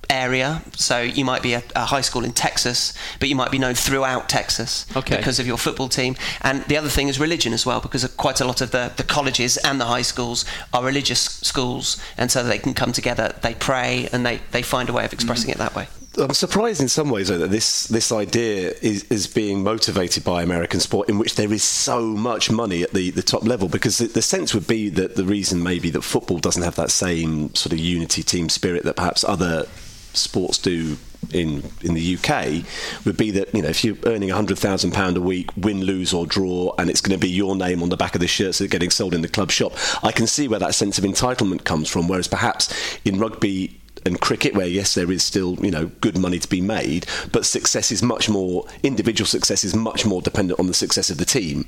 area. 0.08 0.62
So 0.74 1.00
you 1.00 1.24
might 1.24 1.42
be 1.42 1.54
a, 1.54 1.62
a, 1.76 1.84
high 1.86 2.00
school 2.00 2.24
in 2.24 2.32
Texas, 2.32 2.92
but 3.20 3.28
you 3.28 3.36
might 3.36 3.50
be 3.50 3.58
known 3.58 3.74
throughout 3.74 4.28
Texas 4.28 4.84
okay. 4.96 5.16
because 5.16 5.38
of 5.38 5.46
your 5.46 5.56
football 5.56 5.88
team. 5.88 6.16
And 6.42 6.64
the 6.64 6.76
other 6.76 6.88
thing 6.88 7.08
is 7.08 7.20
religion 7.20 7.52
as 7.52 7.64
well, 7.64 7.80
because 7.80 8.04
quite 8.16 8.40
a 8.40 8.44
lot 8.44 8.60
of 8.60 8.72
the, 8.72 8.92
the 8.96 9.04
colleges 9.04 9.56
and 9.58 9.80
the 9.80 9.86
high 9.86 10.02
schools 10.02 10.44
are 10.72 10.84
religious 10.84 11.20
schools, 11.20 11.96
and 12.18 12.30
so 12.30 12.42
they 12.42 12.58
can 12.58 12.74
come 12.74 12.92
together, 12.92 13.34
they 13.42 13.54
pray, 13.54 14.08
and 14.12 14.26
they, 14.26 14.40
they 14.50 14.62
find 14.62 14.88
a 14.88 14.92
way 14.92 15.04
of 15.04 15.12
expressing 15.12 15.50
mm. 15.50 15.54
it 15.54 15.58
that 15.58 15.74
way. 15.74 15.86
I'm 16.18 16.34
surprised 16.34 16.80
in 16.80 16.88
some 16.88 17.08
ways 17.08 17.28
though, 17.28 17.38
that 17.38 17.50
this 17.50 17.86
this 17.86 18.10
idea 18.10 18.74
is, 18.82 19.04
is 19.04 19.26
being 19.26 19.62
motivated 19.62 20.24
by 20.24 20.42
American 20.42 20.80
sport, 20.80 21.08
in 21.08 21.18
which 21.18 21.36
there 21.36 21.52
is 21.52 21.62
so 21.62 22.02
much 22.02 22.50
money 22.50 22.82
at 22.82 22.92
the, 22.92 23.10
the 23.10 23.22
top 23.22 23.44
level. 23.44 23.68
Because 23.68 23.98
the, 23.98 24.06
the 24.06 24.22
sense 24.22 24.52
would 24.52 24.66
be 24.66 24.88
that 24.90 25.14
the 25.14 25.24
reason 25.24 25.62
maybe 25.62 25.88
that 25.90 26.02
football 26.02 26.38
doesn't 26.38 26.62
have 26.62 26.74
that 26.76 26.90
same 26.90 27.54
sort 27.54 27.72
of 27.72 27.78
unity 27.78 28.22
team 28.22 28.48
spirit 28.48 28.82
that 28.84 28.96
perhaps 28.96 29.22
other 29.22 29.66
sports 30.12 30.58
do 30.58 30.96
in 31.32 31.62
in 31.82 31.94
the 31.94 32.16
UK 32.16 32.64
would 33.04 33.16
be 33.16 33.30
that 33.30 33.54
you 33.54 33.62
know 33.62 33.68
if 33.68 33.84
you're 33.84 33.96
earning 34.04 34.30
hundred 34.30 34.58
thousand 34.58 34.92
pound 34.92 35.16
a 35.16 35.20
week, 35.20 35.50
win, 35.56 35.82
lose 35.82 36.12
or 36.12 36.26
draw, 36.26 36.74
and 36.78 36.90
it's 36.90 37.00
going 37.00 37.18
to 37.18 37.24
be 37.24 37.30
your 37.30 37.54
name 37.54 37.82
on 37.82 37.88
the 37.88 37.96
back 37.96 38.14
of 38.14 38.20
the 38.20 38.26
shirts 38.26 38.58
that 38.58 38.64
are 38.64 38.68
getting 38.68 38.90
sold 38.90 39.14
in 39.14 39.22
the 39.22 39.28
club 39.28 39.50
shop. 39.50 39.72
I 40.02 40.12
can 40.12 40.26
see 40.26 40.48
where 40.48 40.58
that 40.58 40.74
sense 40.74 40.98
of 40.98 41.04
entitlement 41.04 41.64
comes 41.64 41.88
from. 41.88 42.08
Whereas 42.08 42.28
perhaps 42.28 42.74
in 43.04 43.18
rugby 43.18 43.79
and 44.04 44.20
cricket, 44.20 44.54
where 44.54 44.66
yes, 44.66 44.94
there 44.94 45.10
is 45.10 45.22
still 45.22 45.56
you 45.64 45.70
know 45.70 45.90
good 46.00 46.18
money 46.18 46.38
to 46.38 46.48
be 46.48 46.60
made, 46.60 47.06
but 47.32 47.46
success 47.46 47.92
is 47.92 48.02
much 48.02 48.28
more 48.28 48.66
individual 48.82 49.26
success 49.26 49.64
is 49.64 49.74
much 49.74 50.06
more 50.06 50.22
dependent 50.22 50.58
on 50.60 50.66
the 50.66 50.74
success 50.74 51.10
of 51.10 51.18
the 51.18 51.24
team, 51.24 51.66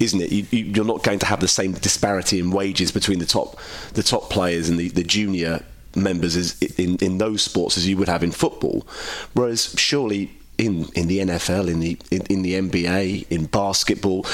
isn't 0.00 0.20
it? 0.20 0.32
You, 0.32 0.82
are 0.82 0.86
not 0.86 1.02
going 1.02 1.18
to 1.20 1.26
have 1.26 1.40
the 1.40 1.48
same 1.48 1.72
disparity 1.72 2.38
in 2.38 2.50
wages 2.50 2.92
between 2.92 3.18
the 3.18 3.26
top 3.26 3.58
the 3.94 4.02
top 4.02 4.30
players 4.30 4.68
and 4.68 4.78
the, 4.78 4.88
the 4.88 5.04
junior 5.04 5.64
members 5.94 6.36
is 6.36 6.60
in 6.78 6.96
in 6.96 7.18
those 7.18 7.42
sports 7.42 7.76
as 7.76 7.86
you 7.88 7.96
would 7.96 8.08
have 8.08 8.22
in 8.22 8.30
football, 8.30 8.86
whereas 9.34 9.74
surely 9.78 10.30
in 10.58 10.86
in 10.94 11.08
the 11.08 11.18
NFL, 11.18 11.68
in 11.68 11.80
the 11.80 11.98
in, 12.10 12.22
in 12.28 12.42
the 12.42 12.54
NBA, 12.54 13.26
in 13.30 13.46
basketball, 13.46 14.26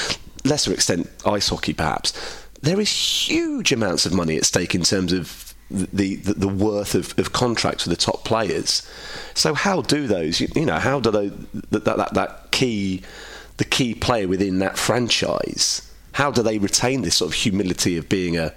lesser 0.45 0.73
extent 0.73 1.09
ice 1.25 1.49
hockey 1.49 1.73
perhaps, 1.73 2.13
there 2.61 2.79
is 2.79 2.89
huge 2.89 3.71
amounts 3.71 4.05
of 4.05 4.13
money 4.13 4.37
at 4.37 4.45
stake 4.45 4.75
in 4.75 4.83
terms 4.83 5.13
of 5.13 5.48
the, 5.69 6.15
the, 6.15 6.33
the 6.33 6.47
worth 6.47 6.95
of, 6.95 7.17
of 7.19 7.31
contracts 7.31 7.83
for 7.83 7.89
the 7.89 7.95
top 7.95 8.23
players. 8.23 8.89
So 9.33 9.53
how 9.53 9.81
do 9.81 10.07
those, 10.07 10.39
you, 10.39 10.47
you 10.55 10.65
know, 10.65 10.79
how 10.79 10.99
do 10.99 11.11
they, 11.11 11.27
that, 11.69 11.85
that, 11.85 12.13
that 12.13 12.51
key, 12.51 13.03
the 13.57 13.65
key 13.65 13.93
player 13.93 14.27
within 14.27 14.59
that 14.59 14.77
franchise, 14.77 15.91
how 16.13 16.31
do 16.31 16.41
they 16.41 16.57
retain 16.57 17.01
this 17.03 17.17
sort 17.17 17.29
of 17.29 17.35
humility 17.35 17.97
of 17.97 18.09
being 18.09 18.37
a, 18.37 18.53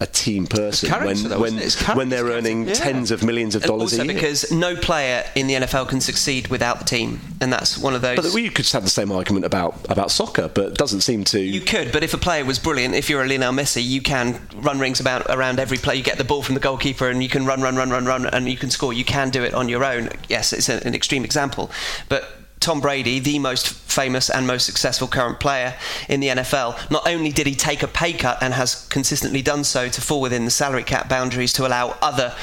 a 0.00 0.06
team 0.06 0.46
person 0.46 0.90
when 1.04 1.22
though, 1.24 1.38
when, 1.38 1.58
when 1.94 2.08
they're 2.08 2.24
earning 2.24 2.66
yeah. 2.66 2.72
tens 2.72 3.10
of 3.10 3.22
millions 3.22 3.54
of 3.54 3.62
dollars 3.62 3.92
also 3.92 4.02
a 4.02 4.06
year. 4.06 4.14
because 4.14 4.50
no 4.50 4.74
player 4.74 5.24
in 5.34 5.46
the 5.46 5.54
NFL 5.54 5.88
can 5.90 6.00
succeed 6.00 6.48
without 6.48 6.78
the 6.78 6.86
team, 6.86 7.20
and 7.42 7.52
that's 7.52 7.76
one 7.76 7.94
of 7.94 8.00
those. 8.00 8.16
But 8.16 8.42
you 8.42 8.50
could 8.50 8.66
have 8.70 8.82
the 8.82 8.90
same 8.90 9.12
argument 9.12 9.44
about 9.44 9.90
about 9.90 10.10
soccer, 10.10 10.48
but 10.48 10.64
it 10.68 10.74
doesn't 10.74 11.02
seem 11.02 11.24
to. 11.24 11.40
You 11.40 11.60
could, 11.60 11.92
but 11.92 12.02
if 12.02 12.14
a 12.14 12.18
player 12.18 12.46
was 12.46 12.58
brilliant, 12.58 12.94
if 12.94 13.10
you're 13.10 13.22
a 13.22 13.28
Lionel 13.28 13.52
Messi, 13.52 13.84
you 13.84 14.00
can 14.00 14.40
run 14.56 14.78
rings 14.78 15.00
about 15.00 15.26
around 15.28 15.60
every 15.60 15.76
play. 15.76 15.96
You 15.96 16.02
get 16.02 16.16
the 16.16 16.24
ball 16.24 16.42
from 16.42 16.54
the 16.54 16.60
goalkeeper, 16.60 17.10
and 17.10 17.22
you 17.22 17.28
can 17.28 17.44
run, 17.44 17.60
run, 17.60 17.76
run, 17.76 17.90
run, 17.90 18.06
run, 18.06 18.26
and 18.26 18.48
you 18.48 18.56
can 18.56 18.70
score. 18.70 18.94
You 18.94 19.04
can 19.04 19.28
do 19.28 19.44
it 19.44 19.52
on 19.52 19.68
your 19.68 19.84
own. 19.84 20.08
Yes, 20.30 20.54
it's 20.54 20.70
an 20.70 20.94
extreme 20.94 21.24
example, 21.24 21.70
but 22.08 22.39
Tom 22.60 22.82
Brady, 22.82 23.18
the 23.20 23.38
most 23.38 23.68
famous 23.70 24.28
and 24.28 24.46
most 24.46 24.66
successful 24.66 25.08
current 25.08 25.40
player 25.40 25.74
in 26.10 26.20
the 26.20 26.28
NFL, 26.28 26.90
not 26.90 27.08
only 27.08 27.32
did 27.32 27.46
he 27.46 27.54
take 27.54 27.82
a 27.82 27.88
pay 27.88 28.12
cut 28.12 28.42
and 28.42 28.52
has 28.52 28.86
consistently 28.88 29.40
done 29.40 29.64
so 29.64 29.88
to 29.88 30.00
fall 30.00 30.20
within 30.20 30.44
the 30.44 30.50
salary 30.50 30.84
cap 30.84 31.08
boundaries 31.08 31.54
to 31.54 31.66
allow 31.66 31.96
other 32.02 32.34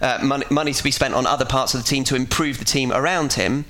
uh, 0.00 0.20
money, 0.22 0.46
money 0.50 0.72
to 0.72 0.84
be 0.84 0.92
spent 0.92 1.14
on 1.14 1.26
other 1.26 1.44
parts 1.44 1.74
of 1.74 1.82
the 1.82 1.86
team 1.86 2.04
to 2.04 2.14
improve 2.14 2.58
the 2.58 2.64
team 2.64 2.92
around 2.92 3.32
him, 3.32 3.64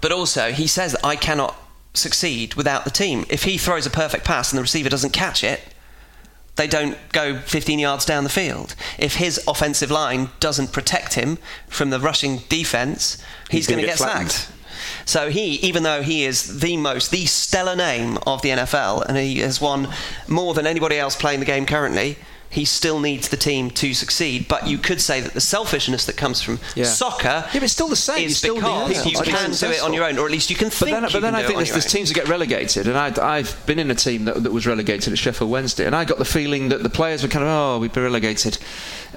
but 0.00 0.12
also 0.12 0.50
he 0.50 0.66
says 0.66 0.92
that 0.92 1.04
I 1.04 1.14
cannot 1.14 1.54
succeed 1.92 2.54
without 2.54 2.84
the 2.84 2.90
team. 2.90 3.26
If 3.28 3.44
he 3.44 3.58
throws 3.58 3.84
a 3.84 3.90
perfect 3.90 4.24
pass 4.24 4.50
and 4.50 4.56
the 4.56 4.62
receiver 4.62 4.88
doesn't 4.88 5.12
catch 5.12 5.44
it, 5.44 5.60
they 6.56 6.66
don't 6.66 6.96
go 7.12 7.38
15 7.38 7.78
yards 7.78 8.04
down 8.04 8.24
the 8.24 8.30
field. 8.30 8.74
If 8.98 9.16
his 9.16 9.40
offensive 9.46 9.90
line 9.90 10.30
doesn't 10.40 10.72
protect 10.72 11.14
him 11.14 11.38
from 11.68 11.90
the 11.90 12.00
rushing 12.00 12.38
defense, 12.48 13.22
he's, 13.50 13.58
he's 13.58 13.66
going 13.68 13.80
to 13.80 13.86
get, 13.86 13.98
get 13.98 14.30
sacked. 14.30 14.50
So 15.08 15.30
he, 15.30 15.54
even 15.66 15.84
though 15.84 16.02
he 16.02 16.26
is 16.26 16.60
the 16.60 16.76
most, 16.76 17.10
the 17.10 17.24
stellar 17.24 17.74
name 17.74 18.18
of 18.26 18.42
the 18.42 18.50
NFL, 18.50 19.06
and 19.06 19.16
he 19.16 19.38
has 19.38 19.58
won 19.58 19.88
more 20.26 20.52
than 20.52 20.66
anybody 20.66 20.98
else 20.98 21.16
playing 21.16 21.40
the 21.40 21.46
game 21.46 21.64
currently, 21.64 22.18
he 22.50 22.64
still 22.64 22.98
needs 22.98 23.28
the 23.28 23.36
team 23.36 23.70
to 23.70 23.92
succeed. 23.92 24.48
But 24.48 24.66
you 24.66 24.78
could 24.78 25.00
say 25.00 25.20
that 25.20 25.34
the 25.34 25.40
selfishness 25.40 26.06
that 26.06 26.16
comes 26.16 26.40
from 26.40 26.58
yeah. 26.74 26.84
soccer, 26.84 27.44
yeah, 27.46 27.50
but 27.52 27.64
it's 27.64 27.72
still 27.72 27.88
the 27.88 27.96
same. 27.96 28.26
Is 28.26 28.38
still 28.38 28.56
because 28.56 29.06
you 29.06 29.18
can 29.20 29.50
do 29.50 29.66
it 29.66 29.82
on 29.82 29.92
your 29.92 30.04
own, 30.04 30.18
or 30.18 30.26
at 30.26 30.32
least 30.32 30.50
you 30.50 30.56
can 30.56 30.70
think. 30.70 30.92
But 30.92 31.00
then, 31.00 31.10
but 31.12 31.20
then 31.20 31.34
I 31.34 31.42
think 31.42 31.56
there's, 31.56 31.72
there's 31.72 31.92
teams 31.92 32.08
that 32.08 32.14
get 32.14 32.28
relegated, 32.28 32.86
and 32.88 32.96
I, 32.96 33.38
have 33.38 33.66
been 33.66 33.78
in 33.78 33.90
a 33.90 33.94
team 33.94 34.24
that, 34.24 34.42
that 34.42 34.52
was 34.52 34.66
relegated 34.66 35.12
at 35.12 35.18
Sheffield 35.18 35.50
Wednesday, 35.50 35.86
and 35.86 35.94
I 35.94 36.04
got 36.04 36.18
the 36.18 36.24
feeling 36.24 36.70
that 36.70 36.82
the 36.82 36.90
players 36.90 37.22
were 37.22 37.28
kind 37.28 37.44
of, 37.44 37.50
oh, 37.50 37.78
we've 37.78 37.92
been 37.92 38.04
relegated. 38.04 38.58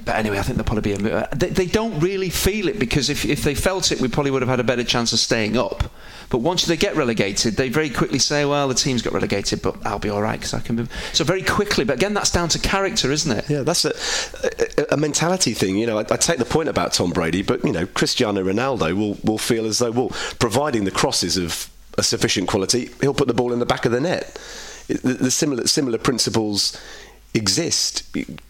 But 0.04 0.16
anyway, 0.16 0.38
I 0.38 0.42
think 0.42 0.56
they'll 0.56 0.64
probably 0.64 0.94
be. 0.94 1.08
A, 1.08 1.16
uh, 1.16 1.26
they, 1.34 1.48
they 1.48 1.66
don't 1.66 1.98
really 2.00 2.30
feel 2.30 2.68
it 2.68 2.78
because 2.78 3.08
if 3.08 3.24
if 3.24 3.42
they 3.42 3.54
felt 3.54 3.92
it, 3.92 4.00
we 4.00 4.08
probably 4.08 4.30
would 4.30 4.42
have 4.42 4.48
had 4.48 4.60
a 4.60 4.64
better 4.64 4.84
chance 4.84 5.12
of 5.12 5.18
staying 5.18 5.56
up. 5.56 5.84
But 6.32 6.38
once 6.38 6.64
they 6.64 6.78
get 6.78 6.96
relegated, 6.96 7.56
they 7.56 7.68
very 7.68 7.90
quickly 7.90 8.18
say, 8.18 8.46
well, 8.46 8.66
the 8.66 8.72
team's 8.72 9.02
got 9.02 9.12
relegated, 9.12 9.60
but 9.60 9.76
I'll 9.84 9.98
be 9.98 10.08
all 10.08 10.22
right 10.22 10.40
because 10.40 10.54
I 10.54 10.60
can 10.60 10.76
be. 10.76 10.86
So 11.12 11.24
very 11.24 11.42
quickly, 11.42 11.84
but 11.84 11.98
again, 11.98 12.14
that's 12.14 12.30
down 12.30 12.48
to 12.48 12.58
character, 12.58 13.12
isn't 13.12 13.38
it? 13.38 13.50
Yeah, 13.50 13.60
that's 13.60 13.84
a, 13.84 13.92
a, 14.78 14.94
a 14.94 14.96
mentality 14.96 15.52
thing. 15.52 15.76
You 15.76 15.86
know, 15.86 15.98
I, 15.98 16.06
I, 16.10 16.16
take 16.16 16.38
the 16.38 16.46
point 16.46 16.70
about 16.70 16.94
Tom 16.94 17.10
Brady, 17.10 17.42
but, 17.42 17.62
you 17.66 17.70
know, 17.70 17.84
Cristiano 17.84 18.42
Ronaldo 18.42 18.96
will, 18.96 19.18
will 19.22 19.36
feel 19.36 19.66
as 19.66 19.78
though, 19.78 19.90
well, 19.90 20.08
providing 20.38 20.84
the 20.84 20.90
crosses 20.90 21.36
of 21.36 21.68
a 21.98 22.02
sufficient 22.02 22.48
quality, 22.48 22.88
he'll 23.02 23.12
put 23.12 23.28
the 23.28 23.34
ball 23.34 23.52
in 23.52 23.58
the 23.58 23.66
back 23.66 23.84
of 23.84 23.92
the 23.92 24.00
net. 24.00 24.40
The, 24.88 25.12
the 25.12 25.30
similar, 25.30 25.66
similar 25.66 25.98
principles 25.98 26.80
exist. 27.34 28.04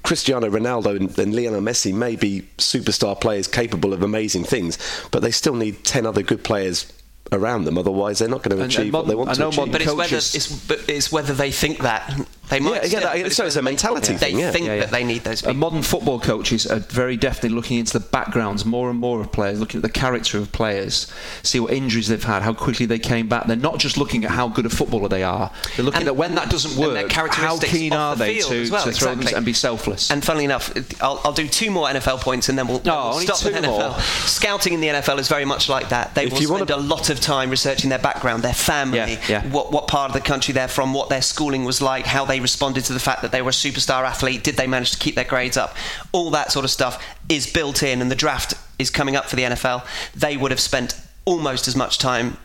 Cristiano 0.04 0.48
Ronaldo 0.48 0.94
and, 0.94 1.18
and, 1.18 1.34
Lionel 1.34 1.60
Messi 1.60 1.92
may 1.92 2.14
be 2.14 2.42
superstar 2.58 3.20
players 3.20 3.48
capable 3.48 3.92
of 3.92 4.04
amazing 4.04 4.44
things, 4.44 4.78
but 5.10 5.20
they 5.20 5.32
still 5.32 5.54
need 5.56 5.82
10 5.84 6.06
other 6.06 6.22
good 6.22 6.44
players 6.44 6.86
around 7.32 7.64
them. 7.64 7.78
Otherwise, 7.78 8.18
they're 8.18 8.28
not 8.28 8.42
going 8.42 8.56
to 8.56 8.64
achieve 8.64 8.78
and, 8.78 8.86
and 8.86 8.92
what 8.94 9.06
they 9.06 9.14
want 9.14 9.34
to 9.34 9.48
achieve. 9.48 9.72
But 9.72 9.80
it's 9.82 9.92
whether, 9.94 10.16
it's, 10.16 10.88
it's 10.88 11.12
whether 11.12 11.34
they 11.34 11.50
think 11.50 11.78
that 11.78 12.26
They 12.48 12.60
might. 12.60 12.90
Yeah, 12.90 13.00
yeah, 13.14 13.22
that- 13.22 13.32
so 13.32 13.46
it's 13.46 13.56
a 13.56 13.62
mentality 13.62 14.12
They 14.12 14.18
thing, 14.32 14.38
yeah. 14.38 14.50
think 14.50 14.66
Yeah, 14.66 14.74
yeah. 14.74 14.80
that 14.80 14.90
they 14.90 15.04
need 15.04 15.24
those 15.24 15.42
uh, 15.42 15.46
people. 15.46 15.50
And 15.52 15.58
modern 15.60 15.82
football 15.82 16.20
coaches 16.20 16.66
are 16.66 16.80
very 16.80 17.16
definitely 17.16 17.50
looking 17.50 17.78
into 17.78 17.94
the 17.94 18.04
backgrounds 18.04 18.64
more 18.66 18.90
and 18.90 18.98
more 18.98 19.20
of 19.20 19.32
players, 19.32 19.58
looking 19.60 19.78
at 19.78 19.82
the 19.82 19.88
character 19.88 20.36
of 20.38 20.52
players, 20.52 21.06
see 21.42 21.60
what 21.60 21.72
injuries 21.72 22.08
they've 22.08 22.22
had, 22.22 22.42
how 22.42 22.52
quickly 22.52 22.84
they 22.84 22.98
came 22.98 23.26
back. 23.28 23.46
They're 23.46 23.56
not 23.56 23.78
just 23.78 23.96
looking 23.96 24.24
at 24.24 24.32
how 24.32 24.48
good 24.48 24.66
a 24.66 24.70
footballer 24.70 25.08
they 25.08 25.22
are. 25.22 25.50
They're 25.76 25.84
looking 25.84 26.00
And- 26.00 26.08
at 26.08 26.16
when 26.16 26.34
that 26.34 26.50
doesn't 26.50 26.76
work, 26.76 27.10
how 27.12 27.26
keen 27.58 27.92
are 27.94 28.16
the 28.16 28.24
they 28.24 28.38
to, 28.40 28.70
well, 28.70 28.84
to 28.84 28.92
throw 28.92 29.12
exactly. 29.12 29.24
them 29.26 29.36
and 29.36 29.46
be 29.46 29.52
selfless. 29.54 30.10
And 30.10 30.22
funnily 30.22 30.44
enough, 30.44 30.72
I'll, 31.00 31.20
I'll 31.24 31.32
do 31.32 31.48
two 31.48 31.70
more 31.70 31.88
NFL 31.88 32.20
points 32.20 32.48
and 32.50 32.58
then 32.58 32.66
we'll, 32.68 32.82
No, 32.84 33.12
we'll 33.14 33.20
stop 33.20 33.44
with 33.44 33.54
NFL. 33.64 33.78
more. 33.92 34.00
Scouting 34.26 34.74
in 34.74 34.80
the 34.80 34.88
NFL 34.88 35.18
is 35.20 35.28
very 35.28 35.44
much 35.46 35.68
like 35.70 35.88
that. 35.88 36.14
They 36.14 36.26
If 36.26 36.32
will 36.34 36.40
you 36.42 36.48
spend 36.48 36.70
a 36.70 36.76
lot 36.76 37.08
of 37.08 37.20
time 37.20 37.48
researching 37.50 37.88
their 37.88 37.98
background, 37.98 38.42
their 38.42 38.52
family. 38.52 39.16
What, 39.50 39.72
what 39.72 39.86
part 39.88 40.10
of 40.10 40.14
the 40.14 40.20
country 40.20 40.52
they're 40.52 40.68
from, 40.68 40.92
what 40.92 41.08
their 41.08 41.22
schooling 41.22 41.64
was 41.64 41.80
like, 41.80 42.04
how 42.04 42.24
they 42.26 42.41
responded 42.42 42.84
to 42.84 42.92
the 42.92 43.00
fact 43.00 43.22
that 43.22 43.32
they 43.32 43.42
were 43.42 43.50
a 43.50 43.52
superstar 43.52 44.04
athlete, 44.04 44.44
did 44.44 44.56
they 44.56 44.66
manage 44.66 44.90
to 44.92 44.98
keep 44.98 45.14
their 45.14 45.24
grades 45.24 45.56
up? 45.56 45.74
All 46.12 46.30
that 46.30 46.52
sort 46.52 46.64
of 46.64 46.70
stuff 46.70 47.02
is 47.28 47.50
built 47.50 47.82
in, 47.82 48.02
and 48.02 48.10
the 48.10 48.16
draft 48.16 48.54
is 48.78 48.90
coming 48.90 49.16
up 49.16 49.26
for 49.26 49.36
the 49.36 49.42
NFL. 49.42 49.86
They 50.14 50.36
would 50.36 50.50
have 50.50 50.60
spent 50.60 51.00
almost 51.24 51.68
as 51.68 51.76
much 51.76 51.98
time 51.98 52.36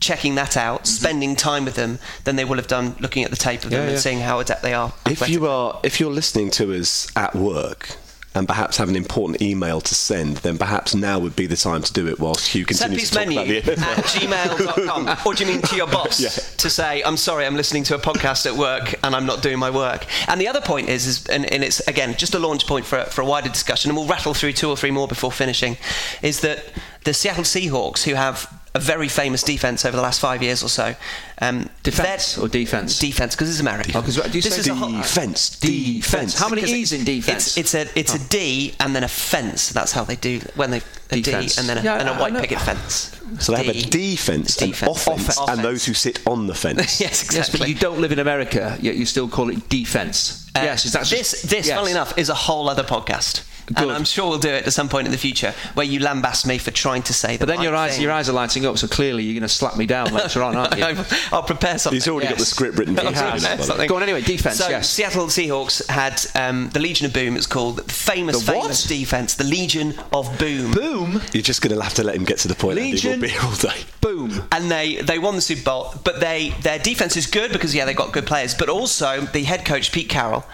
checking 0.00 0.34
that 0.34 0.56
out, 0.56 0.86
spending 0.86 1.36
time 1.36 1.64
with 1.64 1.74
them, 1.76 1.98
than 2.24 2.36
they 2.36 2.44
will 2.44 2.56
have 2.56 2.66
done 2.66 2.96
looking 2.98 3.22
at 3.24 3.30
the 3.30 3.36
tape 3.36 3.62
of 3.64 3.70
them 3.70 3.80
Mm-hmm. 3.80 3.86
Yeah, 3.86 3.92
and 3.92 4.00
seeing 4.00 4.20
how 4.20 4.40
adept 4.40 4.62
they 4.62 4.74
are. 4.74 4.92
If 5.06 5.28
you 5.28 5.46
are, 5.46 5.78
if 5.84 6.00
you're 6.00 6.10
listening 6.10 6.50
to 6.52 6.74
us 6.74 7.10
at 7.16 7.34
work 7.34 7.96
and 8.34 8.48
perhaps 8.48 8.78
have 8.78 8.88
an 8.88 8.96
important 8.96 9.42
email 9.42 9.80
to 9.82 9.94
send, 9.94 10.38
then 10.38 10.56
perhaps 10.58 10.94
now 10.94 11.18
would 11.18 11.36
be 11.36 11.46
the 11.46 11.56
time 11.56 11.82
to 11.82 11.92
do 11.92 12.08
it 12.08 12.18
whilst 12.18 12.48
Hugh 12.48 12.64
continues 12.64 13.10
to 13.10 13.14
talk 13.16 13.26
menu 13.28 13.58
about 13.58 13.64
the 13.64 13.72
at 13.82 14.04
gmail.com. 14.04 15.18
Or 15.26 15.34
do 15.34 15.44
you 15.44 15.52
mean 15.52 15.62
to 15.62 15.76
your 15.76 15.86
boss 15.86 16.18
Yeah. 16.20 16.30
to 16.58 16.70
say, 16.70 17.02
I'm 17.02 17.16
sorry, 17.16 17.44
I'm 17.46 17.56
listening 17.56 17.84
to 17.84 17.94
a 17.94 17.98
podcast 17.98 18.46
at 18.46 18.56
work 18.56 18.94
and 19.04 19.14
I'm 19.14 19.26
not 19.26 19.42
doing 19.42 19.58
my 19.58 19.70
work? 19.70 20.06
And 20.28 20.40
the 20.40 20.48
other 20.48 20.60
point 20.60 20.88
is, 20.88 21.06
is 21.06 21.26
and, 21.26 21.44
and 21.52 21.62
it's, 21.62 21.80
again, 21.88 22.14
just 22.16 22.34
a 22.34 22.38
launch 22.38 22.66
point 22.66 22.86
for, 22.86 23.04
for 23.04 23.20
a 23.20 23.26
wider 23.26 23.48
discussion, 23.50 23.90
and 23.90 23.98
we'll 23.98 24.08
rattle 24.08 24.34
through 24.34 24.54
two 24.54 24.68
or 24.70 24.76
three 24.76 24.90
more 24.90 25.06
before 25.08 25.32
finishing, 25.32 25.76
is 26.22 26.40
that 26.40 26.64
the 27.04 27.12
Seattle 27.12 27.44
Seahawks, 27.44 28.04
who 28.04 28.14
have 28.14 28.52
a 28.74 28.78
very 28.78 29.08
famous 29.08 29.42
defense 29.42 29.84
over 29.84 29.94
the 29.96 30.02
last 30.02 30.18
five 30.20 30.42
years 30.42 30.62
or 30.62 30.68
so, 30.68 30.94
um, 31.40 31.68
Defence 31.82 32.38
or 32.38 32.48
defence? 32.48 32.98
Defense, 32.98 33.34
because 33.34 33.50
it's 33.50 33.60
American. 33.60 33.94
Oh, 33.96 34.00
what- 34.00 34.30
do 34.32 34.38
you 34.38 34.42
This 34.42 34.54
say 34.54 34.60
is 34.60 34.68
a 34.68 34.74
whole- 34.74 34.90
defence, 34.92 35.50
Defence. 35.50 36.04
defence. 36.04 36.38
How 36.38 36.48
many 36.48 36.62
E's 36.62 36.92
in 36.92 37.04
defence? 37.04 37.56
It's, 37.58 37.74
it's 37.74 37.94
a 37.94 37.98
it's 37.98 38.14
a 38.14 38.18
D 38.28 38.74
and 38.80 38.94
then 38.96 39.04
a 39.04 39.08
fence. 39.08 39.68
That's 39.70 39.92
how 39.92 40.04
they 40.04 40.16
do 40.16 40.40
when 40.54 40.70
they 40.70 40.78
a 41.10 41.16
D 41.16 41.22
Defence. 41.22 41.58
and 41.58 41.68
then 41.68 41.78
a, 41.78 41.82
Yeah, 41.82 41.98
and 42.00 42.08
a 42.08 42.14
white 42.14 42.34
picket 42.40 42.60
fence. 42.60 43.10
So 43.40 43.52
they 43.52 43.64
have 43.64 43.76
a 43.76 43.80
defence, 43.82 44.60
an 44.62 44.70
offence, 44.72 45.06
Offence. 45.08 45.38
and 45.48 45.60
those 45.62 45.84
who 45.86 45.94
sit 45.94 46.20
on 46.26 46.46
the 46.46 46.54
fence. 46.54 47.00
yes, 47.00 47.22
exactly. 47.24 47.36
Yes, 47.36 47.50
but 47.58 47.68
you 47.68 47.74
don't 47.74 48.00
live 48.00 48.12
in 48.12 48.18
America, 48.18 48.78
yet 48.80 48.94
you 48.96 49.04
still 49.06 49.28
call 49.28 49.50
it 49.50 49.68
defence. 49.68 50.48
Uh, 50.54 50.60
yes, 50.64 50.84
is 50.84 50.92
that 50.92 51.06
this? 51.06 51.30
just, 51.32 51.50
this, 51.50 51.66
yes. 51.66 51.74
funnily 51.74 51.92
enough, 51.92 52.16
is 52.18 52.28
a 52.28 52.34
whole 52.34 52.68
other 52.68 52.82
podcast, 52.84 53.42
Good. 53.66 53.78
and 53.78 53.90
I'm 53.92 54.04
sure 54.04 54.28
we'll 54.28 54.38
do 54.38 54.48
it 54.50 54.66
at 54.66 54.72
some 54.72 54.88
point 54.88 55.06
in 55.06 55.12
the 55.12 55.18
future 55.18 55.54
where 55.74 55.86
you 55.86 56.00
lambast 56.00 56.46
me 56.46 56.58
for 56.58 56.70
trying 56.70 57.02
to 57.04 57.12
say 57.14 57.36
the 57.36 57.46
But 57.46 57.54
then 57.54 57.62
your 57.62 57.74
eyes, 57.76 57.92
thing. 57.94 58.02
your 58.02 58.12
eyes 58.12 58.28
are 58.28 58.32
lighting 58.32 58.66
up, 58.66 58.76
so 58.78 58.88
clearly 58.88 59.22
you're 59.22 59.34
going 59.34 59.42
to 59.42 59.48
slap 59.48 59.76
me 59.76 59.86
down 59.86 60.12
later 60.12 60.42
on, 60.42 60.56
aren't 60.56 60.76
you? 60.76 60.84
I'll 61.32 61.42
prepare 61.42 61.78
something. 61.78 61.96
He's 61.96 62.08
already 62.08 62.28
got 62.28 62.38
the 62.38 62.44
script 62.44 62.76
written 62.78 62.96
for 62.96 63.02
I'll 63.06 63.10
this. 63.10 63.20
prepare 63.20 63.32
hasn't 63.32 63.52
he, 63.52 63.56
by 63.56 63.56
the 63.56 63.62
way? 63.62 63.66
something. 63.66 63.88
Go 63.88 63.96
on 63.96 64.02
anyway, 64.02 64.20
defence, 64.22 64.58
So 64.58 64.68
yes. 64.68 64.90
Seattle 64.90 65.26
Seahawks 65.26 65.86
had 65.88 66.20
um, 66.34 66.70
the 66.70 66.80
Legion 66.80 67.06
of 67.06 67.12
Boom. 67.12 67.36
It's 67.36 67.46
called 67.46 67.76
the 67.76 67.92
famous, 67.92 68.44
The 68.44 68.52
what? 68.52 68.62
famous 68.62 68.84
defense, 68.84 69.34
the 69.36 69.44
Legion 69.44 69.94
of 70.12 70.36
Boom. 70.38 70.72
Boom, 70.72 71.20
You're 71.32 71.42
just 71.42 71.62
going 71.62 71.74
to 71.76 71.82
have 71.82 71.94
to 71.94 72.04
let 72.04 72.16
him 72.16 72.24
get 72.24 72.38
to 72.38 72.48
the 72.48 72.54
point. 72.54 72.78
Andy. 72.78 72.92
Legion. 72.92 73.20
We'll 73.20 73.30
be 73.30 73.36
all 73.38 73.54
day. 73.54 73.80
boom. 74.00 74.42
and 74.52 74.70
they, 74.70 74.96
they 74.96 75.18
won 75.18 75.36
the 75.36 75.40
Super 75.42 75.62
Bowl. 75.62 75.94
But 76.04 76.20
they 76.20 76.50
their 76.62 76.78
defense 76.78 77.16
is 77.16 77.26
good 77.26 77.52
because 77.52 77.74
yeah 77.74 77.84
they 77.84 77.94
got 77.94 78.12
good 78.12 78.26
players. 78.26 78.54
But 78.54 78.68
also 78.68 79.20
the 79.20 79.44
head 79.44 79.64
coach 79.64 79.92
Pete 79.92 80.08
Carroll 80.08 80.44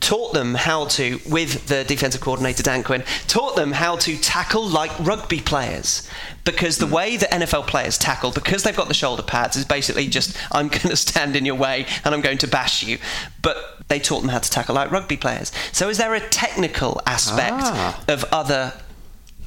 taught 0.00 0.34
them 0.34 0.54
how 0.54 0.84
to 0.86 1.18
with 1.28 1.66
the 1.68 1.82
defensive 1.84 2.20
coordinator 2.20 2.62
Dan 2.62 2.82
Quinn 2.82 3.02
taught 3.26 3.56
them 3.56 3.72
how 3.72 3.96
to 3.96 4.16
tackle 4.18 4.66
like 4.68 4.90
rugby 5.00 5.40
players 5.40 6.08
because 6.44 6.78
the 6.78 6.86
way 6.86 7.16
that 7.16 7.30
NFL 7.30 7.66
players 7.66 7.96
tackle 7.98 8.30
because 8.30 8.62
they've 8.62 8.76
got 8.76 8.88
the 8.88 8.94
shoulder 8.94 9.22
pads 9.22 9.56
is 9.56 9.64
basically 9.64 10.06
just 10.06 10.36
I'm 10.52 10.68
going 10.68 10.80
to 10.90 10.96
stand 10.96 11.34
in 11.34 11.44
your 11.46 11.54
way 11.56 11.86
and 12.04 12.14
I'm 12.14 12.20
going 12.20 12.38
to 12.38 12.46
bash 12.48 12.82
you. 12.82 12.98
But 13.42 13.56
they 13.88 13.98
taught 13.98 14.20
them 14.20 14.28
how 14.28 14.38
to 14.38 14.50
tackle 14.50 14.74
like 14.74 14.90
rugby 14.90 15.16
players. 15.16 15.50
So 15.72 15.88
is 15.88 15.98
there 15.98 16.14
a 16.14 16.20
technical 16.20 17.00
aspect 17.06 17.54
Ah. 17.58 18.04
of 18.08 18.24
other 18.32 18.74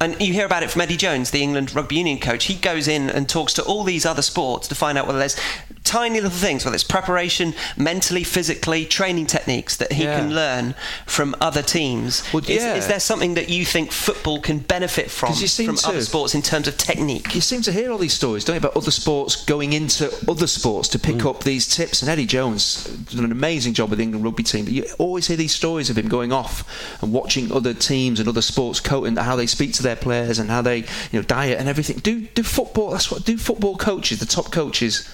and 0.02 0.18
you 0.18 0.32
hear 0.32 0.46
about 0.46 0.62
it 0.62 0.70
from 0.70 0.80
Eddie 0.80 0.96
Jones, 0.96 1.30
the 1.30 1.42
England 1.42 1.74
rugby 1.74 1.96
union 1.96 2.18
coach. 2.18 2.44
He 2.46 2.54
goes 2.54 2.88
in 2.88 3.10
and 3.10 3.28
talks 3.28 3.52
to 3.54 3.62
all 3.62 3.84
these 3.84 4.06
other 4.06 4.22
sports 4.22 4.66
to 4.68 4.74
find 4.74 4.96
out 4.96 5.06
whether 5.06 5.18
there's 5.18 5.36
tiny 5.84 6.20
little 6.20 6.30
things, 6.30 6.64
whether 6.64 6.74
it's 6.74 6.84
preparation, 6.84 7.54
mentally, 7.76 8.22
physically, 8.22 8.84
training 8.84 9.26
techniques 9.26 9.76
that 9.76 9.92
he 9.92 10.04
Yeah. 10.04 10.18
can 10.18 10.34
learn 10.34 10.74
from 11.06 11.34
other 11.40 11.62
teams. 11.62 12.22
Well, 12.32 12.42
is, 12.44 12.62
yeah. 12.62 12.74
is 12.74 12.86
there 12.86 13.00
something 13.00 13.34
that 13.34 13.48
you 13.48 13.64
think 13.64 13.90
football 13.90 14.40
can 14.40 14.58
benefit 14.58 15.10
from 15.10 15.30
'Cause 15.30 15.42
you 15.42 15.48
seem 15.48 15.66
from 15.66 15.76
to- 15.76 15.88
other 15.88 16.02
sports 16.02 16.34
in 16.34 16.42
terms 16.42 16.68
of 16.68 16.76
technique? 16.76 17.34
You 17.34 17.40
seem 17.40 17.62
to 17.62 17.72
hear 17.72 17.90
all 17.90 17.98
these 17.98 18.12
stories, 18.12 18.44
don't 18.44 18.54
you, 18.54 18.58
about 18.58 18.76
other 18.76 18.90
sports 18.90 19.36
going 19.36 19.72
into 19.72 20.12
other 20.28 20.46
sports 20.46 20.88
to 20.90 20.98
pick 20.98 21.16
mm. 21.16 21.30
up 21.30 21.44
these 21.44 21.66
tips. 21.66 22.02
And 22.02 22.10
Eddie 22.10 22.26
Jones 22.26 22.84
done 23.14 23.24
an 23.24 23.32
amazing 23.32 23.74
job 23.74 23.90
with 23.90 23.98
the 23.98 24.02
England 24.04 24.24
rugby 24.24 24.42
team. 24.42 24.66
But 24.66 24.74
you 24.74 24.84
always 24.98 25.26
hear 25.28 25.36
these 25.36 25.54
stories 25.54 25.88
of 25.90 25.96
him 25.96 26.08
going 26.08 26.32
off 26.32 26.62
and 27.00 27.12
watching 27.12 27.50
other 27.52 27.74
teams 27.74 28.20
and 28.20 28.28
other 28.28 28.42
sports 28.42 28.80
coaching 28.80 29.16
how 29.16 29.36
they 29.36 29.46
speak 29.46 29.72
to 29.74 29.82
their 29.82 29.96
players 29.96 30.38
and 30.38 30.50
how 30.50 30.62
they, 30.62 30.78
you 30.78 30.84
know, 31.14 31.22
diet 31.22 31.58
and 31.58 31.68
everything. 31.68 31.98
Do 31.98 32.20
do 32.34 32.42
football? 32.42 32.90
That's 32.90 33.10
what 33.10 33.24
do 33.24 33.36
football 33.38 33.76
coaches, 33.76 34.18
the 34.18 34.26
top 34.26 34.50
coaches. 34.50 35.04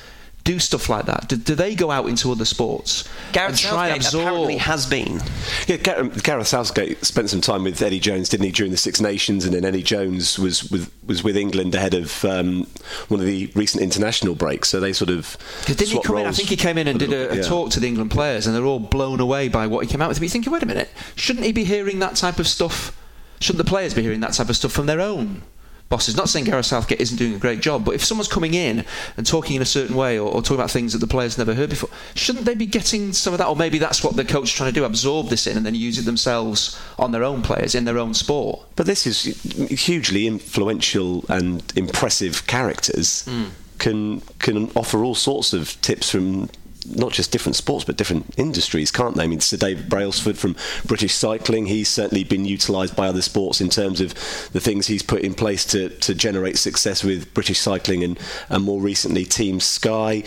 Do 0.46 0.60
stuff 0.60 0.88
like 0.88 1.06
that. 1.06 1.28
Do, 1.28 1.34
do 1.34 1.56
they 1.56 1.74
go 1.74 1.90
out 1.90 2.08
into 2.08 2.30
other 2.30 2.44
sports 2.44 3.02
Gareth 3.32 3.50
and 3.50 3.58
try 3.58 3.88
and 3.88 4.00
Southgate 4.00 4.22
apparently 4.22 4.56
has 4.58 4.86
been. 4.86 5.20
Yeah, 5.66 5.78
Gareth, 5.78 6.22
Gareth 6.22 6.46
Southgate 6.46 7.04
spent 7.04 7.30
some 7.30 7.40
time 7.40 7.64
with 7.64 7.82
Eddie 7.82 7.98
Jones, 7.98 8.28
didn't 8.28 8.46
he, 8.46 8.52
during 8.52 8.70
the 8.70 8.78
Six 8.78 9.00
Nations, 9.00 9.44
and 9.44 9.52
then 9.52 9.64
Eddie 9.64 9.82
Jones 9.82 10.38
was 10.38 10.70
with 10.70 10.88
was 11.04 11.24
with 11.24 11.36
England 11.36 11.74
ahead 11.74 11.94
of 11.94 12.24
um, 12.24 12.68
one 13.08 13.18
of 13.18 13.26
the 13.26 13.50
recent 13.56 13.82
international 13.82 14.36
breaks. 14.36 14.68
So 14.68 14.78
they 14.78 14.92
sort 14.92 15.10
of 15.10 15.36
Didn't 15.64 15.80
he 15.80 15.86
swapped 15.86 16.06
come 16.06 16.18
in? 16.18 16.26
I 16.26 16.30
think 16.30 16.48
he 16.48 16.56
came 16.56 16.78
in 16.78 16.86
and 16.86 16.96
did 16.96 17.12
a, 17.12 17.32
a 17.32 17.36
yeah. 17.38 17.42
talk 17.42 17.70
to 17.70 17.80
the 17.80 17.88
England 17.88 18.12
players, 18.12 18.46
and 18.46 18.54
they're 18.54 18.64
all 18.64 18.78
blown 18.78 19.18
away 19.18 19.48
by 19.48 19.66
what 19.66 19.84
he 19.84 19.90
came 19.90 20.00
out 20.00 20.08
with. 20.08 20.18
But 20.18 20.22
you're 20.22 20.30
thinking, 20.30 20.52
wait 20.52 20.62
a 20.62 20.66
minute, 20.66 20.90
shouldn't 21.16 21.44
he 21.44 21.50
be 21.50 21.64
hearing 21.64 21.98
that 21.98 22.14
type 22.14 22.38
of 22.38 22.46
stuff? 22.46 22.96
Shouldn't 23.40 23.64
the 23.64 23.68
players 23.68 23.94
be 23.94 24.02
hearing 24.02 24.20
that 24.20 24.34
type 24.34 24.48
of 24.48 24.54
stuff 24.54 24.70
from 24.70 24.86
their 24.86 25.00
own 25.00 25.42
bosses? 25.88 26.16
Not 26.16 26.28
saying 26.28 26.44
Gareth 26.46 26.66
Southgate 26.66 27.00
isn't 27.00 27.16
doing 27.16 27.34
a 27.34 27.38
great 27.38 27.60
job, 27.60 27.84
but 27.84 27.94
if 27.94 28.04
someone's 28.04 28.28
coming 28.28 28.54
in 28.54 28.84
and 29.16 29.26
talking 29.26 29.56
in 29.56 29.62
a 29.62 29.66
certain 29.66 29.96
way 29.96 30.18
or, 30.18 30.30
or 30.30 30.42
talking 30.42 30.56
about 30.56 30.70
things 30.70 30.92
that 30.92 30.98
the 30.98 31.06
players 31.06 31.38
never 31.38 31.54
heard 31.54 31.70
before, 31.70 31.90
shouldn't 32.14 32.44
they 32.44 32.54
be 32.54 32.66
getting 32.66 33.12
some 33.12 33.32
of 33.34 33.38
that? 33.38 33.48
Or 33.48 33.56
maybe 33.56 33.78
that's 33.78 34.02
what 34.02 34.16
the 34.16 34.24
coach 34.24 34.44
is 34.44 34.52
trying 34.52 34.72
to 34.72 34.80
do: 34.80 34.84
absorb 34.84 35.28
this 35.28 35.46
in 35.46 35.56
and 35.56 35.64
then 35.64 35.74
use 35.74 35.98
it 35.98 36.04
themselves 36.04 36.78
on 36.98 37.12
their 37.12 37.24
own 37.24 37.42
players 37.42 37.74
in 37.74 37.84
their 37.84 37.98
own 37.98 38.14
sport. 38.14 38.60
But 38.76 38.86
this 38.86 39.06
is 39.06 39.22
hugely 39.70 40.26
influential 40.26 41.24
and 41.28 41.62
impressive 41.76 42.46
characters 42.46 43.24
Hmm. 43.24 43.44
can 43.78 44.20
can 44.38 44.70
offer 44.74 45.04
all 45.04 45.14
sorts 45.14 45.52
of 45.52 45.80
tips 45.82 46.10
from 46.10 46.48
not 46.94 47.12
just 47.12 47.32
different 47.32 47.56
sports 47.56 47.84
but 47.84 47.96
different 47.96 48.34
industries, 48.36 48.90
can't 48.90 49.16
they? 49.16 49.24
I 49.24 49.26
mean, 49.26 49.40
Sir 49.40 49.56
David 49.56 49.88
Brailsford 49.88 50.38
from 50.38 50.56
British 50.84 51.14
Cycling, 51.14 51.66
he's 51.66 51.88
certainly 51.88 52.24
been 52.24 52.44
utilised 52.44 52.96
by 52.96 53.08
other 53.08 53.22
sports 53.22 53.60
in 53.60 53.68
terms 53.68 54.00
of 54.00 54.14
the 54.52 54.60
things 54.60 54.86
he's 54.86 55.02
put 55.02 55.22
in 55.22 55.34
place 55.34 55.64
to, 55.66 55.88
to 55.88 56.14
generate 56.14 56.58
success 56.58 57.02
with 57.02 57.32
British 57.34 57.58
Cycling 57.58 58.04
and, 58.04 58.18
and 58.48 58.64
more 58.64 58.80
recently 58.80 59.24
Team 59.24 59.60
Sky. 59.60 60.22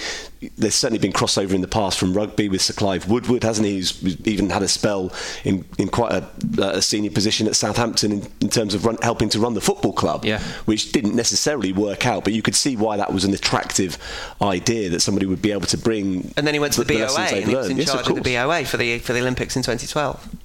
There's 0.58 0.76
certainly 0.76 1.00
been 1.00 1.12
crossover 1.12 1.52
in 1.54 1.60
the 1.60 1.68
past 1.68 2.00
from 2.00 2.14
rugby 2.14 2.48
with 2.48 2.62
Sir 2.62 2.74
Clive 2.74 3.10
Woodward, 3.10 3.44
hasn't 3.44 3.68
he? 3.68 3.76
He's 3.76 4.26
even 4.26 4.50
had 4.50 4.62
a 4.64 4.70
spell 4.70 5.12
in, 5.44 5.66
in 5.78 5.90
quite 5.90 6.14
a, 6.14 6.30
a 6.62 6.82
senior 6.82 7.12
position 7.12 7.46
at 7.46 7.58
Southampton 7.58 8.12
in, 8.14 8.28
in 8.40 8.50
terms 8.50 8.74
of 8.74 8.86
run, 8.86 8.98
helping 9.02 9.28
to 9.30 9.40
run 9.40 9.54
the 9.54 9.60
football 9.60 9.92
club, 9.92 10.24
Yeah. 10.24 10.40
which 10.64 10.94
didn't 10.94 11.14
necessarily 11.14 11.74
work 11.74 12.06
out, 12.06 12.24
but 12.24 12.32
you 12.32 12.42
could 12.42 12.56
see 12.56 12.78
why 12.78 12.96
that 12.96 13.12
was 13.12 13.26
an 13.26 13.34
attractive 13.34 13.98
idea 14.42 14.90
that 14.92 15.02
somebody 15.02 15.26
would 15.26 15.42
be 15.42 15.52
able 15.52 15.68
to 15.68 15.78
bring. 15.78 16.34
And 16.38 16.48
then 16.48 16.54
he 16.54 16.60
went 16.62 16.72
to 16.74 16.84
the, 16.86 16.94
BOA 16.94 17.18
and 17.20 17.46
he 17.50 17.56
was 17.56 17.70
in 17.70 17.76
Yes, 17.78 17.92
charge 17.92 18.08
of, 18.08 18.24
the. 18.24 18.36
BOA 18.36 18.64
for 18.64 18.78
the 18.78 19.00
for 19.00 19.12
the 19.12 19.20
Olympics 19.20 19.58
in 19.58 19.62
2012. 19.64 20.36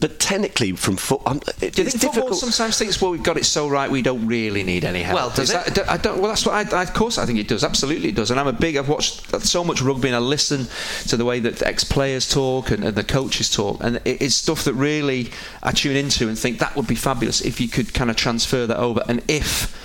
But 0.00 0.18
technically, 0.18 0.72
from 0.72 0.96
foot, 0.96 1.20
um, 1.26 1.40
it, 1.60 1.74
Do 1.74 1.82
you 1.82 1.86
it's 1.88 1.96
think 1.96 2.14
football 2.14 2.34
sometimes 2.34 2.78
thinks, 2.78 3.00
well, 3.00 3.10
we've 3.12 3.22
got 3.22 3.36
it 3.36 3.44
so 3.44 3.68
right, 3.68 3.90
we 3.90 4.02
don't 4.02 4.26
really 4.26 4.62
need 4.62 4.84
any 4.84 5.02
help? 5.02 5.14
Well, 5.16 5.30
does 5.30 5.50
Is 5.50 5.54
it? 5.54 5.74
that- 5.74 5.90
I 5.90 5.96
don't. 5.96 6.18
Well, 6.20 6.28
that's 6.28 6.44
what 6.46 6.54
I, 6.72 6.78
I. 6.78 6.82
Of 6.82 6.94
course, 6.94 7.18
I 7.18 7.26
think 7.26 7.38
it 7.38 7.48
does. 7.48 7.64
Absolutely, 7.64 8.08
it 8.10 8.14
does. 8.14 8.30
And 8.30 8.40
I'm 8.40 8.48
a 8.48 8.52
big. 8.52 8.76
I've 8.76 8.88
watched 8.88 9.30
so 9.44 9.62
much 9.64 9.80
rugby, 9.82 10.08
and 10.08 10.16
I 10.16 10.20
listen 10.20 10.66
to 11.08 11.16
the 11.16 11.24
way 11.24 11.40
that 11.40 11.62
ex-players 11.62 12.28
talk 12.28 12.70
and, 12.70 12.84
and 12.84 12.96
the 12.96 13.04
coaches 13.04 13.50
talk, 13.50 13.82
and 13.82 13.96
it, 14.04 14.22
it's 14.22 14.34
stuff 14.34 14.64
that 14.64 14.74
really 14.74 15.30
I 15.62 15.72
tune 15.72 15.96
into 15.96 16.28
and 16.28 16.38
think 16.38 16.58
that 16.58 16.76
would 16.76 16.86
be 16.86 16.94
fabulous 16.94 17.40
if 17.40 17.60
you 17.60 17.68
could 17.68 17.94
kind 17.94 18.10
of 18.10 18.16
transfer 18.16 18.66
that 18.66 18.78
over, 18.78 19.02
and 19.08 19.22
if 19.28 19.78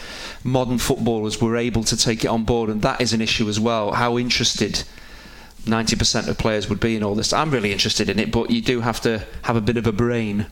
modern 0.44 0.78
footballers 0.78 1.42
were 1.42 1.58
able 1.58 1.84
to 1.84 1.98
take 1.98 2.24
it 2.24 2.28
on 2.28 2.44
board, 2.44 2.70
and 2.70 2.82
that 2.82 3.02
is 3.02 3.14
an 3.14 3.22
issue 3.22 3.50
as 3.50 3.60
well. 3.60 3.92
How 3.94 4.18
interested 4.18 4.84
90% 5.68 6.28
of 6.28 6.38
players 6.38 6.68
would 6.70 6.80
be 6.80 6.96
in 6.96 7.04
all 7.04 7.16
this. 7.16 7.32
I'm 7.34 7.52
really 7.52 7.72
interested 7.72 8.10
in 8.10 8.20
it, 8.20 8.32
but 8.32 8.50
you 8.50 8.62
do 8.62 8.82
have 8.82 9.00
to 9.02 9.24
have 9.44 9.56
a 9.56 9.62
bit 9.62 9.78
of 9.78 9.86
a 9.88 9.92
brain, 9.92 10.48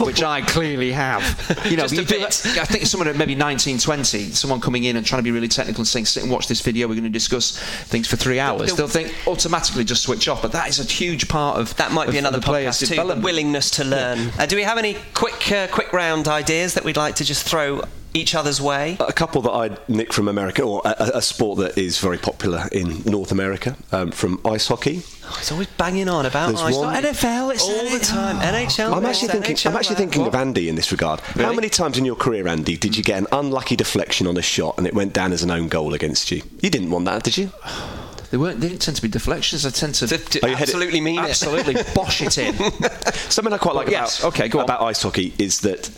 which 0.00 0.22
I 0.22 0.42
clearly 0.42 0.92
have. 0.92 1.22
You 1.66 1.76
know, 1.76 1.84
you 1.86 2.04
do- 2.04 2.24
I 2.24 2.30
think 2.30 2.86
someone 2.86 3.08
at 3.08 3.16
maybe 3.16 3.34
19, 3.34 3.78
20, 3.78 4.30
someone 4.30 4.60
coming 4.60 4.84
in 4.84 4.96
and 4.96 5.04
trying 5.04 5.18
to 5.18 5.24
be 5.24 5.32
really 5.32 5.48
technical 5.48 5.80
and 5.80 5.88
saying, 5.88 6.04
sit 6.04 6.22
and 6.22 6.30
watch 6.30 6.46
this 6.46 6.60
video, 6.60 6.86
we're 6.86 6.94
going 6.94 7.04
to 7.04 7.10
discuss 7.10 7.58
things 7.86 8.06
for 8.06 8.16
three 8.16 8.38
hours. 8.38 8.70
the- 8.70 8.76
They'll 8.76 8.88
think 8.88 9.12
automatically 9.26 9.82
just 9.84 10.02
switch 10.02 10.28
off, 10.28 10.42
but 10.42 10.52
that 10.52 10.68
is 10.68 10.78
a 10.78 10.84
huge 10.84 11.28
part 11.28 11.58
of 11.58 11.74
That 11.76 11.90
might 11.92 12.10
be 12.10 12.18
another 12.18 12.40
player's 12.40 12.76
podcast 12.80 12.88
too. 13.08 13.14
The 13.14 13.20
willingness 13.20 13.70
to 13.72 13.84
learn. 13.84 14.30
Uh, 14.38 14.46
do 14.46 14.54
we 14.56 14.62
have 14.62 14.78
any 14.78 14.96
quick, 15.14 15.50
uh, 15.50 15.66
quick 15.68 15.92
round 15.92 16.28
ideas 16.28 16.74
that 16.74 16.84
we'd 16.84 16.96
like 16.96 17.16
to 17.16 17.24
just 17.24 17.44
throw 17.48 17.82
each 18.16 18.34
other's 18.34 18.60
way? 18.60 18.96
A 19.00 19.12
couple 19.12 19.42
that 19.42 19.52
I'd 19.52 19.88
nick 19.88 20.12
from 20.12 20.28
America, 20.28 20.62
or 20.62 20.82
a, 20.84 20.94
a- 20.98 21.18
a 21.18 21.22
sport 21.22 21.58
that 21.58 21.78
is 21.78 21.98
very 21.98 22.18
popular 22.18 22.64
in 22.72 23.02
North 23.04 23.30
America, 23.32 23.76
um, 23.92 24.10
from 24.10 24.40
ice 24.44 24.66
hockey. 24.68 25.02
Oh, 25.24 25.36
it's 25.38 25.50
always 25.52 25.66
banging 25.78 26.08
on 26.08 26.24
about 26.26 26.48
There's 26.48 26.62
ice 26.62 26.74
one- 26.76 26.94
hockey. 26.94 27.06
NFL, 27.08 27.54
it's 27.54 27.62
all 27.62 27.90
the 27.90 27.98
time. 28.04 28.36
NHL. 28.40 28.92
I'm 28.96 29.04
actually 29.06 29.24
it's 29.26 29.32
thinking. 29.32 29.56
NHL, 29.56 29.70
I'm 29.70 29.76
actually 29.76 29.96
uh, 29.96 29.98
thinking 29.98 30.22
What? 30.22 30.28
of 30.28 30.34
Andy 30.34 30.68
in 30.68 30.74
this 30.76 30.90
regard. 30.92 31.20
How 31.20 31.52
many 31.52 31.68
times 31.68 31.98
in 31.98 32.04
your 32.04 32.16
career, 32.16 32.46
Andy, 32.48 32.76
did 32.76 32.96
you 32.96 33.02
get 33.04 33.18
an 33.18 33.26
unlucky 33.32 33.76
deflection 33.76 34.26
on 34.26 34.36
a 34.36 34.42
shot 34.42 34.78
and 34.78 34.86
it 34.86 34.94
went 34.94 35.12
down 35.12 35.32
as 35.32 35.42
an 35.42 35.50
own 35.50 35.68
goal 35.68 35.94
against 35.94 36.30
you? 36.30 36.42
You 36.60 36.70
didn't 36.70 36.90
want 36.90 37.04
that, 37.06 37.22
did 37.22 37.36
you? 37.36 37.50
They 38.28 38.38
weren't. 38.38 38.60
They 38.60 38.66
didn't 38.68 38.82
tend 38.82 38.96
to 38.96 39.02
be 39.02 39.06
deflections. 39.08 39.62
They 39.62 39.70
tend 39.70 39.94
to 39.94 40.06
To, 40.08 40.18
to 40.18 40.40
Oh, 40.44 40.48
you 40.48 40.56
had 40.56 40.68
it- 40.68 40.74
absolutely 40.74 41.00
mean 41.00 41.20
it. 41.20 41.30
absolutely 41.30 41.76
bosh 41.94 42.20
it 42.22 42.36
in. 42.38 42.54
Something 43.30 43.52
I 43.52 43.56
quite 43.58 43.76
like 43.76 43.88
yes, 43.88 44.18
about, 44.18 44.28
okay, 44.34 44.48
go 44.48 44.58
about 44.58 44.80
ice 44.82 45.00
hockey 45.00 45.32
is 45.38 45.60
that 45.60 45.88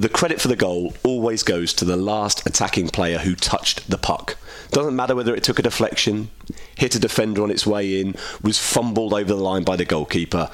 the 0.00 0.08
credit 0.08 0.40
for 0.40 0.48
the 0.48 0.56
goal 0.56 0.94
always 1.04 1.42
goes 1.42 1.74
to 1.74 1.84
the 1.84 1.96
last 1.96 2.46
attacking 2.46 2.88
player 2.88 3.18
who 3.18 3.34
touched 3.34 3.90
the 3.90 3.98
puck. 3.98 4.38
Doesn't 4.70 4.96
matter 4.96 5.14
whether 5.14 5.34
it 5.34 5.42
took 5.42 5.58
a 5.58 5.62
deflection, 5.62 6.30
hit 6.74 6.94
a 6.94 6.98
defender 6.98 7.42
on 7.42 7.50
its 7.50 7.66
way 7.66 8.00
in, 8.00 8.14
was 8.42 8.58
fumbled 8.58 9.12
over 9.12 9.24
the 9.24 9.34
line 9.34 9.62
by 9.62 9.76
the 9.76 9.84
goalkeeper. 9.84 10.48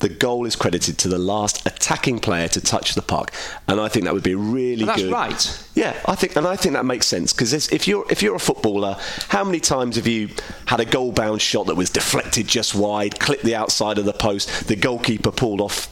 The 0.00 0.10
goal 0.10 0.44
is 0.44 0.56
credited 0.56 0.98
to 0.98 1.08
the 1.08 1.18
last 1.18 1.66
attacking 1.66 2.18
player 2.18 2.48
to 2.48 2.60
touch 2.60 2.94
the 2.94 3.00
puck, 3.02 3.32
and 3.66 3.80
I 3.80 3.88
think 3.88 4.04
that 4.04 4.12
would 4.12 4.22
be 4.22 4.34
really 4.34 4.80
And 4.80 4.88
that's 4.88 5.02
good. 5.02 5.12
right. 5.12 5.66
Yeah, 5.74 5.98
I 6.04 6.14
think, 6.14 6.36
and 6.36 6.46
I 6.46 6.56
think 6.56 6.74
that 6.74 6.84
makes 6.84 7.06
sense 7.06 7.32
because 7.32 7.52
if 7.72 7.88
you're 7.88 8.04
if 8.10 8.22
you're 8.22 8.34
a 8.34 8.38
footballer, 8.40 8.96
how 9.28 9.42
many 9.44 9.60
times 9.60 9.96
have 9.96 10.06
you 10.06 10.28
had 10.66 10.80
a 10.80 10.86
goal 10.86 11.12
bound 11.12 11.40
shot 11.40 11.66
that 11.66 11.76
was 11.76 11.88
deflected 11.88 12.46
just 12.46 12.74
wide, 12.74 13.18
clipped 13.20 13.42
the 13.44 13.54
outside 13.54 13.96
of 13.96 14.04
the 14.06 14.12
post, 14.14 14.68
the 14.68 14.76
goalkeeper 14.76 15.30
pulled 15.30 15.60
off 15.62 15.89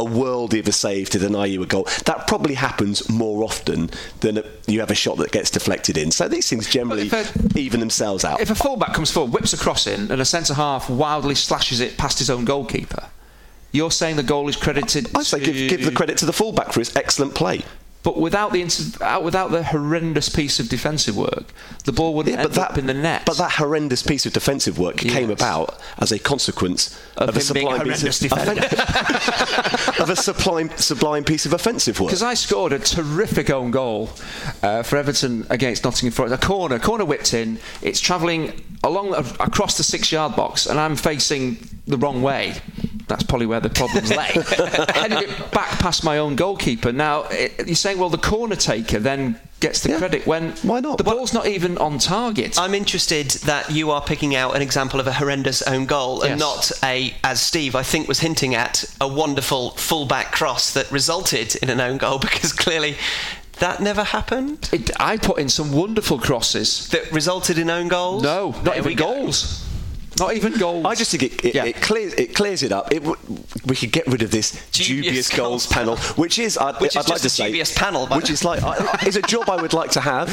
a 0.00 0.04
worldie 0.04 0.60
of 0.60 0.68
a 0.68 0.72
save 0.72 1.10
to 1.10 1.18
deny 1.18 1.46
you 1.46 1.62
a 1.62 1.66
goal? 1.66 1.84
That 2.04 2.26
probably 2.26 2.54
happens 2.54 3.08
more 3.08 3.44
often 3.44 3.90
than 4.20 4.38
a, 4.38 4.44
you 4.66 4.80
have 4.80 4.90
a 4.90 4.94
shot 4.94 5.18
that 5.18 5.32
gets 5.32 5.50
deflected 5.50 5.96
in. 5.96 6.10
So 6.10 6.28
these 6.28 6.48
things 6.48 6.68
generally 6.68 7.06
if 7.06 7.56
even 7.56 7.80
themselves 7.80 8.24
out. 8.24 8.40
If 8.40 8.50
a 8.50 8.54
fullback 8.54 8.94
comes 8.94 9.10
forward, 9.10 9.32
whips 9.32 9.52
a 9.52 9.58
cross 9.58 9.86
in, 9.86 10.10
and 10.10 10.20
a 10.20 10.24
centre 10.24 10.54
half 10.54 10.88
wildly 10.88 11.34
slashes 11.34 11.80
it 11.80 11.96
past 11.96 12.18
his 12.18 12.30
own 12.30 12.44
goalkeeper, 12.44 13.08
you're 13.72 13.90
saying 13.90 14.16
the 14.16 14.22
goal 14.22 14.48
is 14.48 14.56
credited. 14.56 15.14
I 15.16 15.22
say 15.22 15.40
give, 15.40 15.70
give 15.70 15.84
the 15.84 15.92
credit 15.92 16.18
to 16.18 16.26
the 16.26 16.32
fullback 16.32 16.72
for 16.72 16.80
his 16.80 16.94
excellent 16.96 17.34
play. 17.34 17.62
But 18.02 18.18
without 18.18 18.52
the 18.52 18.62
without 19.22 19.50
the 19.50 19.62
horrendous 19.62 20.28
piece 20.30 20.58
of 20.58 20.68
defensive 20.68 21.16
work, 21.16 21.44
the 21.84 21.92
ball 21.92 22.14
wouldn't 22.14 22.34
Yeah, 22.34 22.42
end 22.42 22.48
but 22.50 22.54
that 22.56 22.70
up 22.72 22.78
in 22.78 22.86
the 22.86 22.94
net. 22.94 23.24
But 23.26 23.36
that 23.36 23.52
horrendous 23.52 24.02
piece 24.02 24.24
of 24.24 24.32
defensive 24.32 24.78
work 24.78 24.96
came 24.96 25.30
about 25.30 25.78
as 25.98 26.10
a 26.10 26.18
consequence 26.18 26.98
Of 27.16 27.28
of, 27.28 27.36
a 27.36 27.40
him 27.40 27.52
being 27.52 27.68
a 27.68 27.70
sublime 27.72 27.86
piece 27.86 28.24
of, 28.24 28.32
of 30.00 30.10
a 30.10 30.16
sublime, 30.16 30.70
sublime 30.76 31.24
piece 31.24 31.44
of 31.44 31.52
offensive 31.52 32.00
work. 32.00 32.08
Because 32.08 32.22
I 32.22 32.34
scored 32.34 32.72
a 32.72 32.78
terrific 32.78 33.50
own 33.50 33.70
goal 33.70 34.10
uh, 34.62 34.82
for 34.82 34.96
Everton 34.96 35.46
against 35.50 35.84
Nottingham 35.84 36.12
Forest. 36.12 36.34
A 36.34 36.46
corner, 36.46 36.78
corner 36.78 37.04
whipped 37.04 37.34
in. 37.34 37.58
It's 37.82 38.00
travelling 38.00 38.64
along 38.82 39.14
across 39.14 39.76
the 39.76 39.82
six-yard 39.82 40.34
box, 40.36 40.66
and 40.66 40.80
I'm 40.80 40.96
facing 40.96 41.58
the 41.90 41.98
wrong 41.98 42.22
way. 42.22 42.54
That's 43.08 43.24
probably 43.24 43.46
where 43.46 43.58
the 43.60 43.70
problems 43.70 44.10
lay. 44.10 44.24
Headed 44.94 45.22
it 45.28 45.50
back 45.50 45.80
past 45.80 46.04
my 46.04 46.18
own 46.18 46.36
goalkeeper. 46.36 46.92
Now 46.92 47.24
it, 47.30 47.66
you're 47.66 47.74
saying, 47.74 47.98
well, 47.98 48.08
the 48.08 48.18
corner 48.18 48.54
taker 48.54 49.00
then 49.00 49.40
gets 49.58 49.80
the 49.82 49.90
Yeah. 49.90 49.98
credit 49.98 50.26
when 50.28 50.52
Why 50.62 50.78
not? 50.78 50.96
the 50.96 51.02
ball's 51.04 51.32
not 51.34 51.46
even 51.48 51.76
on 51.78 51.98
target. 51.98 52.56
I'm 52.58 52.72
interested 52.72 53.30
that 53.46 53.72
you 53.72 53.90
are 53.90 54.00
picking 54.00 54.36
out 54.36 54.54
an 54.54 54.62
example 54.62 55.00
of 55.00 55.08
a 55.08 55.12
horrendous 55.12 55.60
own 55.62 55.86
goal 55.86 56.22
and 56.22 56.38
not 56.38 56.70
a, 56.84 57.12
as 57.24 57.42
Steve 57.42 57.74
I 57.74 57.82
think 57.82 58.06
was 58.06 58.20
hinting 58.20 58.54
at, 58.54 58.84
a 59.00 59.08
wonderful 59.08 59.70
fullback 59.72 60.30
cross 60.30 60.72
that 60.74 60.90
resulted 60.92 61.56
in 61.56 61.68
an 61.68 61.80
own 61.80 61.98
goal 61.98 62.18
because 62.20 62.52
clearly 62.52 62.94
that 63.58 63.80
never 63.80 64.04
happened. 64.04 64.70
It, 64.72 64.90
I 65.00 65.16
put 65.18 65.38
in 65.38 65.48
some 65.48 65.72
wonderful 65.72 66.18
crosses. 66.18 66.88
That 66.90 67.10
resulted 67.12 67.58
in 67.58 67.68
own 67.68 67.88
goals. 67.88 68.22
No, 68.22 68.50
not 68.52 68.64
There 68.64 68.78
even 68.78 68.94
goals. 68.96 69.66
Not 70.20 70.34
even 70.36 70.56
goals. 70.58 70.84
I 70.86 70.94
just 70.94 71.10
think 71.10 71.22
it, 71.24 71.44
it, 71.44 71.54
Yeah. 71.54 71.64
it 71.64 71.76
clears 71.80 72.12
it 72.14 72.34
clears 72.34 72.62
it 72.62 72.72
up. 72.72 72.92
It, 72.92 73.00
w- 73.00 73.16
we 73.66 73.74
could 73.76 73.90
get 73.92 74.06
rid 74.06 74.22
of 74.22 74.30
this 74.30 74.52
Dubious 74.70 74.86
dubious, 75.04 75.28
goals 75.30 75.40
goals 75.40 75.66
panel, 75.66 75.96
which 76.16 76.38
is 76.38 76.56
I'd, 76.58 76.80
Which 76.80 76.96
is 76.96 76.96
I'd 77.04 77.08
like 77.10 77.20
just 77.22 77.22
to 77.22 77.26
a 77.26 77.30
say 77.30 77.46
dubious 77.46 77.76
panel, 77.76 78.06
by 78.06 78.16
which 78.18 78.30
is 78.30 78.44
like 78.44 78.62
I, 78.62 78.74
I- 79.02 79.06
is 79.06 79.16
a 79.16 79.22
job 79.22 79.48
I 79.50 79.60
would 79.60 79.72
like 79.72 79.90
to 79.92 80.00
have 80.00 80.28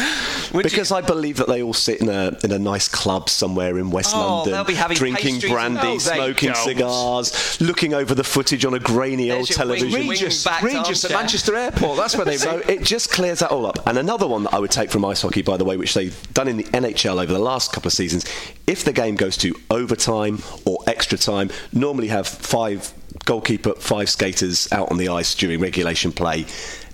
Would 0.54 0.64
because 0.64 0.92
you? 0.92 0.98
I 0.98 1.02
believe 1.02 1.38
that 1.38 1.48
they 1.48 1.62
all 1.64 1.74
sit 1.74 2.02
in 2.02 2.10
a 2.10 2.38
in 2.44 2.52
a 2.52 2.60
nice 2.60 2.88
club 2.88 3.30
somewhere 3.30 3.78
in 3.78 3.90
West 3.90 4.14
Oh, 4.16 4.44
London, 4.44 4.66
be 4.66 4.96
drinking 4.96 5.40
brandy, 5.40 5.80
Oh, 5.82 5.92
they 5.94 6.00
smoking 6.00 6.52
don't. 6.54 6.64
cigars, 6.64 7.62
looking 7.62 7.94
over 7.94 8.14
the 8.14 8.24
footage 8.24 8.66
on 8.66 8.74
a 8.74 8.80
grainy 8.80 9.32
old 9.32 9.48
There's 9.48 9.58
your 9.58 9.68
wing- 9.68 9.78
television. 9.80 10.00
wing- 10.00 10.10
Regis, 10.10 10.44
backed 10.44 10.64
Regis 10.64 11.06
at. 11.06 11.12
Manchester 11.12 11.56
Airport. 11.56 11.98
That's 11.98 12.16
where 12.16 12.26
they 12.26 12.38
So 12.38 12.58
it 12.68 12.84
just 12.84 13.12
clears 13.12 13.40
that 13.40 13.52
all 13.52 13.66
up. 13.66 13.80
And 13.88 13.98
another 13.98 14.28
one 14.28 14.44
that 14.44 14.54
I 14.54 14.60
would 14.60 14.72
take 14.72 14.90
from 14.92 15.06
ice 15.06 15.22
hockey, 15.22 15.42
by 15.42 15.58
the 15.58 15.66
way, 15.66 15.78
which 15.78 15.94
they've 15.94 16.16
done 16.34 16.48
in 16.48 16.58
the 16.58 16.64
NHL 16.66 17.22
over 17.22 17.32
the 17.32 17.40
last 17.40 17.72
couple 17.74 17.88
of 17.88 17.94
seasons, 17.94 18.26
if 18.66 18.84
the 18.84 18.94
game 18.94 19.16
goes 19.16 19.38
to 19.38 19.56
overtime 19.78 20.40
or 20.66 20.80
extra 20.88 21.18
time, 21.18 21.50
normally 21.72 22.08
have 22.08 22.28
five 22.28 22.94
goalkeeper, 23.26 23.74
five 23.76 24.10
skaters 24.10 24.72
out 24.72 24.92
on 24.92 24.98
the 24.98 25.10
ice 25.10 25.36
during 25.36 25.60
regulation 25.60 26.12
play. 26.12 26.46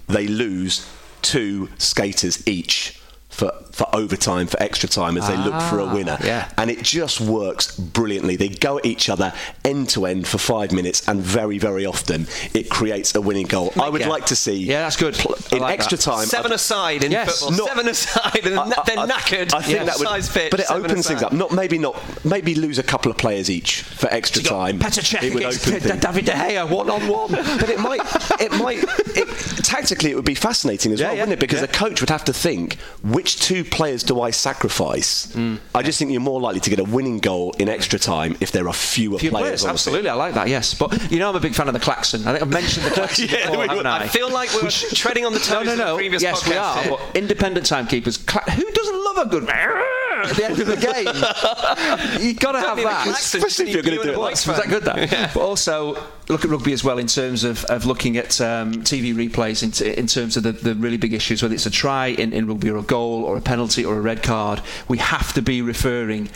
They 0.07 0.27
lose 0.27 0.87
two 1.21 1.69
skaters 1.77 2.45
each. 2.47 2.99
For, 3.33 3.51
for 3.71 3.87
overtime, 3.95 4.45
for 4.45 4.61
extra 4.61 4.87
time, 4.87 5.17
as 5.17 5.27
they 5.27 5.35
look 5.35 5.59
for 5.63 5.79
a 5.79 5.85
Ah, 5.85 5.93
winner. 5.95 6.17
yeah. 6.23 6.47
And 6.59 6.69
it 6.69 6.83
just 6.83 7.19
works 7.19 7.75
brilliantly. 7.75 8.35
They 8.35 8.49
go 8.49 8.77
at 8.77 8.85
each 8.85 9.09
other 9.09 9.33
end 9.65 9.89
to 9.89 10.05
end 10.05 10.27
for 10.27 10.37
five 10.37 10.71
minutes, 10.71 11.07
and 11.07 11.19
very, 11.19 11.57
very 11.57 11.83
often 11.87 12.27
it 12.53 12.69
creates 12.69 13.15
a 13.15 13.21
winning 13.21 13.47
goal. 13.47 13.73
I 13.81 13.89
would 13.89 14.01
Yeah. 14.01 14.09
like 14.09 14.27
to 14.27 14.35
see 14.35 14.53
Yeah, 14.53 14.83
that's 14.83 14.97
good. 14.97 15.15
pl- 15.15 15.35
in 15.51 15.57
like 15.59 15.73
extra 15.79 15.97
that. 15.97 16.03
time. 16.03 16.25
Seven 16.27 16.51
I'd- 16.51 16.55
aside 16.55 17.03
in 17.03 17.11
Yes. 17.11 17.39
football. 17.39 17.57
Not- 17.57 17.67
seven 17.69 17.87
aside, 17.87 18.41
and 18.45 18.59
I- 18.59 18.63
I- 18.65 18.83
they're 18.85 18.99
I- 18.99 19.07
knackered. 19.07 19.53
I 19.55 19.61
think 19.63 19.77
Yeah. 19.79 19.83
that 19.85 19.97
would, 19.97 20.07
Size 20.07 20.29
pitch, 20.29 20.51
but 20.51 20.59
it 20.59 20.67
seven 20.67 20.85
opens 20.85 21.07
things 21.07 21.23
up. 21.23 21.33
Not 21.33 21.51
maybe 21.51 21.79
not 21.79 21.95
maybe 22.23 22.53
lose 22.53 22.77
a 22.77 22.83
couple 22.83 23.09
of 23.11 23.17
players 23.17 23.49
each 23.49 23.81
for 23.81 24.07
extra 24.13 24.43
time. 24.43 24.77
Petr 24.77 25.01
Cech 25.01 25.23
It 25.23 25.33
would 25.33 25.41
against 25.43 25.67
open 25.67 25.79
things. 25.79 26.01
David 26.05 26.25
De 26.25 26.31
Gea 26.33 26.69
one 26.69 26.89
on 26.91 27.07
one. 27.07 27.31
But 27.31 27.69
it 27.69 27.79
might, 27.79 28.01
it 28.39 28.51
might, 28.53 28.83
it, 29.15 29.27
tactically, 29.63 30.11
it 30.11 30.15
would 30.15 30.23
be 30.25 30.35
fascinating 30.35 30.91
as 30.91 30.99
Yeah, 30.99 31.07
well, 31.07 31.15
yeah, 31.15 31.21
wouldn't 31.23 31.33
it? 31.33 31.39
Because 31.39 31.59
yeah. 31.61 31.65
a 31.65 31.67
coach 31.69 31.99
would 32.01 32.11
have 32.11 32.23
to 32.25 32.33
think 32.33 32.77
which 33.01 33.22
two 33.25 33.63
players 33.63 34.03
do 34.03 34.21
I 34.21 34.31
sacrifice. 34.31 35.27
Mm. 35.27 35.59
I 35.75 35.81
just 35.83 35.99
think 35.99 36.11
you're 36.11 36.21
more 36.21 36.39
likely 36.41 36.59
to 36.61 36.69
get 36.69 36.79
a 36.79 36.83
winning 36.83 37.19
goal 37.19 37.53
in 37.59 37.69
extra 37.69 37.97
time 37.99 38.35
if 38.39 38.51
there 38.51 38.67
are 38.67 38.73
fewer 38.73 39.17
Few 39.19 39.29
players. 39.29 39.61
players, 39.61 39.65
absolutely. 39.65 40.09
I 40.09 40.13
like 40.13 40.33
that. 40.35 40.47
Yes, 40.47 40.73
but 40.73 41.11
you 41.11 41.19
know, 41.19 41.29
I'm 41.29 41.35
a 41.35 41.39
big 41.39 41.55
fan 41.55 41.67
of 41.67 41.73
the 41.73 41.79
klaxon. 41.79 42.21
I 42.27 42.31
think 42.33 42.41
I've 42.43 42.49
mentioned 42.49 42.85
the 42.85 42.91
klaxon 42.99 43.27
Yeah, 43.29 43.47
before, 43.47 43.61
we- 43.61 43.67
haven't 43.67 43.85
I? 43.87 44.03
I 44.03 44.07
feel 44.07 44.31
like 44.31 44.49
we're 44.61 44.69
treading 44.69 45.25
on 45.25 45.33
the 45.33 45.39
toes 45.39 45.65
no, 45.65 45.65
no, 45.65 45.71
of 45.73 45.77
the 45.77 45.85
no. 45.85 45.95
previous 45.97 46.21
yes, 46.21 46.47
we 46.47 46.55
are. 46.55 46.77
here. 46.83 46.91
But 46.97 47.15
independent 47.17 47.65
timekeepers, 47.65 48.17
cla- 48.17 48.41
who 48.51 48.71
doesn't 48.71 49.03
love 49.05 49.17
a 49.17 49.29
good 49.29 49.43
at 50.21 50.35
the 50.35 50.45
end 50.45 50.59
of 50.59 50.67
the 50.67 50.77
game? 50.77 52.21
You've 52.27 52.39
got 52.39 52.53
to 52.53 52.59
have 52.59 52.77
that. 52.77 53.03
klaxon, 53.05 53.43
Especially 53.43 53.69
if 53.69 53.73
you're 53.75 53.83
gonna 53.83 53.95
you 53.97 54.03
do 54.03 54.09
and 54.09 54.11
it 54.11 54.17
a 54.17 54.19
like- 54.21 54.31
Was 54.31 54.45
that 54.45 54.55
fan. 54.63 54.69
good? 54.69 54.83
That. 54.83 55.33
But 55.33 55.39
also 55.41 55.95
look 56.29 56.45
at 56.45 56.51
rugby 56.51 56.73
as 56.73 56.83
well 56.83 56.97
in 56.99 57.07
terms 57.07 57.43
of, 57.43 57.63
of 57.65 57.85
looking 57.85 58.17
at 58.17 58.39
um, 58.39 58.73
TV 58.83 59.13
replays 59.13 59.63
in, 59.63 59.71
t- 59.71 59.93
in 59.97 60.07
terms 60.07 60.37
of 60.37 60.43
the, 60.43 60.51
the 60.53 60.75
really 60.75 60.97
big 60.97 61.13
issues, 61.13 61.41
whether 61.41 61.53
it's 61.55 61.65
a 61.65 61.71
try 61.71 62.07
in, 62.07 62.31
in 62.33 62.47
rugby 62.47 62.69
or 62.69 62.77
a 62.77 62.83
goal 62.83 63.23
or 63.23 63.37
a 63.37 63.41
penalty 63.41 63.83
or 63.83 63.97
a 63.97 64.01
red 64.01 64.23
card. 64.23 64.61
We 64.87 64.97
have 64.99 65.33
to 65.33 65.41
be 65.41 65.61
referring. 65.61 66.29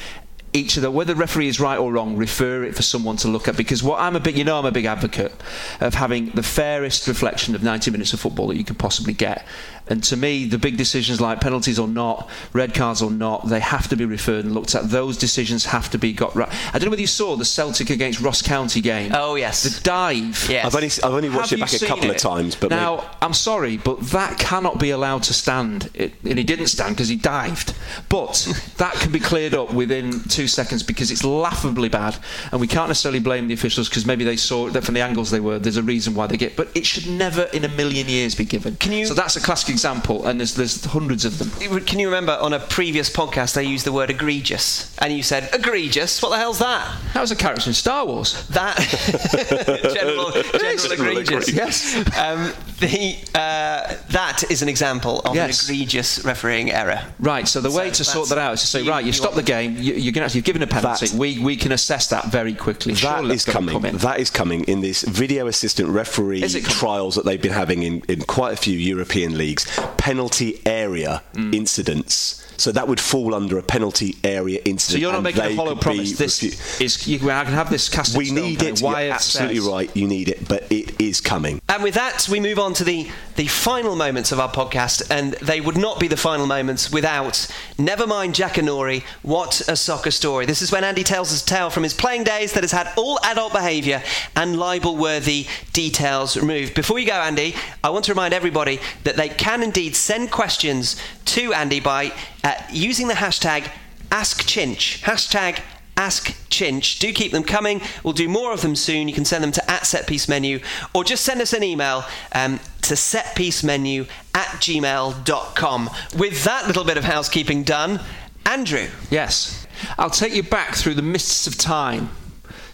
Each 0.57 0.75
of 0.77 0.83
the 0.83 0.89
whether 0.91 1.13
the 1.13 1.19
referee 1.19 1.47
is 1.47 1.59
right 1.59 1.77
or 1.77 1.91
wrong, 1.91 2.17
refer 2.17 2.63
it 2.63 2.75
for 2.75 2.81
someone 2.81 3.17
to 3.17 3.27
look 3.27 3.47
at 3.47 3.55
because 3.55 3.83
what 3.83 3.99
I'm 3.99 4.15
a 4.15 4.19
big, 4.19 4.37
you 4.37 4.43
know, 4.43 4.57
I'm 4.57 4.65
a 4.65 4.71
big 4.71 4.85
advocate 4.85 5.33
of 5.79 5.93
having 5.93 6.31
the 6.31 6.43
fairest 6.43 7.07
reflection 7.07 7.53
of 7.55 7.61
90 7.61 7.91
minutes 7.91 8.13
of 8.13 8.19
football 8.19 8.47
that 8.47 8.57
you 8.57 8.63
could 8.63 8.79
possibly 8.79 9.13
get. 9.13 9.45
And 9.89 10.03
to 10.05 10.17
me, 10.17 10.45
the 10.45 10.57
big 10.57 10.77
decisions 10.77 11.21
like 11.21 11.39
penalties 11.39 11.79
or 11.79 11.87
not, 11.87 12.29
red 12.53 12.73
cards 12.73 13.01
or 13.01 13.09
not, 13.09 13.47
they 13.47 13.59
have 13.59 13.87
to 13.89 13.95
be 13.95 14.05
referred 14.05 14.45
and 14.45 14.53
looked 14.53 14.75
at. 14.75 14.89
Those 14.89 15.17
decisions 15.17 15.65
have 15.65 15.89
to 15.91 15.97
be 15.97 16.13
got 16.13 16.35
right. 16.35 16.49
I 16.73 16.79
don't 16.79 16.85
know 16.85 16.89
whether 16.91 17.01
you 17.01 17.07
saw 17.07 17.35
the 17.35 17.45
Celtic 17.45 17.89
against 17.89 18.19
Ross 18.19 18.41
County 18.41 18.81
game. 18.81 19.11
Oh, 19.13 19.35
yes. 19.35 19.63
the 19.63 19.81
dive. 19.83 20.47
Yes. 20.49 20.65
I've 20.65 20.75
only, 20.75 20.87
I've 20.87 21.13
only 21.13 21.29
watched 21.29 21.51
Have 21.51 21.59
it 21.59 21.61
back 21.61 21.73
a 21.73 21.85
couple 21.85 22.01
seen 22.03 22.11
of 22.11 22.17
times, 22.17 22.55
but 22.55 22.69
now 22.69 22.97
maybe- 22.97 23.07
I'm 23.21 23.33
sorry, 23.33 23.77
but 23.77 24.01
that 24.09 24.37
cannot 24.37 24.79
be 24.79 24.89
allowed 24.89 25.23
to 25.23 25.33
stand. 25.33 25.89
It, 25.93 26.13
and 26.23 26.37
he 26.37 26.43
didn't 26.43 26.67
stand 26.67 26.95
because 26.95 27.07
he 27.09 27.15
dived. 27.15 27.73
But 28.09 28.47
that 28.77 28.93
can 28.95 29.11
be 29.11 29.19
cleared 29.19 29.53
up 29.53 29.73
within 29.73 30.19
two 30.23 30.46
seconds 30.47 30.83
because 30.83 31.11
it's 31.11 31.23
laughably 31.23 31.89
bad, 31.89 32.17
and 32.51 32.59
we 32.61 32.67
can't 32.67 32.87
necessarily 32.89 33.19
blame 33.19 33.47
the 33.47 33.53
officials 33.53 33.89
because 33.89 34.05
maybe 34.05 34.23
they 34.23 34.35
saw 34.37 34.69
that 34.69 34.83
from 34.83 34.93
the 34.95 35.01
angles 35.01 35.31
they 35.31 35.39
were. 35.39 35.59
There's 35.59 35.77
a 35.77 35.83
reason 35.83 36.13
why 36.15 36.27
they 36.27 36.37
get, 36.37 36.55
but 36.55 36.69
it 36.75 36.85
should 36.85 37.07
never 37.07 37.43
in 37.53 37.63
a 37.65 37.69
million 37.69 38.07
years 38.07 38.35
be 38.35 38.45
given. 38.45 38.75
Can 38.77 38.91
you- 38.93 39.05
So 39.05 39.13
that's 39.13 39.35
a 39.35 39.41
classic 39.41 39.69
example, 39.69 40.25
and 40.27 40.39
there's 40.39 40.55
there's 40.55 40.83
hundreds 40.85 41.25
of 41.25 41.37
them. 41.39 41.49
Can 41.81 41.99
you 41.99 42.07
remember 42.07 42.33
on 42.41 42.53
a 42.53 42.59
previous 42.59 43.09
podcast 43.09 43.53
they 43.53 43.63
used 43.63 43.85
the 43.85 43.91
word 43.91 44.09
egregious, 44.09 44.95
and 44.99 45.13
you 45.13 45.23
said 45.23 45.49
egregious? 45.53 46.21
What 46.21 46.29
the 46.29 46.37
hell's 46.37 46.59
that? 46.59 46.97
That 47.13 47.21
was 47.21 47.31
a 47.31 47.35
character 47.35 47.69
in 47.69 47.73
Star 47.73 48.05
Wars. 48.05 48.47
That 48.49 48.77
general, 49.93 50.31
general 50.59 50.77
General 50.77 50.91
egregious. 51.17 51.47
egregious. 51.49 51.53
Yes. 51.53 52.17
Um, 52.17 52.53
the 52.79 53.15
uh, 53.33 53.95
that 54.09 54.43
is 54.51 54.61
an 54.61 54.69
example 54.69 55.21
of 55.21 55.35
Yes. 55.35 55.67
an 55.67 55.75
egregious 55.75 56.23
refereeing 56.23 56.71
error. 56.71 57.01
Right, 57.19 57.47
so 57.47 57.59
the 57.61 57.71
way 57.71 57.89
to 57.91 58.03
sort 58.03 58.29
that 58.29 58.37
out 58.37 58.53
is 58.53 58.61
to 58.61 58.67
say, 58.67 58.81
you- 58.81 58.89
right, 58.89 58.99
you, 59.03 59.07
you 59.07 59.13
stop 59.13 59.33
the 59.33 59.43
game, 59.43 59.75
you, 59.77 59.93
you're 59.93 60.13
going 60.13 60.27
to 60.27 60.36
you've 60.37 60.45
given 60.45 60.61
a 60.61 60.67
penalty. 60.67 61.07
That- 61.07 61.17
we, 61.17 61.39
we 61.39 61.55
can 61.57 61.71
assess 61.73 62.07
that 62.09 62.25
very 62.25 62.53
quickly. 62.53 62.93
That 62.93 62.99
Surely 62.99 63.35
is 63.35 63.43
that's 63.45 63.53
coming. 63.53 63.73
Come 63.73 63.85
in. 63.85 63.97
That 63.97 64.19
is 64.19 64.29
coming 64.29 64.63
in 64.65 64.81
this 64.81 65.01
video 65.03 65.47
assistant 65.47 65.89
referee 65.89 66.43
Is 66.43 66.55
it 66.55 66.63
trials 66.63 67.15
that 67.15 67.25
they've 67.25 67.41
been 67.41 67.51
having 67.51 67.83
in, 67.83 68.01
in 68.07 68.21
quite 68.21 68.53
a 68.53 68.57
few 68.57 68.77
European 68.77 69.37
leagues. 69.37 69.65
Penalty 69.97 70.61
area 70.65 71.21
Hmm. 71.33 71.53
incidents. 71.53 72.43
So 72.59 72.71
that 72.71 72.87
would 72.87 72.99
fall 72.99 73.35
under 73.35 73.59
a 73.59 73.61
penalty 73.63 74.15
area 74.23 74.59
incident. 74.65 74.81
so 74.81 74.97
you're 74.97 75.11
not 75.11 75.21
making 75.21 75.41
a 75.43 75.49
they 75.49 75.55
hollow 75.55 75.75
promise. 75.75 76.17
This 76.17 76.41
refu- 76.41 76.81
is 76.81 77.07
you, 77.07 77.29
I 77.29 77.43
can 77.43 77.53
have 77.53 77.69
this 77.69 77.87
cast. 77.87 78.17
we 78.17 78.31
need 78.31 78.57
kind 78.59 78.71
it. 78.79 78.81
why 78.81 79.01
You're 79.03 79.11
it 79.11 79.13
absolutely 79.13 79.57
says- 79.57 79.67
right. 79.67 79.95
You 79.95 80.07
need 80.07 80.27
it, 80.29 80.47
but 80.47 80.63
it 80.71 80.99
is 80.99 81.21
coming. 81.21 81.61
And 81.69 81.83
with 81.83 81.93
that, 81.93 82.27
we 82.31 82.39
move 82.39 82.57
on 82.57 82.73
to 82.75 82.83
the, 82.83 83.07
the 83.37 83.47
final 83.47 83.95
moments 83.95 84.31
of 84.31 84.39
our 84.39 84.49
podcast, 84.49 85.09
and 85.11 85.33
they 85.33 85.61
would 85.61 85.77
not 85.77 85.99
be 85.99 86.07
the 86.07 86.17
final 86.17 86.47
moments 86.47 86.91
without 86.91 87.47
Never 87.77 88.07
Mind 88.07 88.33
Jackanory, 88.33 89.03
What 89.21 89.61
a 89.69 89.75
Soccer 89.75 90.09
Story. 90.09 90.47
This 90.47 90.63
is 90.63 90.71
when 90.71 90.83
Andy 90.83 91.03
tells 91.03 91.31
us 91.31 91.43
a 91.43 91.45
tale 91.45 91.69
from 91.69 91.83
his 91.83 91.93
playing 91.93 92.23
days 92.23 92.53
that 92.53 92.63
has 92.63 92.71
had 92.71 92.91
all 92.97 93.19
adult 93.23 93.53
behaviour 93.53 94.01
and 94.35 94.57
libel 94.57 94.97
worthy 94.97 95.45
details 95.71 96.35
removed. 96.35 96.73
Before 96.73 96.97
you 96.97 97.05
go, 97.05 97.13
Andy, 97.13 97.53
I 97.83 97.91
want 97.91 98.05
to 98.05 98.11
remind 98.11 98.33
everybody 98.33 98.79
that 99.03 99.17
they 99.17 99.29
can 99.29 99.61
indeed 99.61 99.95
send 99.95 100.31
questions 100.31 100.99
to 101.25 101.53
Andy 101.53 101.79
by 101.79 102.13
uh, 102.43 102.55
using 102.71 103.07
the 103.07 103.13
hashtag 103.13 103.69
AskChinch. 104.09 105.01
Hashtag 105.03 105.61
Ask 105.97 106.27
Chinch. 106.49 106.99
Do 106.99 107.11
keep 107.11 107.31
them 107.31 107.43
coming. 107.43 107.81
We'll 108.03 108.13
do 108.13 108.29
more 108.29 108.53
of 108.53 108.61
them 108.61 108.75
soon. 108.75 109.07
You 109.07 109.13
can 109.13 109.25
send 109.25 109.43
them 109.43 109.51
to 109.51 109.69
at 109.71 109.81
setpiecemenu 109.81 110.63
or 110.93 111.03
just 111.03 111.25
send 111.25 111.41
us 111.41 111.53
an 111.53 111.63
email 111.63 112.05
um, 112.33 112.59
to 112.83 112.93
setpiecemenu 112.93 114.07
at 114.33 114.47
gmail.com. 114.47 115.89
With 116.17 116.43
that 116.43 116.67
little 116.67 116.83
bit 116.83 116.97
of 116.97 117.03
housekeeping 117.03 117.63
done, 117.63 117.99
Andrew. 118.45 118.87
Yes, 119.09 119.67
I'll 119.97 120.09
take 120.09 120.33
you 120.33 120.43
back 120.43 120.75
through 120.75 120.93
the 120.93 121.01
mists 121.01 121.47
of 121.47 121.57
time 121.57 122.09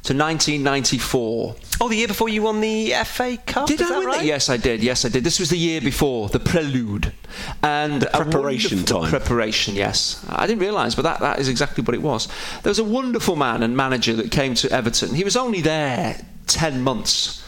to 0.03 0.13
1994. 0.13 1.55
Oh, 1.79 1.87
the 1.87 1.95
year 1.95 2.09
before 2.09 2.27
you 2.27 2.41
won 2.41 2.59
the 2.59 2.93
FA 3.05 3.37
Cup? 3.45 3.67
Did 3.67 3.79
is 3.79 3.87
I 3.87 3.93
that 3.93 3.99
win 3.99 4.07
right? 4.07 4.17
that? 4.17 4.25
Yes, 4.25 4.49
I 4.49 4.57
did. 4.57 4.83
Yes, 4.83 5.05
I 5.05 5.09
did. 5.09 5.23
This 5.23 5.39
was 5.39 5.49
the 5.49 5.57
year 5.57 5.79
before 5.79 6.27
the 6.27 6.41
prelude 6.41 7.13
and 7.61 8.03
a 8.03 8.09
preparation 8.09 8.83
time. 8.83 9.09
Preparation, 9.09 9.75
yes. 9.75 10.25
I 10.27 10.45
didn't 10.45 10.61
realise, 10.61 10.93
but 10.95 11.03
that, 11.03 11.21
that 11.21 11.39
is 11.39 11.47
exactly 11.47 11.85
what 11.85 11.95
it 11.95 12.01
was. 12.01 12.27
There 12.63 12.69
was 12.69 12.79
a 12.79 12.83
wonderful 12.83 13.37
man 13.37 13.63
and 13.63 13.77
manager 13.77 14.13
that 14.15 14.29
came 14.29 14.55
to 14.55 14.69
Everton. 14.71 15.15
He 15.15 15.23
was 15.23 15.37
only 15.37 15.61
there 15.61 16.19
ten 16.47 16.81
months 16.81 17.41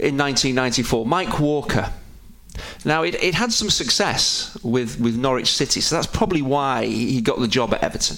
in 0.00 0.16
1994. 0.16 1.04
Mike 1.04 1.38
Walker. 1.38 1.92
Now, 2.86 3.02
it, 3.02 3.22
it 3.22 3.34
had 3.34 3.52
some 3.52 3.68
success 3.68 4.56
with, 4.62 4.98
with 4.98 5.14
Norwich 5.14 5.52
City, 5.52 5.82
so 5.82 5.94
that's 5.94 6.06
probably 6.06 6.40
why 6.40 6.86
he 6.86 7.20
got 7.20 7.38
the 7.38 7.48
job 7.48 7.74
at 7.74 7.82
Everton. 7.82 8.16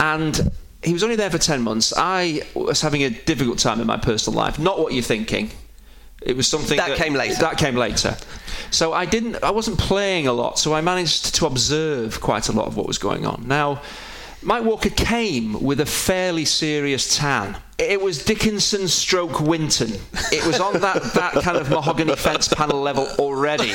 And 0.00 0.52
he 0.86 0.92
was 0.92 1.02
only 1.02 1.16
there 1.16 1.30
for 1.30 1.38
10 1.38 1.62
months. 1.62 1.92
I 1.96 2.42
was 2.54 2.80
having 2.80 3.02
a 3.02 3.10
difficult 3.10 3.58
time 3.58 3.80
in 3.80 3.88
my 3.88 3.96
personal 3.96 4.38
life. 4.38 4.58
Not 4.58 4.78
what 4.78 4.92
you're 4.92 5.02
thinking. 5.02 5.50
It 6.22 6.36
was 6.36 6.46
something 6.46 6.76
That 6.76 6.96
came 6.96 7.12
later. 7.12 7.34
That 7.40 7.58
came 7.58 7.74
later. 7.74 8.16
So 8.70 8.92
I 8.92 9.04
didn't. 9.04 9.42
I 9.42 9.50
wasn't 9.50 9.78
playing 9.78 10.28
a 10.28 10.32
lot. 10.32 10.58
So 10.58 10.74
I 10.74 10.80
managed 10.80 11.34
to 11.34 11.46
observe 11.46 12.20
quite 12.20 12.48
a 12.48 12.52
lot 12.52 12.66
of 12.66 12.76
what 12.76 12.86
was 12.86 12.98
going 12.98 13.26
on. 13.26 13.44
Now, 13.46 13.82
Mike 14.42 14.64
Walker 14.64 14.90
came 14.90 15.60
with 15.60 15.80
a 15.80 15.86
fairly 15.86 16.44
serious 16.44 17.16
tan. 17.16 17.56
It 17.78 18.00
was 18.00 18.24
Dickinson 18.24 18.88
stroke 18.88 19.38
Winton. 19.42 19.92
It 20.32 20.46
was 20.46 20.60
on 20.60 20.80
that, 20.80 21.02
that 21.12 21.34
kind 21.42 21.58
of 21.58 21.68
mahogany 21.68 22.16
fence 22.16 22.48
panel 22.48 22.80
level 22.80 23.06
already. 23.18 23.70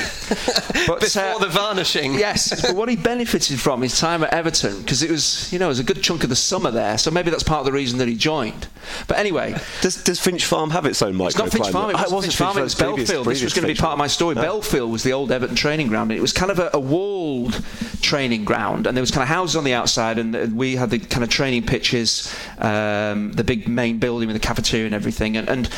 But, 0.88 1.00
Before 1.00 1.22
uh, 1.22 1.38
the 1.38 1.46
varnishing. 1.48 2.14
Yes, 2.14 2.62
but 2.62 2.74
what 2.74 2.88
he 2.88 2.96
benefited 2.96 3.60
from 3.60 3.80
his 3.80 4.00
time 4.00 4.24
at 4.24 4.34
Everton 4.34 4.80
because 4.80 5.04
it 5.04 5.10
was, 5.10 5.52
you 5.52 5.60
know, 5.60 5.66
it 5.66 5.68
was 5.68 5.78
a 5.78 5.84
good 5.84 6.02
chunk 6.02 6.24
of 6.24 6.30
the 6.30 6.34
summer 6.36 6.72
there. 6.72 6.98
So 6.98 7.12
maybe 7.12 7.30
that's 7.30 7.44
part 7.44 7.60
of 7.60 7.66
the 7.66 7.70
reason 7.72 7.98
that 8.00 8.08
he 8.08 8.16
joined. 8.16 8.66
But 9.06 9.18
anyway, 9.18 9.54
Does, 9.82 10.02
does 10.02 10.18
Finch 10.18 10.44
Farm 10.46 10.70
have 10.70 10.84
its 10.84 11.00
own 11.00 11.20
it's 11.20 11.38
not 11.38 11.50
Finch 11.52 11.66
microclimate? 11.66 11.70
Farm. 11.72 11.90
It 11.90 11.96
Ah, 11.96 12.02
wasn't 12.10 12.22
Finch 12.22 12.34
Farm. 12.34 12.58
It 12.58 12.62
was 12.62 12.74
previous- 12.74 13.08
Bellefield. 13.08 13.26
This 13.28 13.42
was 13.44 13.54
going 13.54 13.68
to 13.68 13.72
be 13.72 13.78
part 13.78 13.92
of 13.92 13.98
my 13.98 14.04
Farm. 14.06 14.08
story. 14.08 14.34
Bellefield 14.34 14.90
was 14.90 15.04
the 15.04 15.12
old 15.12 15.30
Everton 15.30 15.54
training 15.54 15.86
ground, 15.86 16.10
and 16.10 16.18
it 16.18 16.22
was 16.22 16.32
kind 16.32 16.50
of 16.50 16.58
a, 16.58 16.70
a 16.74 16.80
walled 16.80 17.62
training 18.00 18.44
ground, 18.44 18.88
and 18.88 18.96
there 18.96 19.02
was 19.02 19.12
kind 19.12 19.22
of 19.22 19.28
houses 19.28 19.54
on 19.54 19.62
the 19.62 19.74
outside, 19.74 20.18
and 20.18 20.34
uh, 20.34 20.46
we 20.52 20.74
had 20.74 20.90
the 20.90 20.98
kind 20.98 21.22
of 21.22 21.30
training 21.30 21.62
pitches, 21.64 22.34
um, 22.58 23.30
the 23.34 23.44
big 23.44 23.68
main 23.68 23.91
building 23.98 24.28
with 24.28 24.36
the 24.36 24.46
cafeteria 24.46 24.86
and 24.86 24.94
everything, 24.94 25.36
and. 25.36 25.48
and 25.48 25.70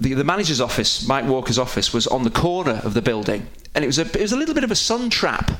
the, 0.00 0.14
the 0.14 0.24
manager's 0.24 0.62
office, 0.62 1.06
Mike 1.06 1.26
Walker's 1.26 1.58
office, 1.58 1.92
was 1.92 2.06
on 2.06 2.24
the 2.24 2.30
corner 2.30 2.80
of 2.84 2.94
the 2.94 3.02
building, 3.02 3.46
and 3.74 3.84
it 3.84 3.86
was 3.86 3.98
a 3.98 4.06
it 4.06 4.22
was 4.22 4.32
a 4.32 4.36
little 4.36 4.54
bit 4.54 4.64
of 4.64 4.70
a 4.70 4.74
sun 4.74 5.10
trap. 5.10 5.50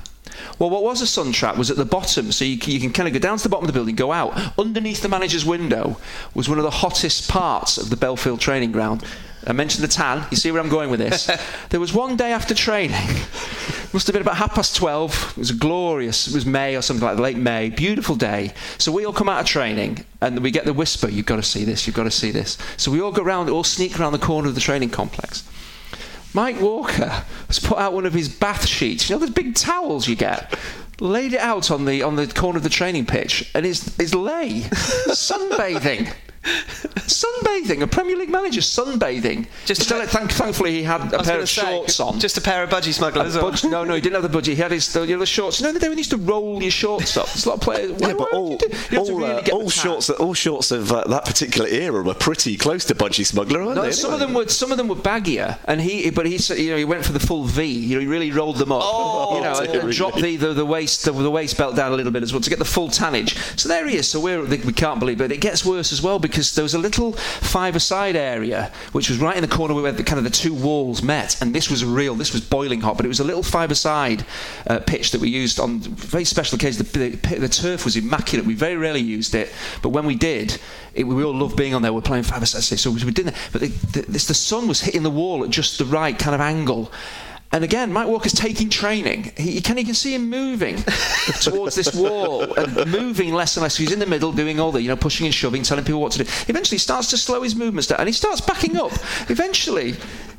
Well, 0.58 0.70
what 0.70 0.82
was 0.82 1.02
a 1.02 1.06
sun 1.06 1.32
trap 1.32 1.58
was 1.58 1.70
at 1.70 1.76
the 1.76 1.84
bottom, 1.84 2.32
so 2.32 2.44
you 2.44 2.58
you 2.64 2.80
can 2.80 2.90
kind 2.90 3.06
of 3.06 3.12
go 3.12 3.20
down 3.20 3.36
to 3.36 3.42
the 3.42 3.50
bottom 3.50 3.64
of 3.64 3.72
the 3.72 3.78
building, 3.78 3.96
go 3.96 4.12
out. 4.12 4.58
Underneath 4.58 5.02
the 5.02 5.08
manager's 5.10 5.44
window 5.44 5.98
was 6.34 6.48
one 6.48 6.58
of 6.58 6.64
the 6.64 6.70
hottest 6.70 7.28
parts 7.28 7.76
of 7.76 7.90
the 7.90 7.96
Bellefield 7.96 8.40
training 8.40 8.72
ground. 8.72 9.04
I 9.46 9.52
mentioned 9.52 9.82
the 9.82 9.88
tan. 9.88 10.26
You 10.30 10.36
see 10.36 10.50
where 10.50 10.60
I'm 10.60 10.68
going 10.68 10.90
with 10.90 11.00
this? 11.00 11.30
there 11.70 11.80
was 11.80 11.92
one 11.92 12.16
day 12.16 12.32
after 12.32 12.54
training, 12.54 13.06
must 13.92 14.06
have 14.06 14.12
been 14.12 14.22
about 14.22 14.36
half 14.36 14.54
past 14.54 14.76
12. 14.76 15.32
It 15.32 15.36
was 15.38 15.50
a 15.50 15.54
glorious, 15.54 16.28
it 16.28 16.34
was 16.34 16.46
May 16.46 16.76
or 16.76 16.82
something 16.82 17.04
like 17.04 17.16
that, 17.16 17.22
late 17.22 17.36
May, 17.36 17.70
beautiful 17.70 18.14
day. 18.14 18.52
So 18.78 18.92
we 18.92 19.04
all 19.04 19.12
come 19.12 19.28
out 19.28 19.40
of 19.40 19.46
training 19.46 20.04
and 20.20 20.38
we 20.40 20.50
get 20.50 20.64
the 20.64 20.72
whisper, 20.72 21.08
you've 21.08 21.26
got 21.26 21.36
to 21.36 21.42
see 21.42 21.64
this, 21.64 21.86
you've 21.86 21.96
got 21.96 22.04
to 22.04 22.10
see 22.10 22.30
this. 22.30 22.58
So 22.76 22.90
we 22.90 23.00
all 23.00 23.12
go 23.12 23.22
around, 23.22 23.50
all 23.50 23.64
sneak 23.64 23.98
around 23.98 24.12
the 24.12 24.18
corner 24.18 24.48
of 24.48 24.54
the 24.54 24.60
training 24.60 24.90
complex. 24.90 25.48
Mike 26.32 26.60
Walker 26.60 27.24
has 27.48 27.58
put 27.58 27.78
out 27.78 27.92
one 27.92 28.06
of 28.06 28.12
his 28.12 28.28
bath 28.28 28.66
sheets. 28.66 29.08
You 29.08 29.16
know 29.16 29.20
those 29.20 29.30
big 29.30 29.56
towels 29.56 30.06
you 30.06 30.14
get. 30.14 30.56
Laid 31.00 31.32
it 31.32 31.40
out 31.40 31.70
on 31.70 31.86
the 31.86 32.02
on 32.02 32.14
the 32.14 32.26
corner 32.28 32.58
of 32.58 32.62
the 32.62 32.68
training 32.68 33.06
pitch, 33.06 33.50
and 33.54 33.66
is 33.66 33.98
is 33.98 34.14
lay 34.14 34.60
sunbathing. 34.60 36.12
Sunbathing, 36.42 37.82
a 37.82 37.86
Premier 37.86 38.16
League 38.16 38.30
manager 38.30 38.60
sunbathing. 38.60 39.46
Just- 39.66 39.88
Just 39.88 40.10
thank, 40.10 40.30
thankfully 40.30 40.72
he 40.72 40.82
had 40.82 41.12
a 41.12 41.22
pair 41.22 41.40
of 41.40 41.48
say, 41.48 41.62
shorts 41.62 42.00
on. 42.00 42.18
Just 42.18 42.38
a 42.38 42.40
pair 42.40 42.62
of 42.62 42.70
budgie 42.70 42.92
smugglers. 42.92 43.36
or- 43.36 43.42
Budge- 43.42 43.64
no, 43.64 43.84
no, 43.84 43.94
he 43.94 44.00
didn't 44.00 44.20
have 44.22 44.30
the 44.30 44.38
budgie. 44.40 44.46
He 44.54 44.56
had 44.56 44.70
his 44.70 44.92
the, 44.92 45.02
you 45.02 45.14
know, 45.14 45.20
the 45.20 45.26
shorts. 45.26 45.60
You 45.60 45.66
know 45.66 45.72
the 45.72 45.78
day 45.80 45.88
when 45.88 45.98
you 45.98 46.00
used 46.00 46.10
to 46.10 46.16
roll 46.16 46.62
your 46.62 46.70
shorts 46.70 47.16
up. 47.16 47.26
There's 47.26 47.44
a 47.44 47.48
lot 47.50 47.54
of 47.56 47.60
players. 47.60 48.00
Yeah, 48.00 48.14
but 48.14 48.32
all, 48.32 48.52
you 48.52 48.58
do- 48.58 48.66
you 48.68 48.72
have 48.76 48.90
to 48.90 48.98
all, 49.12 49.18
really 49.18 49.50
uh, 49.50 49.54
all 49.54 49.60
tan. 49.62 49.68
shorts, 49.70 50.10
all 50.10 50.34
shorts 50.34 50.70
of 50.70 50.92
uh, 50.92 51.04
that 51.08 51.24
particular 51.26 51.68
era 51.68 52.02
were 52.02 52.14
pretty 52.14 52.56
close 52.56 52.84
to 52.86 52.94
Budgie 52.94 53.26
Smuggler, 53.26 53.62
aren't 53.62 53.74
No, 53.76 53.82
they? 53.82 53.92
some 53.92 54.12
of 54.14 54.20
them 54.20 54.32
were 54.34 54.48
some 54.48 54.70
of 54.72 54.78
them 54.78 54.88
were 54.88 54.96
baggier, 54.96 55.58
and 55.66 55.80
he 55.80 56.10
but 56.10 56.26
he 56.26 56.36
you 56.60 56.70
know 56.70 56.76
he 56.76 56.84
went 56.84 57.04
for 57.04 57.12
the 57.12 57.20
full 57.20 57.44
V. 57.44 57.64
You 57.66 57.96
know 57.96 58.00
he 58.00 58.06
really 58.06 58.32
rolled 58.32 58.56
them 58.56 58.72
up. 58.72 58.80
Oh, 58.84 59.36
you 59.36 59.42
know, 59.42 59.58
and, 59.58 59.68
and 59.68 59.92
dropped 59.92 60.20
the, 60.20 60.36
the, 60.36 60.54
the 60.54 60.66
waist 60.66 61.04
the, 61.04 61.12
the 61.12 61.30
waist 61.30 61.56
belt 61.58 61.76
down 61.76 61.92
a 61.92 61.96
little 61.96 62.12
bit 62.12 62.22
as 62.22 62.32
well 62.32 62.40
to 62.40 62.50
get 62.50 62.58
the 62.58 62.64
full 62.64 62.88
tannage. 62.88 63.36
So 63.58 63.68
there 63.68 63.86
he 63.86 63.96
is. 63.96 64.08
So 64.08 64.20
we're 64.20 64.42
we 64.44 64.72
can't 64.72 64.98
believe, 65.00 65.20
it. 65.20 65.30
it 65.32 65.40
gets 65.40 65.64
worse 65.64 65.92
as 65.92 66.00
well 66.02 66.18
because 66.18 66.29
there 66.30 66.62
was 66.62 66.74
a 66.74 66.78
little 66.78 67.12
five-a-side 67.12 68.16
area 68.16 68.72
which 68.92 69.08
was 69.08 69.18
right 69.18 69.36
in 69.36 69.42
the 69.42 69.48
corner 69.48 69.74
where 69.74 69.92
the 69.92 70.04
kind 70.04 70.18
of 70.18 70.24
the 70.24 70.30
two 70.30 70.54
walls 70.54 71.02
met, 71.02 71.40
and 71.40 71.54
this 71.54 71.70
was 71.70 71.84
real. 71.84 72.14
This 72.14 72.32
was 72.32 72.42
boiling 72.42 72.80
hot, 72.80 72.96
but 72.96 73.04
it 73.04 73.08
was 73.08 73.20
a 73.20 73.24
little 73.24 73.42
five-a-side 73.42 74.24
uh, 74.66 74.80
pitch 74.80 75.10
that 75.12 75.20
we 75.20 75.28
used 75.28 75.60
on 75.60 75.80
very 75.80 76.24
special 76.24 76.56
occasions. 76.56 76.90
The, 76.90 77.10
the, 77.10 77.34
the 77.36 77.48
turf 77.48 77.84
was 77.84 77.96
immaculate. 77.96 78.46
We 78.46 78.54
very 78.54 78.76
rarely 78.76 79.00
used 79.00 79.34
it, 79.34 79.52
but 79.82 79.90
when 79.90 80.06
we 80.06 80.14
did, 80.14 80.60
it, 80.94 81.04
we 81.04 81.22
all 81.22 81.34
loved 81.34 81.56
being 81.56 81.74
on 81.74 81.82
there. 81.82 81.92
We're 81.92 82.00
playing 82.00 82.24
five-a-side, 82.24 82.78
so 82.78 82.90
we 82.90 82.98
did 83.10 83.26
that. 83.26 83.36
But 83.52 83.60
the, 83.60 83.68
the, 83.68 84.02
this, 84.02 84.26
the 84.26 84.34
sun 84.34 84.68
was 84.68 84.80
hitting 84.80 85.02
the 85.02 85.10
wall 85.10 85.44
at 85.44 85.50
just 85.50 85.78
the 85.78 85.84
right 85.84 86.18
kind 86.18 86.34
of 86.34 86.40
angle. 86.40 86.90
And 87.52 87.64
again, 87.64 87.92
Mike 87.92 88.06
Walker's 88.06 88.32
taking 88.32 88.68
training. 88.68 89.32
He, 89.36 89.52
you 89.52 89.62
can 89.62 89.76
you 89.76 89.84
can 89.84 89.94
see 89.94 90.14
him 90.14 90.30
moving 90.30 90.76
towards 91.40 91.74
this 91.74 91.92
wall 91.94 92.52
and 92.54 92.90
moving 92.90 93.34
less 93.34 93.56
and 93.56 93.62
less. 93.62 93.76
He's 93.76 93.90
in 93.90 93.98
the 93.98 94.06
middle, 94.06 94.30
doing 94.32 94.60
all 94.60 94.70
the 94.70 94.80
you 94.80 94.88
know 94.88 94.96
pushing 94.96 95.26
and 95.26 95.34
shoving, 95.34 95.62
telling 95.62 95.84
people 95.84 96.00
what 96.00 96.12
to 96.12 96.18
do. 96.18 96.30
Eventually, 96.46 96.76
he 96.76 96.78
starts 96.80 97.10
to 97.10 97.18
slow 97.18 97.42
his 97.42 97.56
movements 97.56 97.88
down, 97.88 97.98
and 97.98 98.08
he 98.08 98.12
starts 98.12 98.40
backing 98.40 98.76
up. 98.76 98.92
Eventually, 99.28 99.96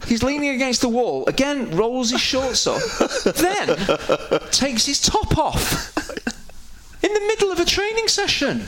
he's 0.07 0.24
leaning 0.24 0.49
against 0.49 0.80
the 0.82 0.89
wall 0.89 1.26
again, 1.28 1.76
rolls 1.76 2.12
his 2.12 2.22
shorts 2.22 2.66
up, 2.66 2.82
then 3.36 3.76
takes 4.51 4.86
his 4.86 5.01
top 5.01 5.38
off 5.38 5.97
in 7.03 7.14
the 7.14 7.20
middle 7.28 7.51
of 7.51 7.59
a 7.59 7.66
training 7.66 8.07
session. 8.07 8.68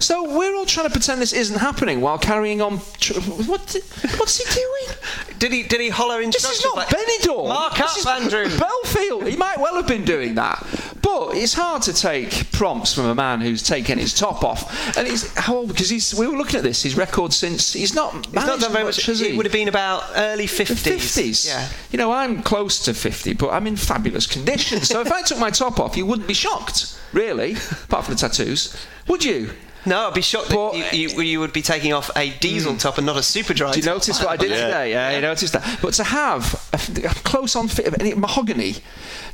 So 0.00 0.36
we're 0.36 0.54
all 0.56 0.64
trying 0.64 0.86
to 0.86 0.90
pretend 0.90 1.20
this 1.20 1.34
isn't 1.34 1.58
happening 1.58 2.00
while 2.00 2.18
carrying 2.18 2.62
on. 2.62 2.80
Tr- 2.98 3.20
what? 3.20 3.76
What's 4.16 4.38
he 4.38 4.54
doing? 4.54 4.98
Did 5.38 5.52
he 5.52 5.62
did 5.62 5.80
he 5.80 5.90
holler 5.90 6.20
This 6.22 6.44
is 6.44 6.64
not 6.64 6.76
like, 6.76 6.88
Benidorm. 6.88 7.48
Mark 7.48 7.78
up, 7.78 8.06
Andrew. 8.06 8.48
Bellefield. 8.58 9.26
He 9.28 9.36
might 9.36 9.58
well 9.60 9.74
have 9.76 9.86
been 9.86 10.04
doing 10.04 10.34
that. 10.36 10.66
But 11.02 11.36
it's 11.36 11.54
hard 11.54 11.82
to 11.82 11.92
take 11.92 12.50
prompts 12.52 12.94
from 12.94 13.06
a 13.06 13.14
man 13.14 13.40
who's 13.40 13.62
taken 13.62 13.98
his 13.98 14.14
top 14.14 14.42
off. 14.42 14.96
And 14.96 15.06
he's 15.06 15.32
how 15.36 15.56
old? 15.56 15.68
Because 15.68 15.90
he's 15.90 16.14
we 16.14 16.26
were 16.26 16.36
looking 16.36 16.56
at 16.56 16.62
this. 16.62 16.82
His 16.82 16.96
record 16.96 17.32
since 17.32 17.72
he's 17.72 17.94
not 17.94 18.26
He's 18.26 18.34
not 18.34 18.58
done 18.60 18.72
very 18.72 18.84
much. 18.84 19.04
has 19.04 19.20
It 19.20 19.36
would 19.36 19.46
have 19.46 19.52
been 19.52 19.68
about 19.68 20.04
early 20.16 20.46
50s. 20.46 20.96
50s. 20.96 21.46
Yeah. 21.46 21.68
You 21.90 21.98
know, 21.98 22.12
I'm 22.12 22.42
close 22.42 22.82
to 22.84 22.94
50, 22.94 23.34
but 23.34 23.50
I'm 23.50 23.66
in 23.66 23.76
fabulous 23.76 24.26
condition. 24.26 24.80
So 24.80 25.00
if 25.02 25.12
I 25.12 25.22
took 25.22 25.38
my 25.38 25.50
top 25.50 25.78
off, 25.78 25.96
you 25.96 26.06
wouldn't 26.06 26.28
be 26.28 26.34
shocked, 26.34 26.98
really, 27.12 27.52
apart 27.84 28.06
from 28.06 28.14
the 28.14 28.20
tattoos. 28.20 28.74
Would 29.08 29.24
you? 29.24 29.50
No, 29.86 30.08
I'd 30.08 30.14
be 30.14 30.20
shocked 30.20 30.50
But- 30.50 30.72
that 30.72 30.92
you, 30.94 31.08
you, 31.08 31.20
you 31.22 31.40
would 31.40 31.52
be 31.52 31.62
taking 31.62 31.92
off 31.92 32.10
a 32.16 32.30
diesel 32.38 32.76
top 32.76 32.98
and 32.98 33.06
not 33.06 33.16
a 33.16 33.22
super 33.22 33.54
dry 33.54 33.72
Do 33.72 33.78
you 33.78 33.84
top. 33.84 33.94
notice 33.94 34.20
what 34.20 34.28
I 34.28 34.36
did 34.36 34.50
Yeah. 34.50 34.64
today? 34.66 34.90
Yeah, 34.90 35.10
you 35.16 35.20
noticed 35.22 35.52
that. 35.54 35.78
But 35.80 35.94
to 35.94 36.04
have 36.04 36.54
a, 36.72 36.76
f- 36.76 36.88
a 36.98 37.22
close 37.22 37.56
on 37.56 37.68
fit 37.68 37.86
of 37.86 37.94
any 38.00 38.12
mahogany, 38.14 38.76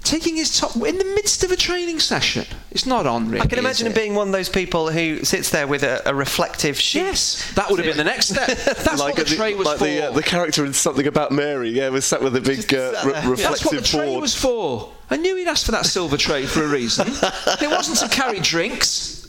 taking 0.04 0.36
his 0.36 0.56
top 0.58 0.76
in 0.76 0.98
the 0.98 1.04
midst 1.16 1.42
of 1.42 1.50
a 1.50 1.56
training 1.56 1.98
session, 1.98 2.46
it's 2.70 2.86
not 2.86 3.06
on. 3.06 3.28
Really, 3.28 3.40
I 3.40 3.46
can 3.46 3.58
imagine 3.58 3.88
is 3.88 3.92
him 3.92 4.00
being 4.00 4.14
one 4.14 4.28
of 4.28 4.32
those 4.32 4.48
people 4.48 4.90
who 4.90 5.24
sits 5.24 5.50
there 5.50 5.66
with 5.66 5.82
a, 5.82 6.02
a 6.08 6.14
reflective 6.14 6.78
sheet. 6.78 7.00
Yes, 7.00 7.52
that 7.54 7.68
would 7.70 7.78
have 7.78 7.86
been 7.86 7.96
the 7.96 8.04
next 8.04 8.28
step. 8.28 8.46
That's 8.84 9.00
what 9.00 9.16
the 9.16 9.24
the, 9.24 9.34
tray 9.36 9.54
was 9.54 9.66
like 9.66 9.78
for. 9.78 9.84
the, 9.84 10.06
uh, 10.08 10.10
the 10.12 10.22
character 10.22 10.64
in 10.64 10.72
something 10.74 11.06
about 11.06 11.32
Mary, 11.32 11.70
yeah, 11.70 11.88
was 11.88 12.04
sat 12.04 12.22
with 12.22 12.36
a 12.36 12.40
big 12.40 12.72
uh, 12.72 12.92
re- 13.04 13.12
there. 13.12 13.30
reflective 13.30 13.38
That's 13.38 13.64
what 13.64 13.74
the 13.76 13.82
tray 13.82 14.06
board. 14.06 14.22
was 14.22 14.34
for. 14.36 14.92
I 15.10 15.16
knew 15.16 15.36
he'd 15.36 15.46
asked 15.48 15.66
for 15.66 15.72
that 15.72 15.86
silver 15.86 16.16
tray 16.16 16.46
for 16.46 16.62
a 16.64 16.68
reason. 16.68 17.06
it 17.12 17.68
wasn't 17.70 17.98
to 17.98 18.08
carry 18.16 18.40
drinks. 18.40 19.24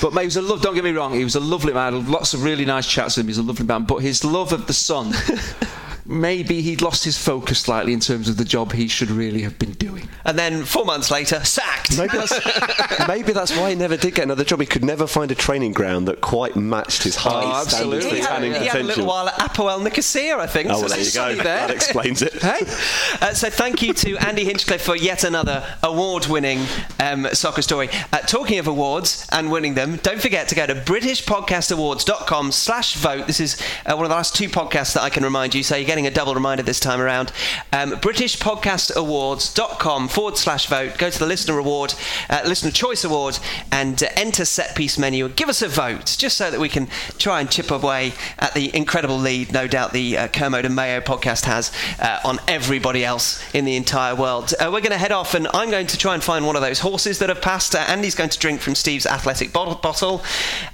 But 0.00 0.14
mate, 0.14 0.22
he 0.22 0.26
was 0.26 0.36
a 0.36 0.42
love. 0.42 0.62
Don't 0.62 0.74
get 0.74 0.84
me 0.84 0.92
wrong. 0.92 1.12
He 1.14 1.24
was 1.24 1.34
a 1.34 1.40
lovely 1.40 1.72
man. 1.72 2.10
Lots 2.10 2.32
of 2.34 2.42
really 2.42 2.64
nice 2.64 2.86
chats 2.86 3.16
with 3.16 3.24
him. 3.24 3.28
He's 3.28 3.38
a 3.38 3.42
lovely 3.42 3.66
man. 3.66 3.84
But 3.84 3.98
his 3.98 4.24
love 4.24 4.52
of 4.52 4.66
the 4.66 4.72
sun, 4.72 5.12
maybe 6.06 6.60
he'd 6.62 6.82
lost 6.82 7.04
his 7.04 7.16
focus 7.18 7.60
slightly 7.60 7.92
in 7.92 8.00
terms 8.00 8.28
of 8.28 8.36
the 8.36 8.44
job 8.44 8.72
he 8.72 8.88
should 8.88 9.10
really 9.10 9.42
have 9.42 9.58
been 9.58 9.72
doing. 9.72 10.08
And 10.24 10.38
then 10.38 10.64
four 10.64 10.84
months 10.84 11.10
later, 11.10 11.42
sacked. 11.44 11.96
Maybe 11.98 12.16
that's, 12.18 13.08
maybe 13.08 13.32
that's 13.32 13.56
why 13.56 13.70
he 13.70 13.76
never 13.76 13.96
did 13.96 14.14
get 14.14 14.24
another 14.24 14.44
job. 14.44 14.60
He 14.60 14.66
could 14.66 14.84
never 14.84 15.06
find 15.06 15.30
a 15.30 15.34
training 15.34 15.72
ground 15.72 16.08
that 16.08 16.20
quite 16.20 16.56
matched 16.56 17.02
his 17.02 17.16
high 17.16 17.30
Oh, 17.44 17.64
standards 17.64 17.74
absolutely. 17.74 18.08
for 18.10 18.14
He 18.16 18.20
had, 18.22 18.28
tanning 18.28 18.52
he 18.54 18.66
had 18.66 18.80
a 18.80 18.84
little 18.84 19.06
while 19.06 19.28
at 19.28 19.34
Apoel 19.34 19.82
Nicosia, 19.82 20.36
I 20.38 20.46
think. 20.46 20.68
Oh, 20.70 20.74
so 20.74 20.80
well, 20.80 20.88
there 20.88 20.98
you 21.00 21.12
go. 21.12 21.42
there. 21.42 21.66
That 21.66 21.70
explains 21.70 22.22
it. 22.22 22.34
Hey, 22.34 22.60
Uh, 23.20 23.32
so 23.34 23.50
thank 23.50 23.82
you 23.82 23.92
to 23.94 24.16
Andy 24.18 24.44
Hinchcliffe 24.44 24.82
for 24.82 24.96
yet 24.96 25.24
another 25.24 25.64
award-winning 25.82 26.60
um, 26.98 27.26
soccer 27.32 27.62
story. 27.62 27.88
Uh, 28.12 28.18
talking 28.18 28.58
of 28.58 28.66
awards 28.66 29.26
and 29.32 29.50
winning 29.50 29.74
them, 29.74 29.96
don't 30.02 30.20
forget 30.20 30.48
to 30.48 30.54
go 30.54 30.66
to 30.66 30.74
BritishPodcastAwards.com 30.74 32.52
slash 32.52 32.94
vote. 32.96 33.26
This 33.26 33.40
is 33.40 33.60
uh, 33.86 33.94
one 33.94 34.04
of 34.04 34.08
the 34.10 34.14
last 34.14 34.34
two 34.34 34.48
podcasts 34.48 34.94
that 34.94 35.02
I 35.02 35.10
can 35.10 35.24
remind 35.24 35.54
you, 35.54 35.62
so 35.62 35.76
you're 35.76 35.86
getting 35.90 36.06
a 36.06 36.10
double 36.10 36.36
reminder 36.36 36.62
this 36.62 36.78
time 36.78 37.00
around. 37.00 37.32
Um, 37.72 37.94
BritishPodcastAwards.com 37.94 40.06
forward 40.06 40.36
slash 40.36 40.66
vote. 40.66 40.96
Go 40.98 41.10
to 41.10 41.18
the 41.18 41.26
Listener 41.26 41.58
Award, 41.58 41.94
uh, 42.28 42.42
Listener 42.46 42.70
Choice 42.70 43.02
Award, 43.02 43.40
and 43.72 44.00
uh, 44.00 44.06
enter 44.14 44.44
set 44.44 44.76
piece 44.76 44.98
menu. 44.98 45.28
Give 45.30 45.48
us 45.48 45.62
a 45.62 45.68
vote, 45.68 46.14
just 46.16 46.36
so 46.36 46.48
that 46.48 46.60
we 46.60 46.68
can 46.68 46.86
try 47.18 47.40
and 47.40 47.50
chip 47.50 47.72
away 47.72 48.12
at 48.38 48.54
the 48.54 48.72
incredible 48.72 49.18
lead, 49.18 49.52
no 49.52 49.66
doubt, 49.66 49.92
the 49.92 50.16
uh, 50.16 50.28
Kermode 50.28 50.64
and 50.64 50.76
Mayo 50.76 51.00
podcast 51.00 51.44
has 51.46 51.72
uh, 51.98 52.20
on 52.24 52.38
everybody 52.46 53.04
else 53.04 53.42
in 53.52 53.64
the 53.64 53.74
entire 53.74 54.14
world. 54.14 54.54
Uh, 54.60 54.70
we're 54.72 54.82
going 54.82 54.92
to 54.92 54.98
head 54.98 55.10
off, 55.10 55.34
and 55.34 55.48
I'm 55.52 55.72
going 55.72 55.88
to 55.88 55.98
try 55.98 56.14
and 56.14 56.22
find 56.22 56.46
one 56.46 56.54
of 56.54 56.62
those 56.62 56.78
horses 56.78 57.18
that 57.18 57.30
have 57.30 57.42
passed. 57.42 57.74
Uh, 57.74 57.78
Andy's 57.78 58.14
going 58.14 58.30
to 58.30 58.38
drink 58.38 58.60
from 58.60 58.76
Steve's 58.76 59.06
athletic 59.06 59.52
bottle. 59.52 59.74
bottle. 59.74 60.22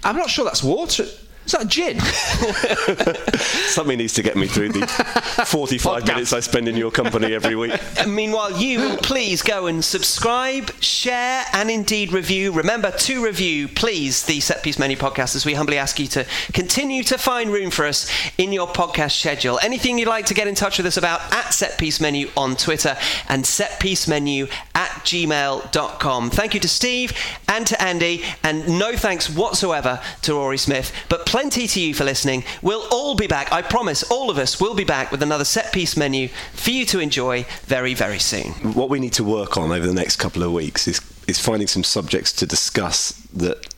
I'm 0.04 0.16
not 0.16 0.28
sure 0.28 0.44
that's 0.44 0.62
water. 0.62 1.06
Is 1.46 1.52
that 1.52 1.68
gin? 1.68 2.00
Something 3.68 3.98
needs 3.98 4.14
to 4.14 4.22
get 4.22 4.34
me 4.36 4.48
through 4.48 4.70
the 4.70 4.86
45 5.46 6.02
Podcast. 6.02 6.06
minutes 6.08 6.32
I 6.32 6.40
spend 6.40 6.66
in 6.66 6.76
your 6.76 6.90
company 6.90 7.34
every 7.34 7.54
week. 7.54 7.80
And 7.98 8.14
meanwhile, 8.16 8.60
you 8.60 8.96
please 8.96 9.42
go 9.42 9.66
and 9.68 9.84
subscribe, 9.84 10.72
share, 10.82 11.44
and 11.52 11.70
indeed 11.70 12.12
review. 12.12 12.50
Remember 12.50 12.90
to 12.90 13.24
review, 13.24 13.68
please, 13.68 14.24
the 14.24 14.40
Set 14.40 14.64
Piece 14.64 14.76
Menu 14.78 14.96
podcast 14.96 15.36
as 15.36 15.46
we 15.46 15.54
humbly 15.54 15.78
ask 15.78 16.00
you 16.00 16.08
to 16.08 16.26
continue 16.52 17.04
to 17.04 17.16
find 17.16 17.50
room 17.52 17.70
for 17.70 17.84
us 17.86 18.10
in 18.38 18.52
your 18.52 18.66
podcast 18.66 19.12
schedule. 19.12 19.60
Anything 19.62 19.98
you'd 20.00 20.08
like 20.08 20.26
to 20.26 20.34
get 20.34 20.48
in 20.48 20.56
touch 20.56 20.78
with 20.78 20.86
us 20.86 20.96
about 20.96 21.20
at 21.32 21.54
Set 21.54 21.78
Piece 21.78 22.00
Menu 22.00 22.28
on 22.36 22.56
Twitter 22.56 22.96
and 23.28 23.44
setpiecemenu 23.44 24.50
at 24.74 24.90
gmail.com. 25.04 26.30
Thank 26.30 26.54
you 26.54 26.60
to 26.60 26.68
Steve 26.68 27.12
and 27.48 27.64
to 27.68 27.80
Andy, 27.80 28.24
and 28.42 28.78
no 28.80 28.96
thanks 28.96 29.30
whatsoever 29.30 30.00
to 30.22 30.34
Rory 30.34 30.58
Smith, 30.58 30.92
but 31.08 31.24
plenty 31.36 31.66
to 31.66 31.78
you 31.78 31.92
for 31.92 32.02
listening. 32.02 32.42
We'll 32.62 32.88
all 32.90 33.14
be 33.14 33.26
back, 33.26 33.52
I 33.52 33.60
promise, 33.60 34.02
all 34.04 34.30
of 34.30 34.38
us 34.38 34.58
will 34.58 34.74
be 34.74 34.84
back 34.84 35.12
with 35.12 35.22
another 35.22 35.44
Set 35.44 35.70
Piece 35.70 35.94
Menu 35.94 36.28
for 36.54 36.70
you 36.70 36.86
to 36.86 36.98
enjoy 36.98 37.44
very, 37.66 37.92
very 37.92 38.18
soon. 38.18 38.52
What 38.72 38.88
we 38.88 38.98
need 38.98 39.12
to 39.12 39.22
work 39.22 39.58
on 39.58 39.70
over 39.70 39.86
the 39.86 39.92
next 39.92 40.16
couple 40.16 40.42
of 40.42 40.50
weeks 40.52 40.88
is, 40.88 40.98
is 41.28 41.38
finding 41.38 41.68
some 41.68 41.84
subjects 41.84 42.32
to 42.32 42.46
discuss 42.46 43.10
that 43.34 43.74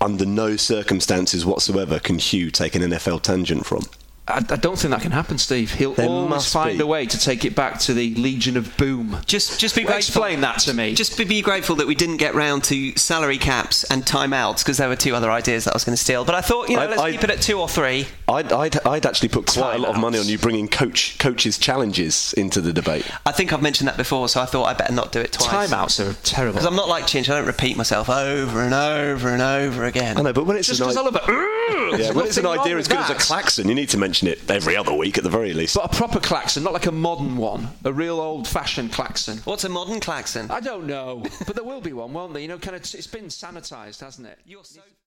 under 0.00 0.24
no 0.24 0.56
circumstances 0.56 1.44
whatsoever 1.44 1.98
can 1.98 2.18
Hugh 2.18 2.50
take 2.50 2.74
an 2.76 2.80
NFL 2.80 3.20
tangent 3.20 3.66
from. 3.66 3.82
I, 4.28 4.36
I 4.36 4.56
don't 4.56 4.78
think 4.78 4.92
that 4.92 5.02
can 5.02 5.10
happen, 5.10 5.36
Steve. 5.36 5.72
He'll 5.74 5.94
There 5.94 6.06
always 6.08 6.50
find 6.50 6.78
be. 6.78 6.84
a 6.84 6.86
way 6.86 7.06
to 7.06 7.18
take 7.18 7.44
it 7.44 7.56
back 7.56 7.80
to 7.80 7.92
the 7.92 8.14
Legion 8.14 8.56
of 8.56 8.76
Boom. 8.76 9.16
Just, 9.26 9.58
just 9.58 9.74
be 9.74 9.82
Well, 9.84 9.94
grateful. 9.94 10.22
explain 10.22 10.40
that 10.42 10.60
to 10.60 10.72
me. 10.74 10.94
Just 10.94 11.18
be, 11.18 11.24
be 11.24 11.42
grateful 11.42 11.74
that 11.76 11.88
we 11.88 11.96
didn't 11.96 12.18
get 12.18 12.32
round 12.36 12.62
to 12.64 12.96
salary 12.96 13.36
caps 13.36 13.82
and 13.84 14.04
timeouts 14.04 14.58
because 14.58 14.76
there 14.76 14.88
were 14.88 14.94
two 14.94 15.16
other 15.16 15.28
ideas 15.28 15.64
that 15.64 15.72
I 15.72 15.74
was 15.74 15.82
going 15.84 15.96
to 15.96 16.02
steal. 16.02 16.24
But 16.24 16.36
I 16.36 16.40
thought, 16.40 16.68
you 16.68 16.76
know, 16.76 16.82
I- 16.82 16.86
let's 16.86 17.00
I- 17.02 17.10
keep 17.10 17.24
it 17.24 17.30
at 17.30 17.42
two 17.42 17.58
or 17.60 17.68
three. 17.68 18.06
I'd, 18.28 18.52
I'd, 18.52 18.86
I'd 18.86 19.06
actually 19.06 19.28
put 19.30 19.46
quite 19.46 19.74
a 19.74 19.78
lot 19.78 19.96
of 19.96 20.00
money 20.00 20.18
on 20.20 20.26
you 20.26 20.38
bringing 20.38 20.68
coach 20.68 21.18
coaches' 21.18 21.58
challenges 21.58 22.32
into 22.34 22.60
the 22.60 22.72
debate. 22.72 23.04
I 23.26 23.32
think 23.32 23.52
I've 23.52 23.60
mentioned 23.60 23.88
that 23.88 23.96
before, 23.96 24.28
so 24.28 24.40
I 24.40 24.46
thought 24.46 24.66
I'd 24.66 24.78
better 24.78 24.94
not 24.94 25.10
do 25.10 25.20
it 25.20 25.32
twice. 25.32 25.70
Timeouts 25.70 25.98
are 26.00 26.14
terrible. 26.22 26.54
Because 26.54 26.66
I'm 26.66 26.76
not 26.76 26.88
like 26.88 27.04
Chinch, 27.04 27.28
I 27.28 27.36
don't 27.38 27.46
repeat 27.46 27.76
myself 27.76 28.08
over 28.08 28.62
and 28.62 28.72
over 28.72 29.30
and 29.30 29.42
over 29.42 29.84
again. 29.84 30.16
I 30.16 30.22
know, 30.22 30.32
but 30.32 30.46
when 30.46 30.56
it's 30.56 30.68
Just 30.68 30.80
an, 30.80 30.86
because 30.86 30.96
i- 30.96 31.00
I 31.00 31.04
love 31.04 31.16
it. 31.16 32.00
yeah, 32.00 32.12
when 32.12 32.24
it's 32.26 32.36
an 32.38 32.46
idea 32.46 32.78
as 32.78 32.86
good 32.86 32.98
as 32.98 33.10
a 33.10 33.14
klaxon, 33.16 33.68
you 33.68 33.74
need 33.74 33.88
to 33.90 33.98
mention 33.98 34.11
it 34.20 34.50
every 34.50 34.76
other 34.76 34.92
week 34.92 35.16
at 35.16 35.24
the 35.24 35.30
very 35.30 35.54
least. 35.54 35.74
But 35.74 35.86
a 35.86 35.96
proper 35.96 36.20
klaxon, 36.20 36.62
not 36.62 36.72
like 36.72 36.86
a 36.86 36.92
modern 36.92 37.36
one. 37.36 37.68
A 37.84 37.92
real 37.92 38.20
old-fashioned 38.20 38.92
klaxon. 38.92 39.38
What's 39.44 39.64
a 39.64 39.68
modern 39.68 40.00
klaxon? 40.00 40.50
I 40.50 40.60
don't 40.60 40.86
know, 40.86 41.22
but 41.46 41.56
there 41.56 41.64
will 41.64 41.80
be 41.80 41.92
one, 41.92 42.12
won't 42.12 42.32
there? 42.32 42.42
You 42.42 42.48
know, 42.48 42.58
kind 42.58 42.76
of. 42.76 42.82
It's 42.82 43.06
been 43.06 43.26
sanitised, 43.26 44.00
hasn't 44.00 44.26
it? 44.26 44.38
You're 44.46 44.64
so 44.64 44.80